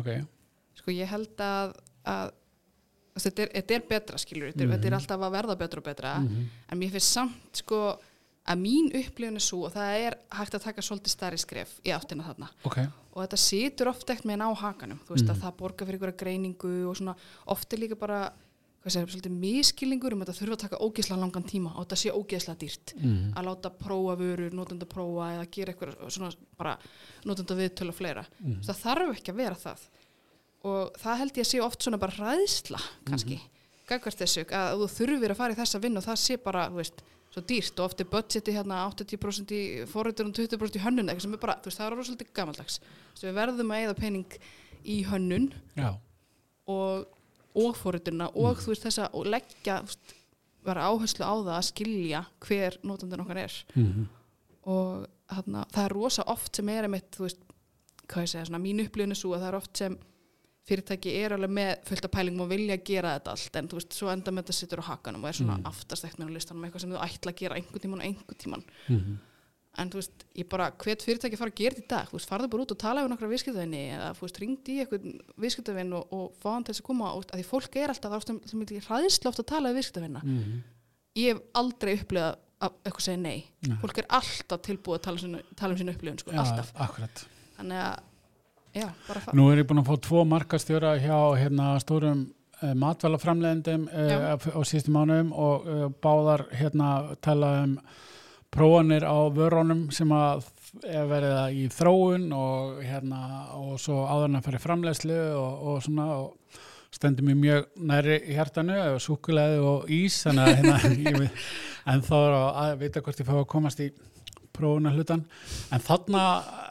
Ok, 0.00 0.08
sko, 0.80 0.90
ég 0.96 1.06
held 1.12 1.36
að, 1.44 1.74
að 2.08 2.30
þetta 3.18 3.42
er, 3.44 3.48
þetta 3.58 3.74
er 3.76 3.82
betra 3.90 4.18
skilur, 4.22 4.52
þetta, 4.52 4.64
er, 4.64 4.70
þetta 4.76 4.86
er 4.88 4.96
alltaf 4.98 5.20
að 5.26 5.34
verða 5.36 5.56
betra 5.60 5.82
og 5.82 5.84
betra. 5.90 6.12
En 6.70 6.78
mér 6.80 6.90
finnst 6.94 7.12
samt 7.12 7.60
sko 7.60 7.80
að 8.48 8.60
mín 8.62 8.86
upplifun 8.96 9.36
er 9.36 9.44
svo 9.44 9.66
og 9.68 9.72
það 9.74 9.94
er 10.06 10.14
hægt 10.38 10.54
að 10.56 10.62
taka 10.64 10.80
svolítið 10.86 11.12
stærri 11.12 11.38
skref 11.42 11.74
í 11.84 11.92
áttina 11.92 12.24
þarna. 12.24 12.48
Ok, 12.64 12.78
og 13.12 13.18
þetta 13.26 13.36
situr 13.42 13.90
oft 13.90 14.08
ekkert 14.08 14.24
með 14.30 14.38
en 14.38 14.46
á 14.48 14.50
hakanum 14.56 15.00
þú 15.04 15.16
veist 15.18 15.28
að 15.34 15.42
það 15.42 15.56
borgar 15.58 15.86
fyrir 15.90 15.98
einhverja 15.98 16.20
greiningu 16.22 16.70
og 16.88 16.96
svona 16.96 17.14
oft 17.52 17.72
er 17.76 17.82
líka 17.82 17.98
bara 18.00 18.32
segir, 18.94 19.10
svolítið 19.12 19.36
miskilningur 19.42 20.14
um 20.14 20.22
að 20.22 20.30
þetta 20.30 20.40
þurfa 20.42 20.56
að 20.56 20.62
taka 20.64 20.80
ógeðslega 20.84 21.20
langan 21.22 21.46
tíma 21.48 21.72
og 21.74 21.84
þetta 21.84 21.98
sé 22.02 22.14
ógeðslega 22.14 22.60
dýrt 22.62 22.94
mm. 22.98 23.20
að 23.38 23.48
láta 23.48 23.72
prófa 23.82 24.16
vörur, 24.20 24.56
notenda 24.56 24.88
prófa 24.90 25.28
eða 25.34 25.46
gera 25.54 25.74
eitthvað 25.74 26.14
svona 26.14 26.30
bara 26.58 26.74
notenda 27.28 27.58
viðtölu 27.58 27.94
og 27.94 27.98
fleira 27.98 28.24
mm. 28.38 28.60
það 28.68 28.82
þarf 28.84 29.12
ekki 29.16 29.34
að 29.34 29.40
vera 29.42 29.60
það 29.62 29.84
og 30.68 30.98
það 31.02 31.20
held 31.22 31.38
ég 31.38 31.46
að 31.46 31.50
sé 31.52 31.62
oft 31.64 31.86
svona 31.86 32.00
bara 32.02 32.18
ræðsla 32.18 32.82
kannski, 33.08 33.38
mm. 33.38 33.68
gagvart 33.92 34.24
þessu 34.24 34.46
að 34.48 34.82
þú 34.82 34.90
þurfir 34.96 35.34
að 35.34 35.40
fara 35.42 35.54
í 35.54 35.60
þessa 35.60 35.82
vinn 35.84 36.00
og 36.00 36.06
það 36.08 36.22
sé 36.24 36.38
bara 36.42 36.66
þú 36.72 36.80
veist, 36.80 37.04
svo 37.28 37.44
dýrt 37.48 37.78
og 37.82 37.90
oft 37.90 38.02
er 38.02 38.08
budgeti 38.10 38.56
hérna 38.56 38.80
80% 38.88 39.54
í 39.54 39.62
forritur 39.90 40.30
og 40.30 40.34
20% 40.38 40.80
í 40.80 40.82
hönnun 40.82 41.10
eitthvað 41.10 41.26
sem 41.26 41.36
er 41.36 41.42
bara, 41.42 41.58
þú 41.62 41.70
veist, 41.70 41.82
það 41.82 42.24
er 42.24 42.32
gamaldags 42.34 42.80
Þú 42.80 42.88
veist, 43.12 43.26
við 43.28 43.38
verðum 43.38 43.72
að 43.74 43.84
eða 43.84 43.96
pening 43.98 44.38
í 44.88 44.98
hönnun 45.08 45.48
já, 45.76 45.90
og, 46.70 47.06
og 47.58 47.76
forriturna 47.78 48.30
og 48.34 48.62
þú 48.62 48.72
veist 48.72 48.86
þessa 48.88 49.10
og 49.16 49.28
leggja 49.32 49.80
veist, 49.86 50.14
vera 50.66 50.88
áherslu 50.90 51.24
á 51.24 51.34
það 51.34 51.54
að 51.56 51.68
skilja 51.68 52.24
hver 52.44 52.78
notandinn 52.86 53.24
okkar 53.24 53.42
er 53.44 53.58
mm. 53.74 54.08
og 54.74 55.06
þarna, 55.28 55.64
það 55.74 55.84
er 55.84 55.96
rosa 55.96 56.26
oft 56.32 56.58
sem 56.58 56.72
er 56.72 56.88
einmitt, 56.88 57.10
þú 57.16 57.26
veist, 57.26 57.42
hvað 58.08 58.24
ég 58.24 58.32
segja, 58.32 58.46
svona 58.48 58.62
mín 58.62 58.84
upplifin 58.84 59.14
er 59.14 59.20
svo 59.20 59.34
að 59.36 59.44
það 59.44 59.50
er 59.50 59.58
oft 59.60 59.82
sem 59.82 59.98
fyrirtæki 60.68 61.14
er 61.22 61.32
alveg 61.32 61.52
með 61.56 61.70
fullt 61.88 62.06
af 62.08 62.12
pælingum 62.12 62.44
og 62.44 62.50
vilja 62.50 62.76
gera 62.84 63.14
þetta 63.16 63.32
allt 63.34 63.56
en 63.56 63.70
þú 63.70 63.78
veist, 63.78 63.94
svo 63.96 64.10
enda 64.12 64.34
með 64.34 64.44
þetta 64.44 64.56
sittur 64.58 64.82
á 64.84 64.90
hakanum 64.90 65.24
og 65.24 65.30
er 65.30 65.38
svona 65.38 65.56
mm. 65.56 65.68
aftastækt 65.70 66.20
með 66.20 66.28
á 66.28 66.36
listanum 66.36 66.66
eitthvað 66.66 66.84
sem 66.84 66.92
þú 66.92 67.00
ætla 67.06 67.32
að 67.32 67.40
gera 67.40 67.58
einhvern 67.58 67.84
tíman 67.84 68.02
og 68.02 68.08
einhvern 68.10 68.42
tíman 68.44 68.66
Mm. 68.88 69.16
En 69.78 69.90
þú 69.92 70.00
veist, 70.00 70.24
ég 70.38 70.48
bara, 70.50 70.70
hvet 70.82 71.04
fyrirtæki 71.06 71.38
fara 71.38 71.52
að 71.52 71.60
gera 71.60 71.76
þetta 71.76 71.84
í 71.84 71.90
dag, 71.92 72.08
þú 72.10 72.18
veist, 72.18 72.30
farðu 72.30 72.48
bara 72.52 72.64
út 72.64 72.74
og 72.74 72.80
tala 72.82 73.04
við 73.04 73.12
nokkra 73.12 73.30
viðskiptavinni 73.32 73.82
eða 73.94 74.08
þú 74.18 74.24
veist, 74.26 74.40
ringdi 74.42 74.74
í 74.74 74.80
eitthvað 74.82 75.06
viðskiptavinn 75.44 75.94
og, 75.98 76.12
og 76.18 76.24
fá 76.42 76.48
hann 76.54 76.66
til 76.66 76.74
þess 76.74 76.82
að 76.82 76.88
koma 76.90 77.12
og 77.14 77.28
að 77.28 77.38
því 77.40 77.46
fólk 77.48 77.78
er 77.78 77.92
alltaf, 77.94 78.10
það 78.10 78.16
er 78.18 78.18
alltaf 78.18 78.88
hræðslu 78.88 79.30
oft 79.32 79.42
að 79.44 79.48
tala 79.52 79.70
við 79.72 79.78
viðskiptavinna 79.80 80.22
Mm. 80.28 80.58
ég 81.18 81.32
hef 81.34 81.42
aldrei 81.62 81.92
upplifað 81.98 82.36
að 82.58 82.72
eitthvað 82.84 83.04
segja 83.06 83.20
nei. 83.22 83.44
Nei. 83.68 83.76
fólk 83.82 83.98
er 84.02 84.08
alltaf 84.18 84.62
tilbúið 84.66 84.96
að 84.98 85.04
tala, 85.06 85.18
sinna, 85.22 85.42
tala 85.56 85.72
um 85.74 85.78
sína 85.78 85.94
upplifun 85.94 86.18
sko, 86.18 86.32
já, 86.34 86.40
alltaf, 86.42 86.72
akkurat. 86.74 87.22
þannig 87.58 87.78
að 87.84 87.94
já, 88.82 88.88
bara 89.06 89.22
það 89.22 89.38
Nú 89.38 89.46
er 89.52 89.62
ég 89.62 89.68
búin 89.70 89.82
að 89.82 89.88
fá 89.92 89.96
tvo 90.08 90.24
markastjóra 90.26 90.92
hjá 90.98 91.18
hérna, 91.38 91.68
stórum 91.82 92.24
uh, 92.62 92.74
matvælaframleðendum 92.82 93.86
uh, 93.88 94.00
Prófanir 98.54 99.04
á 99.04 99.18
vörunum 99.28 99.88
sem 99.92 100.08
að 100.14 100.46
er 100.88 101.04
verið 101.08 101.34
að 101.36 101.56
í 101.58 101.64
þróun 101.72 102.26
og 102.36 102.80
hérna 102.84 103.20
og 103.56 103.76
svo 103.80 104.02
áðurna 104.08 104.40
fyrir 104.44 104.62
framleiðslu 104.62 105.18
og, 105.36 105.66
og 105.68 105.82
svona 105.84 106.08
og 106.16 106.58
stendur 106.94 107.26
mér 107.28 107.38
mjög 107.42 107.66
næri 107.90 108.18
hjartanu 108.32 108.76
og 108.94 109.00
súkuleði 109.04 109.58
og 109.60 109.90
ís 109.92 110.22
þannig 110.24 110.46
að 110.46 110.54
hérna, 110.60 110.78
ég 111.08 111.18
vil 111.18 111.30
en 111.92 112.04
þá 112.04 112.14
er 112.18 112.36
að 112.38 112.78
vita 112.82 113.02
hvort 113.04 113.20
ég 113.20 113.28
fá 113.28 113.36
að 113.36 113.50
komast 113.52 113.84
í 113.84 113.90
prófuna 114.58 114.94
hlutan 114.96 115.24
en 115.72 115.86
þarna 115.86 116.24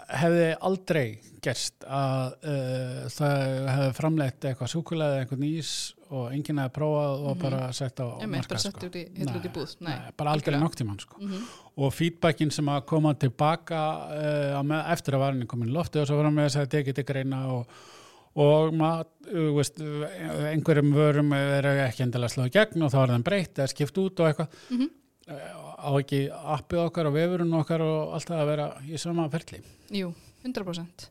hefði 0.08 0.52
aldrei 0.64 1.08
gerst 1.44 1.86
að 1.86 2.34
uh, 2.48 3.06
það 3.12 3.44
hefði 3.72 3.94
framleitt 3.98 4.48
eitthvað 4.50 4.72
súkulega 4.72 5.22
einhvern 5.22 5.46
ís 5.48 5.72
og 6.08 6.32
enginn 6.32 6.62
hefði 6.62 6.74
prófað 6.78 7.26
og 7.28 7.42
bara 7.42 7.60
sett 7.76 8.00
á 8.00 8.08
markað 8.08 8.54
bara 8.54 8.64
settu 8.64 8.88
út 8.90 8.98
í, 9.00 9.52
búð. 9.54 9.76
Nei, 9.84 9.96
bara 10.20 10.34
aldrei 10.36 10.58
nokktíman 10.62 11.00
sko. 11.04 11.20
Mhm. 11.22 11.46
og 11.78 11.94
feedbackin 11.94 12.52
sem 12.54 12.72
að 12.74 12.88
koma 12.90 13.14
tilbaka 13.20 13.84
uh, 14.08 14.58
með, 14.66 14.82
eftir 14.96 15.18
að 15.18 15.24
varinni 15.26 15.50
komin 15.50 15.74
lofti 15.76 16.02
og 16.02 16.10
svo 16.10 16.18
var 16.20 16.30
hann 16.30 16.38
með 16.40 16.50
þess 16.50 16.64
að 16.64 16.74
tekið 16.74 17.00
til 17.00 17.08
greina 17.12 17.42
og, 17.54 17.78
og 18.48 18.74
mat, 18.78 19.12
veist, 19.28 19.82
einhverjum 20.54 20.94
vörum 20.96 21.36
er 21.38 21.70
ekki 21.88 22.06
endilega 22.08 22.34
slóð 22.34 22.54
gegn 22.56 22.88
og 22.88 22.94
þá 22.94 23.00
er 23.04 23.16
þeim 23.16 23.28
breytt 23.28 23.62
eða 23.62 23.72
skipt 23.74 24.04
út 24.04 24.24
og 24.24 24.32
eitthvað. 24.32 24.62
Mhm. 24.74 24.92
uh, 25.36 25.67
á 25.78 25.90
ekki 26.02 26.24
appið 26.34 26.84
okkar 26.88 27.10
og 27.10 27.14
vefurinn 27.18 27.54
okkar 27.62 27.82
og 27.86 28.14
allt 28.18 28.28
það 28.32 28.42
að 28.44 28.50
vera 28.52 28.68
í 28.90 28.98
sama 29.02 29.28
ferli 29.34 29.62
Jú, 29.94 30.14
100% 30.44 31.10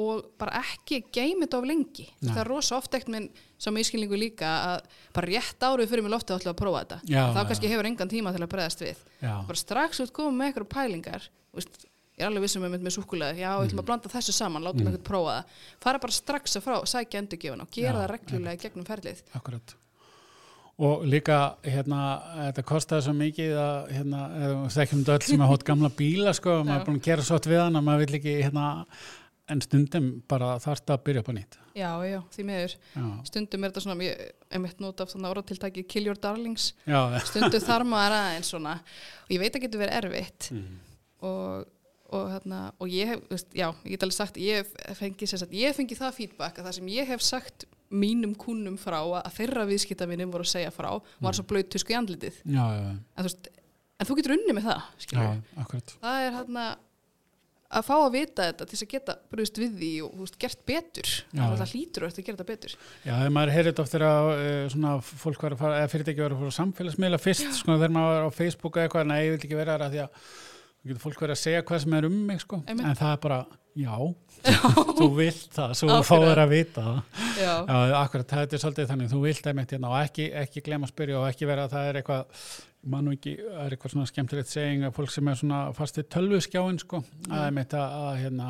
og 0.00 0.22
bara 0.40 0.62
ekki 0.62 1.02
þetta 1.12 1.58
of 1.58 1.66
lengi 1.68 2.06
Nei. 2.22 2.30
það 2.32 2.38
er 2.40 2.48
rosa 2.48 2.76
oft 2.78 2.94
ekkert 2.96 3.10
minn 3.12 3.26
sem 3.60 3.76
ískilningu 3.76 4.16
líka 4.16 4.48
að 4.48 4.86
bara 5.12 5.28
rétt 5.28 5.60
árið 5.66 5.90
fyrir 5.90 6.06
mig 6.06 6.14
loftið 6.14 6.38
ætla 6.38 6.54
að 6.54 6.60
prófa 6.62 6.80
þetta 6.84 6.98
Já, 7.12 7.22
þá 7.34 7.40
já. 7.42 7.46
kannski 7.50 7.68
hefur 7.74 7.88
engan 7.90 8.08
tíma 8.08 8.32
til 8.32 8.40
að 8.46 8.52
bregðast 8.54 8.80
við 8.86 9.02
Já, 9.20 9.34
bara 9.50 9.60
strax 9.60 10.00
út 10.06 10.12
komum 10.16 10.38
með 10.40 10.52
eitthvað 10.54 10.70
pælingar 10.72 11.26
veist, 11.52 11.84
ég 12.16 12.24
er 12.24 12.30
alveg 12.30 12.46
vissum 12.46 12.64
með, 12.64 12.78
með 12.86 12.96
súkulega, 12.96 13.36
já, 13.36 13.50
við 13.50 13.60
Mhm. 13.60 13.68
ætlum 13.68 13.82
að 13.82 13.88
blanda 13.90 14.08
þessu 14.14 14.32
saman, 14.36 14.62
látum 14.64 14.80
mm. 14.80 14.88
eitthvað 14.94 15.08
prófa 15.10 15.36
það, 15.36 15.60
fara 15.84 15.98
bara 16.06 16.12
strax 16.16 16.56
að 16.56 16.64
frá, 16.64 16.76
sækja 16.94 17.20
endurgjöfun 17.22 17.62
og 17.66 17.70
gera 17.76 17.92
Já, 17.92 18.00
það 18.00 18.10
reglulega 18.14 18.62
gegnum 18.64 18.84
ferlið. 18.88 19.22
akkurat 19.36 19.74
og 20.80 21.06
líka 21.08 21.38
hérna 21.66 22.02
þetta 22.36 22.64
kostaði 22.68 23.04
svo 23.06 23.14
mikið 23.18 23.56
að 23.60 23.78
hérna, 23.94 24.20
þekkjum 24.72 25.00
þetta 25.02 25.16
öll 25.16 25.26
sem 25.28 25.42
að 25.44 25.50
hótt 25.52 25.64
gamla 25.68 25.90
bíla 25.96 26.32
sko, 26.36 26.60
maður 26.64 26.72
Já. 26.72 26.80
er 26.80 26.86
búin 26.86 27.00
að 27.00 27.08
gera 27.08 27.26
svo 27.26 27.40
við 27.44 27.60
hann 27.60 27.80
að 27.80 27.88
maður 27.88 28.04
vil 28.04 28.20
ekki 28.20 28.36
hérna, 28.40 28.68
en 29.50 29.64
stundum 29.64 30.06
bara 30.30 30.54
þarf 30.62 30.80
þetta 30.80 30.96
að 30.96 31.02
byrja 31.08 31.24
upp 31.24 31.32
á 31.32 31.34
nýtt 31.36 31.58
Já, 31.76 31.90
já, 32.02 32.18
því 32.34 32.44
miður. 32.48 32.76
já, 32.96 33.04
Stundum 33.28 33.64
er 33.64 33.72
þetta 33.72 33.82
svona, 33.84 34.06
ég 34.06 34.62
mitt 34.62 34.80
nota 34.82 35.04
af 35.04 35.12
þannig 35.12 35.34
orðatiltæki 35.34 35.84
kill 35.90 36.08
your 36.08 36.18
darlings, 36.18 36.70
já, 36.88 37.00
stundum 37.28 37.62
þar 37.62 37.84
maður 37.88 38.16
aðeins 38.16 38.50
svona, 38.54 38.72
og 39.26 39.34
ég 39.34 39.42
veit 39.42 39.52
að 39.54 39.66
getur 39.66 39.82
verið 39.84 40.00
erfitt 40.00 40.48
mm. 40.54 40.80
og, 41.28 41.68
og, 42.10 42.24
hérna, 42.32 42.62
og 42.80 42.90
ég 42.90 43.12
hef, 43.12 43.44
já, 43.54 43.68
ég 43.84 43.94
get 43.94 44.08
alveg 44.08 44.16
sagt, 44.16 44.40
ég 44.40 44.72
sem 45.22 45.42
sagt, 45.44 45.54
ég 45.54 45.70
hef 45.70 45.78
fengið 45.78 46.02
það 46.02 46.16
feedback 46.18 46.58
að 46.58 46.70
það 46.70 46.78
sem 46.80 46.90
ég 46.96 47.12
hef 47.12 47.26
sagt 47.28 47.68
mínum 47.90 48.34
kúnum 48.38 48.76
frá 48.78 49.00
að 49.02 49.32
þeirra 49.38 49.64
viðskiptavinum 49.70 50.30
voru 50.34 50.46
að 50.46 50.52
segja 50.52 50.74
frá 50.74 50.90
var 51.20 51.34
svo 51.36 51.46
blöyt 51.50 51.70
tusku 51.72 51.94
í 51.94 51.98
andlitið. 51.98 52.42
já, 52.44 52.62
já, 52.76 52.90
En 52.90 53.24
þú, 53.24 53.26
veist, 53.30 53.50
en 53.98 54.06
þú 54.10 54.20
getur 54.20 54.36
unni 54.36 54.54
með 54.56 54.68
það, 54.70 54.86
já, 55.10 55.24
það 55.98 56.22
er 56.28 56.38
hérna 56.38 56.68
að 57.70 57.86
fá 57.86 57.92
að 58.00 58.14
vita 58.16 58.46
þetta 58.48 58.66
til 58.66 58.78
að 58.80 58.90
geta 58.90 59.14
brúðist 59.30 59.58
við 59.62 59.74
því 59.78 59.90
og 60.02 60.14
veist, 60.24 60.38
gert 60.42 60.62
betur. 60.66 61.10
Já. 61.30 61.42
það 61.44 61.60
það 61.60 61.74
hlýtur 61.74 62.06
eftir 62.08 62.22
að 62.22 62.26
gera 62.26 62.38
þetta 62.40 62.48
betur. 62.48 62.74
Já, 63.04 63.12
þegar 63.12 63.34
maður 63.36 63.52
heyrði 63.54 63.70
þetta 63.70 63.84
oftir 63.84 64.04
að 64.08 64.30
uh, 64.32 64.62
svona 64.74 64.94
fólk 65.06 65.44
var 65.46 65.54
að 65.54 65.62
fara, 65.62 65.76
eða 65.82 65.92
fyrirtæki 65.92 66.24
var 66.24 66.34
að 66.34 66.40
fara 66.42 66.50
á 66.50 66.58
samfélagsmiðla 66.58 67.20
fyrst, 67.22 67.52
sko, 67.60 67.76
þegar 67.76 67.94
maður 67.94 68.16
var 68.16 68.26
á 68.26 68.38
Facebook 68.40 68.78
eða 68.80 68.88
eitthvað, 68.88 69.06
nei, 69.12 69.20
ég 69.22 69.30
vil 69.36 69.40
ekki 69.44 69.60
vera 69.60 69.76
þar 69.76 69.86
að 69.86 69.94
því 69.94 70.02
að 70.02 70.26
getur 70.90 71.02
fólk 71.04 71.22
verið 71.22 71.36
að 71.36 71.42
segja 71.44 71.64
hvað 71.70 71.82
sem 71.84 71.96
er 72.00 72.08
um 72.10 72.18
mig, 72.26 72.42
sko, 72.42 72.60
Einmitt. 72.66 72.86
en 72.90 72.98
það 72.98 73.14
er 73.14 73.22
bara, 73.28 73.38
já, 73.78 73.94
þú 74.98 75.06
vilt 75.18 75.52
það, 75.54 75.74
svo 75.78 75.90
Akkurat. 75.90 76.08
fáður 76.08 76.42
að 76.42 76.52
vita 76.54 76.84
það. 76.86 76.98
akkurat, 78.00 78.28
það 78.32 78.56
er 78.56 78.62
svolítið 78.64 78.90
þannig, 78.90 79.10
þú 79.12 79.20
vilt 79.26 79.50
einmitt 79.50 79.74
hérna 79.76 79.92
og 79.92 79.98
ekki, 80.00 80.26
ekki 80.42 80.64
glema 80.66 80.88
að 80.88 80.94
spyrja 80.94 81.20
og 81.20 81.28
ekki 81.30 81.48
vera 81.50 81.66
að 81.68 81.74
það 81.76 81.90
er 81.90 82.00
eitthvað, 82.00 82.44
mann 82.88 83.08
og 83.10 83.12
ekki, 83.18 83.34
það 83.44 83.58
er 83.66 83.74
eitthvað 83.74 83.92
svona 83.92 84.08
skemmtilegt 84.08 84.48
seging 84.48 84.84
að 84.88 84.94
fólk 84.96 85.10
sem 85.12 85.28
er 85.28 85.36
svona 85.36 85.58
fast 85.76 85.98
í 86.00 86.04
tölvuskjáin, 86.14 86.78
sko, 86.80 87.02
að 87.28 87.42
einmitt 87.50 87.74
að, 87.76 87.96
að 88.06 88.14
hérna, 88.22 88.46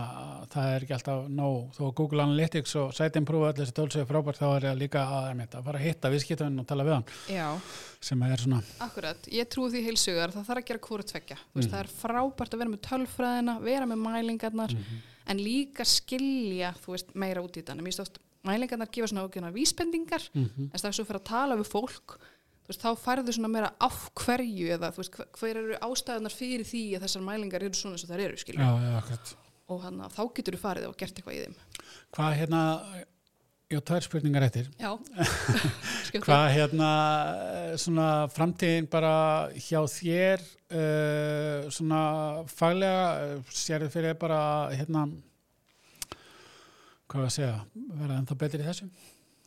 það 0.52 0.68
er 0.76 0.84
ekki 0.86 0.94
alltaf 0.94 1.24
nóg, 1.34 1.56
þó 1.74 1.82
Google 1.98 2.22
Analytics 2.28 2.76
og 2.78 2.92
Site 2.94 3.18
Improve 3.18 3.48
allir 3.48 3.64
þessi 3.66 3.74
tölsögur 3.80 4.08
frábært, 4.12 4.38
þá 4.38 4.46
er 4.54 4.66
það 4.68 4.78
líka 4.84 5.02
að, 5.02 5.42
að 5.48 5.66
fara 5.66 5.80
að 5.80 5.86
hitta 5.88 6.12
viðskiptun 6.14 6.62
og 6.62 6.68
tala 6.70 6.86
við 6.86 6.94
hann, 6.94 7.10
já, 7.34 7.48
sem 8.10 8.22
er 8.28 8.44
svona, 8.46 8.62
akkurat. 8.86 9.28
Ég 9.34 9.50
trúi 9.50 9.68
því 9.74 9.84
heilsugar, 9.88 10.34
það 10.36 10.48
þarf 10.52 10.62
að 10.62 10.68
gera 10.70 10.84
hvort 10.86 11.10
tvekja 11.10 11.38
Mhm. 11.40 11.68
það 11.74 11.80
er 11.82 11.92
frábært 11.98 12.54
að 12.54 12.58
vera 12.62 12.70
með 12.76 12.82
tölfræðina 12.86 13.58
vera 13.66 13.86
með 13.90 14.02
mælingarnar 14.06 14.70
Mhm. 14.78 15.02
en 15.26 15.38
líka 15.38 15.84
skilja, 15.84 16.74
þú 16.86 16.94
veist, 16.94 17.14
meira 17.14 17.42
út 17.42 17.56
í 17.58 17.64
oft, 18.00 18.18
mælingarnar 18.46 18.88
gefa 18.90 19.08
svona 19.10 19.26
ákveðna 19.28 19.52
vísbendingar 19.52 20.22
mm 20.34 20.70
en 20.72 20.78
það 20.78 20.86
er 20.88 20.92
svo 20.96 21.04
fyrir 21.04 21.20
að 21.20 21.24
tala 21.28 21.56
við 21.56 21.68
fólk 21.68 22.18
veist, 22.70 22.82
þá 22.84 22.90
færðu 23.04 23.34
svona 23.36 23.50
meira 23.52 23.70
af 23.82 24.00
hverju 24.22 24.70
eða 24.76 24.90
veist, 24.96 25.20
hver- 25.40 25.60
eru 25.60 25.78
ástæðunar 25.90 26.34
fyrir 26.34 26.64
því 26.68 26.82
að 26.96 27.04
þessar 27.06 27.26
mælingar 27.28 27.66
eru 27.66 27.78
svona 27.78 27.98
og 28.00 28.10
þær 28.10 28.24
eru 28.26 28.40
já, 28.40 28.70
já, 28.86 29.36
og 29.70 29.84
hann, 29.86 30.02
þá 30.10 30.22
getur 30.34 30.56
þú 30.58 30.60
farið 30.64 30.88
og 30.90 30.96
gert 30.98 31.18
eitthvað 31.20 31.36
í 31.36 31.42
þeim. 31.44 31.56
Hvað 32.16 32.32
hérna, 32.40 32.60
já, 33.70 33.78
tvær 33.86 34.06
spurningar 34.06 34.46
eftir, 34.48 34.70
Já, 34.80 34.90
Hvað 36.26 36.46
hérna 36.56 36.88
eh, 37.70 37.74
svona 37.78 38.06
framtíðin 38.34 38.88
bara 38.90 39.12
hjá 39.54 39.78
þér 39.86 40.42
uh, 40.74 41.68
svona 41.70 42.00
faglega 42.50 43.04
uh, 43.36 43.52
sérðu 43.54 43.92
fyrir 43.94 44.10
þér 44.10 44.18
bara 44.24 44.40
hérna 44.74 45.04
hvað 47.10 47.20
var 47.22 47.28
að 47.28 47.34
segja, 47.36 47.54
verða 48.00 48.18
ennþá 48.20 48.36
betri 48.42 48.62
í 48.62 48.66
þessu? 48.68 48.90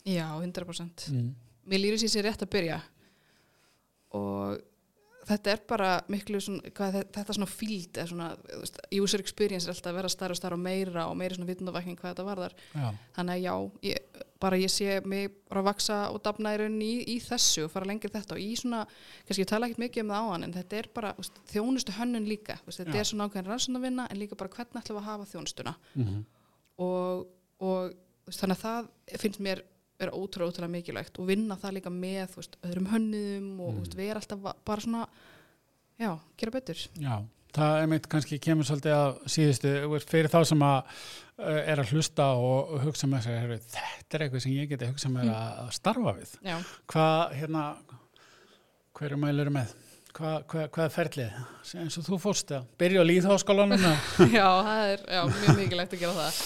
Já, 0.04 0.26
100% 0.40 1.08
Mm. 1.12 1.30
Mér 1.64 1.80
lýri 1.80 1.96
sér 2.00 2.10
sér 2.12 2.26
rétt 2.28 2.42
að 2.44 2.50
byrja 2.52 2.80
og 4.14 4.62
þetta 5.24 5.52
er 5.54 5.62
bara 5.68 5.88
miklu 6.12 6.40
svona, 6.42 6.70
hvað, 6.76 7.00
þetta 7.14 7.36
svona 7.38 7.48
fíld 7.48 7.98
svona, 8.10 8.28
veist, 8.60 8.78
user 9.00 9.22
experience 9.24 9.66
er 9.68 9.72
alltaf 9.72 9.92
að 9.92 9.98
vera 10.00 10.12
starra 10.12 10.36
og 10.36 10.40
starra 10.40 10.58
og 10.58 10.62
meira 10.64 11.06
og 11.08 11.16
meira 11.18 11.36
svona 11.36 11.48
vitundavakning 11.48 11.98
hvað 12.00 12.12
þetta 12.12 12.26
varðar. 12.28 12.56
Já, 12.74 12.86
þannig 13.16 13.34
að 13.34 13.44
já, 13.46 13.54
ég, 13.88 14.20
bara 14.44 14.60
ég 14.60 14.72
sé 14.72 14.98
mig 15.08 15.32
bara 15.48 15.62
að 15.62 15.68
vaksa 15.70 15.98
og 16.12 16.20
dafna 16.26 16.52
í 16.52 16.60
rauninni 16.60 16.90
í, 17.14 17.16
þessu 17.24 17.64
og 17.64 17.72
fara 17.72 17.88
lengri 17.88 18.12
þetta 18.12 18.36
og 18.36 18.44
í 18.44 18.50
svona 18.60 18.82
kannski 19.24 19.46
ég 19.46 19.50
tala 19.50 19.70
ekkert 19.70 19.84
mikið 19.86 20.04
um 20.04 20.12
það 20.12 20.28
á 20.28 20.32
hann 20.34 20.46
en 20.48 20.56
þetta 20.58 20.80
er 20.82 20.90
bara 21.00 21.14
úst, 21.22 21.40
þjónustu 21.54 21.96
hönnun 21.96 22.28
líka. 22.28 22.58
Úst, 22.68 22.82
þetta 22.82 22.98
Já. 22.98 23.00
er 23.00 23.10
svona 23.10 23.28
ákveðin 23.30 23.50
rannsónavinna 23.52 24.08
en 24.10 24.20
líka 24.20 24.38
bara 24.38 24.52
hvernig 24.52 24.82
ætlum 24.82 24.98
við 24.98 25.04
að 25.04 25.10
hafa 25.12 25.30
þjónustuna. 25.32 25.76
Mm 25.96 26.24
og, 26.80 27.28
og 27.62 27.92
úst, 28.28 28.40
þannig 28.40 28.58
að 28.58 28.64
það 28.64 29.20
finnst 29.22 29.42
mér 29.44 29.62
vera 30.00 30.10
ótrúlega, 30.16 30.50
ótrúlega 30.50 30.72
mikilvægt 30.74 31.18
og 31.22 31.28
vinna 31.30 31.56
það 31.60 31.76
líka 31.78 31.92
með 31.94 32.34
úst, 32.42 32.56
öðrum 32.66 32.88
hönnuðum 32.92 33.50
og 33.60 33.72
Mm. 33.74 33.80
mm. 33.84 33.96
vera 33.96 34.20
alltaf 34.20 34.38
bara 34.66 34.80
svona 34.84 35.04
já, 36.00 36.10
gera 36.40 36.50
betur 36.50 36.80
já. 36.98 37.16
Það 37.54 37.76
er 37.82 37.86
meitt 37.86 38.08
kannski 38.10 38.38
kemur 38.42 38.66
svolítið 38.66 38.92
að 38.98 39.18
síðustu, 39.30 39.70
þú 39.84 39.90
veist, 39.92 40.08
fyrir 40.10 40.26
þá 40.32 40.40
sem 40.50 40.62
að 40.66 40.80
uh, 41.38 41.60
er 41.70 41.78
að 41.84 41.92
hlusta 41.94 42.24
og, 42.34 42.72
hugsa 42.82 43.06
með 43.06 43.28
sér, 43.28 43.52
þetta 43.54 44.18
er 44.18 44.24
eitthvað 44.26 44.42
sem 44.42 44.56
ég 44.56 44.72
geti 44.72 44.88
hugsa 44.90 45.10
með 45.14 45.30
að, 45.30 45.52
að 45.62 45.68
starfa 45.78 46.14
við. 46.18 46.32
já, 46.42 46.56
Hvað, 46.90 47.36
hérna, 47.38 47.62
hverju 48.98 49.20
mælur 49.22 49.52
með? 49.54 49.76
Hvað, 50.14 50.34
hvað, 50.50 50.66
hvað 50.74 50.84
er 50.88 50.92
ferlið? 50.94 51.38
Eins 51.84 51.96
og 51.98 52.04
þú 52.06 52.18
fórst 52.22 52.50
að 52.54 52.66
byrja 52.78 53.02
á 53.02 53.08
líðháskólanum 53.08 53.86
já, 54.38 54.46
það 54.66 54.90
er 54.92 55.00
já, 55.14 55.22
mjög 55.30 55.56
mikilvægt 55.62 55.96
að 55.96 56.02
gera 56.04 56.18
það 56.20 56.42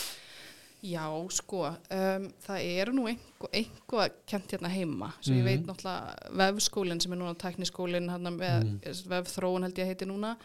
Já, 0.82 1.02
sko, 1.34 1.64
um, 1.74 2.26
það 2.46 2.58
eru 2.78 2.92
nú 2.94 3.08
einhver, 3.10 3.48
einhver 3.52 4.12
kent 4.30 4.52
hérna 4.54 4.68
heima 4.70 5.08
svo 5.18 5.32
ég 5.34 5.42
Mhm. 5.42 5.44
veit 5.48 5.66
náttúrulega 5.66 6.30
vefskólinn 6.38 7.00
sem 7.02 7.12
er 7.12 7.18
núna 7.18 7.34
tækniskólinn 7.34 8.06
hérna 8.08 8.30
með 8.30 8.62
Mhm. 8.64 8.80
mm. 8.84 9.08
vefþróun 9.10 9.62
held 9.66 9.74
ég 9.78 9.86
heiti 9.90 10.06
núna 10.06 10.36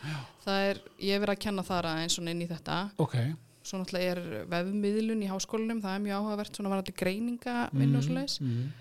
það 0.46 0.70
er, 0.72 0.80
ég 1.00 1.12
hef 1.14 1.22
verið 1.22 1.36
að 1.36 1.40
kenna 1.40 1.62
þar 1.64 1.86
aðeins 1.86 2.16
svona 2.18 2.32
inn 2.32 2.42
í 2.42 2.48
þetta 2.50 2.92
Ok, 2.98 3.16
svo 3.64 3.78
náttúrulega 3.78 4.12
er 4.12 4.46
vefmiðlun 4.50 5.22
í 5.24 5.30
háskólanum 5.30 5.82
það 5.84 5.96
er 5.96 6.00
mjög 6.08 6.18
áhugavert 6.18 6.56
svona 6.58 6.70
varandi 6.74 6.94
greininga 6.98 7.70
vinnu 7.72 7.98
og 7.98 8.04
svoleiðis 8.04 8.40
mm. 8.42 8.72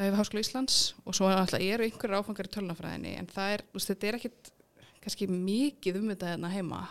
við 0.00 0.14
Háskóla 0.16 0.40
Íslands 0.44 0.94
og 1.06 1.14
svo 1.14 1.28
náttúrulega 1.32 1.74
eru 1.74 1.84
einhverjir 1.84 2.18
áfangar 2.20 2.44
í 2.46 2.52
tölunafræðinni 2.54 3.16
en 3.18 3.26
það 3.26 3.54
er, 3.54 3.62
veist, 3.72 3.88
þetta 3.88 4.06
er 4.08 4.14
ekkit 4.20 4.50
kannski 5.00 5.26
mikið 5.32 5.96
um 5.96 6.08
þetta 6.12 6.28
hérna 6.36 6.50
heima 6.52 6.88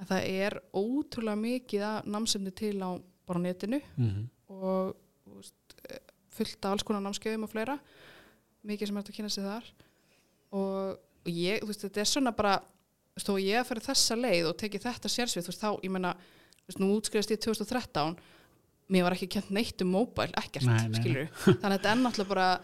en 0.00 0.06
það 0.06 0.22
er 0.26 0.60
ótrúlega 0.74 1.38
mikið 1.38 1.82
að 1.86 2.04
námsefni 2.06 2.52
til 2.54 2.74
á 2.82 2.98
bara 3.28 3.40
á 3.40 3.46
netinu 3.46 3.80
Mm. 3.98 4.24
og 4.48 4.96
þú 5.26 5.36
veist, 5.38 5.76
eh, 5.90 6.00
fullt 6.38 6.64
af 6.64 6.72
alls 6.74 6.86
konar 6.86 7.02
námskeiðum 7.04 7.44
og 7.46 7.52
fleira. 7.52 7.78
Mikið 8.66 8.86
sem 8.90 8.96
hægt 8.96 9.10
að 9.12 9.16
kynna 9.18 9.30
sig 9.30 9.44
þar. 9.44 9.64
Og, 10.52 10.98
og 10.98 11.30
ég, 11.30 11.60
þú 11.62 11.68
veist, 11.70 11.84
þetta 11.86 12.00
er 12.02 12.10
svona 12.10 12.32
bara 12.36 12.56
þó 13.18 13.34
ég 13.42 13.58
að 13.60 13.66
fyrir 13.72 13.86
þessa 13.88 14.16
leið 14.18 14.48
og 14.52 14.56
tekið 14.60 14.84
þetta 14.88 15.10
sérsvið, 15.10 15.44
þú 15.46 15.52
veist, 15.52 15.62
þá, 15.62 15.70
ég 15.84 15.90
menna 15.94 16.12
nú 16.78 16.90
útskrifast 16.98 17.32
ég 17.32 17.40
2013 17.42 18.18
mér 18.92 19.02
var 19.04 19.12
ekki 19.16 19.28
kent 19.34 19.50
neitt 19.52 19.82
um 19.84 19.90
móbæl, 19.92 20.30
ekkert 20.38 20.64
Nei, 20.68 20.76
nei, 20.78 20.88
nei. 20.88 21.00
skilur, 21.00 21.26
þannig 21.60 21.64
að 21.66 21.74
þetta 21.78 21.90
er 21.92 21.98
náttúrulega 22.02 22.28
bara 22.28 22.60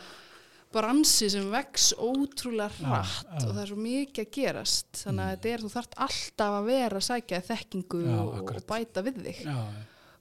bransi 0.75 1.29
sem 1.31 1.51
vex 1.53 1.93
ótrúlega 2.01 2.71
hratt 2.81 3.27
já. 3.29 3.45
og 3.47 3.51
það 3.55 3.61
er 3.63 3.71
svo 3.71 3.77
mikið 3.85 4.25
að 4.25 4.31
gerast. 4.35 4.89
Þannig 5.05 5.25
að 5.25 5.33
þetta 5.35 5.51
er, 5.53 5.63
þú 5.65 5.71
þarft 5.75 5.99
alltaf 6.07 6.55
að 6.59 6.69
vera 6.71 7.01
að 7.01 7.07
sækja 7.09 7.43
þekkingu 7.51 8.01
Já, 8.05 8.15
og, 8.25 8.41
og 8.55 8.65
bæta 8.71 9.05
við 9.07 9.21
þig 9.29 9.43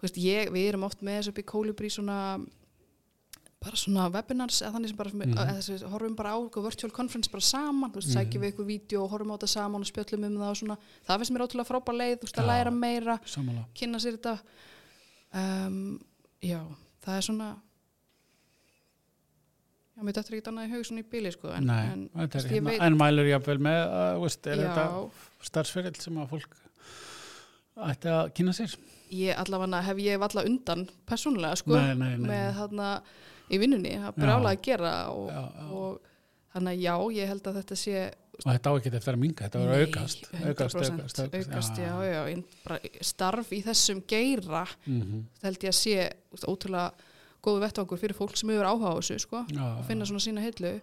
veist, 0.07 0.19
ég, 0.21 0.51
við 0.53 0.67
erum 0.69 0.83
oft 0.87 1.01
með 1.01 1.19
þessu 1.21 1.33
upp 1.33 1.39
í 1.41 1.45
Kolibri 1.53 1.89
svona 1.93 2.17
bara 3.63 3.77
svona 3.79 4.09
webinars 4.11 4.57
eða 4.61 4.73
þannig 4.75 4.89
sem 4.91 4.97
bara 4.99 5.09
Mhm. 5.13 5.37
eða 5.39 5.53
þessi, 5.55 5.77
horfum 5.87 6.15
bara 6.19 6.33
á 6.35 6.39
virtual 6.67 6.91
conference 6.91 7.29
bara 7.31 7.41
saman, 7.41 7.91
þú 7.91 7.95
veist, 8.01 8.09
Mhm. 8.09 8.17
sækjum 8.17 8.41
við 8.43 8.51
eitthvað 8.51 8.71
vídeo 8.73 9.03
og 9.05 9.11
horfum 9.11 9.31
á 9.31 9.37
þetta 9.39 9.47
saman 9.53 9.81
og 9.81 9.87
spjöllum 9.87 10.25
um 10.25 10.37
það 10.37 10.49
og 10.51 10.57
svona 10.59 10.77
það 11.07 11.17
finnst 11.19 11.31
mér 11.31 11.43
ótrúlega 11.47 11.69
frábær 11.71 11.95
leið, 11.95 12.17
þú 12.19 12.25
veist, 12.27 12.35
að 12.37 12.43
Já. 12.43 12.51
læra 12.51 12.71
meira 12.73 13.19
sammála. 13.25 13.65
kynna 13.73 13.97
sér 14.03 14.17
þetta 14.17 14.39
um, 15.33 15.99
já, 16.43 16.59
það 17.05 17.17
er 17.17 17.21
svona 17.21 17.55
já, 19.95 20.01
mér 20.03 20.13
dættur 20.17 20.35
ekki 20.37 20.49
annað 20.51 20.67
í 20.67 20.73
hug 20.73 20.85
svona 20.87 21.03
í 21.03 21.09
bíli, 21.13 21.31
sko 21.35 21.51
en, 21.55 21.65
Nei, 21.69 21.85
en, 21.93 22.09
veist, 22.15 22.47
ég 22.49 22.51
hérna, 22.57 22.69
veit- 22.73 22.81
en 22.81 22.97
mælur 22.99 23.29
jafnvel 23.29 23.59
með, 23.59 23.79
uh, 23.87 24.19
veist, 24.23 24.47
er 24.47 24.57
já, 24.57 24.67
þetta 24.67 25.11
starfsferill 25.49 25.95
sem 26.01 26.19
að 26.23 26.29
fólk 26.33 26.59
ætti 27.93 28.11
að 28.11 28.33
kynna 28.37 28.53
sér? 28.57 28.75
Ég 29.19 29.37
allavega 29.43 29.81
hef 29.87 30.01
ég 30.03 30.19
valla 30.23 30.43
undan 30.49 30.83
persónulega, 31.09 31.59
sko 31.61 31.77
Nei, 31.77 31.93
nei, 31.99 32.17
nei. 32.17 32.27
með 32.31 32.49
þarna 32.59 32.89
í 33.53 33.59
vinnunni, 33.61 33.93
það 34.01 34.17
brjálega 34.23 34.57
að 34.57 34.65
gera 34.67 34.91
og, 35.13 35.29
Já, 35.29 35.39
já. 35.43 35.69
og 35.77 36.11
þannig 36.53 36.73
að 36.73 36.83
já, 36.83 36.93
ég 37.19 37.31
held 37.33 37.49
að 37.51 37.57
þetta 37.61 37.79
sé 37.83 38.03
Og 38.33 38.47
þetta 38.49 38.71
á 38.73 38.73
ekki 38.79 38.91
eftir 38.97 39.13
að 39.13 39.19
minga, 39.21 39.45
þetta 39.45 39.59
var 39.61 39.67
Nei, 39.69 39.81
aukast. 39.85 40.23
100% 40.33 41.35
aukast, 41.37 41.77
já, 41.77 41.91
já, 42.01 42.21
já, 42.33 42.77
starf 43.05 43.51
í 43.53 43.59
þessum 43.61 43.99
geira 44.09 44.63
Mm 44.87 45.19
það 45.37 45.49
held 45.49 45.67
ég 45.67 45.73
að 45.73 45.77
sé 45.77 46.47
ótrúlega 46.49 47.11
góðu 47.43 47.59
vettvangur 47.59 47.99
fyrir 47.99 48.15
fólk 48.17 48.37
sem 48.39 48.49
hefur 48.49 48.69
áhuga 48.71 48.89
á 48.89 48.97
þessu 48.97 49.19
sko, 49.19 49.43
já, 49.51 49.63
og 49.77 49.85
finna 49.85 50.05
svona 50.07 50.23
sína 50.23 50.41
hillu. 50.45 50.73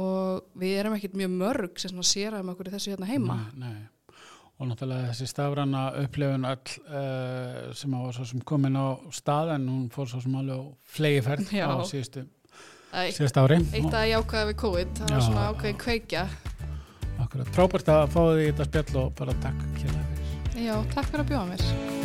Og 0.00 0.44
við 0.58 0.76
erum 0.80 0.94
ekkert 0.96 1.16
mjög 1.18 1.32
mörg 1.34 1.80
sem 1.82 1.90
svona 1.90 2.06
séra 2.06 2.40
um 2.42 2.50
okkur 2.52 2.68
í 2.70 2.74
þessu 2.74 2.92
hérna 2.92 3.08
heima. 3.10 3.36
Nei. 3.58 3.76
Og 4.60 4.68
náttúrulega 4.68 5.08
þessi 5.08 5.28
stafrana 5.30 5.84
upplifun 6.02 6.44
all 6.44 6.74
uh, 6.90 7.70
sem 7.76 7.94
var 7.96 8.12
svo 8.16 8.26
sem 8.28 8.42
komin 8.44 8.76
á 8.76 8.86
stað 9.16 9.54
en 9.56 9.68
hún 9.72 9.86
fór 9.94 10.10
svo 10.10 10.20
sem 10.20 10.36
alveg 10.36 10.60
á 10.60 10.64
flegi 10.96 11.22
ferð 11.24 11.54
Já. 11.56 11.64
á 11.72 11.76
síðustu, 11.88 12.26
Eitt, 12.90 13.16
síðustu 13.16 13.44
ári 13.44 13.60
eitt 13.64 13.96
að 13.96 14.10
jákaða 14.12 14.50
við 14.50 14.58
COVID, 14.64 14.92
það 15.00 15.14
var 15.14 15.22
Já. 15.22 15.26
svona 15.30 15.46
ákveðin 15.54 15.80
kveikja. 15.86 16.26
Akkurat, 17.20 17.54
frábært 17.56 17.90
að 17.92 18.04
fá 18.12 18.20
því 18.20 18.46
þetta 18.50 18.68
spjall 18.70 19.00
og 19.04 19.16
bara 19.20 19.38
takk 19.44 19.64
kjærlega 19.78 20.06
fyrir 20.12 20.68
Já, 20.68 20.76
takk 20.92 21.10
fyrir 21.12 21.24
að 21.24 21.32
bjóða 21.32 21.48
mér. 21.54 21.99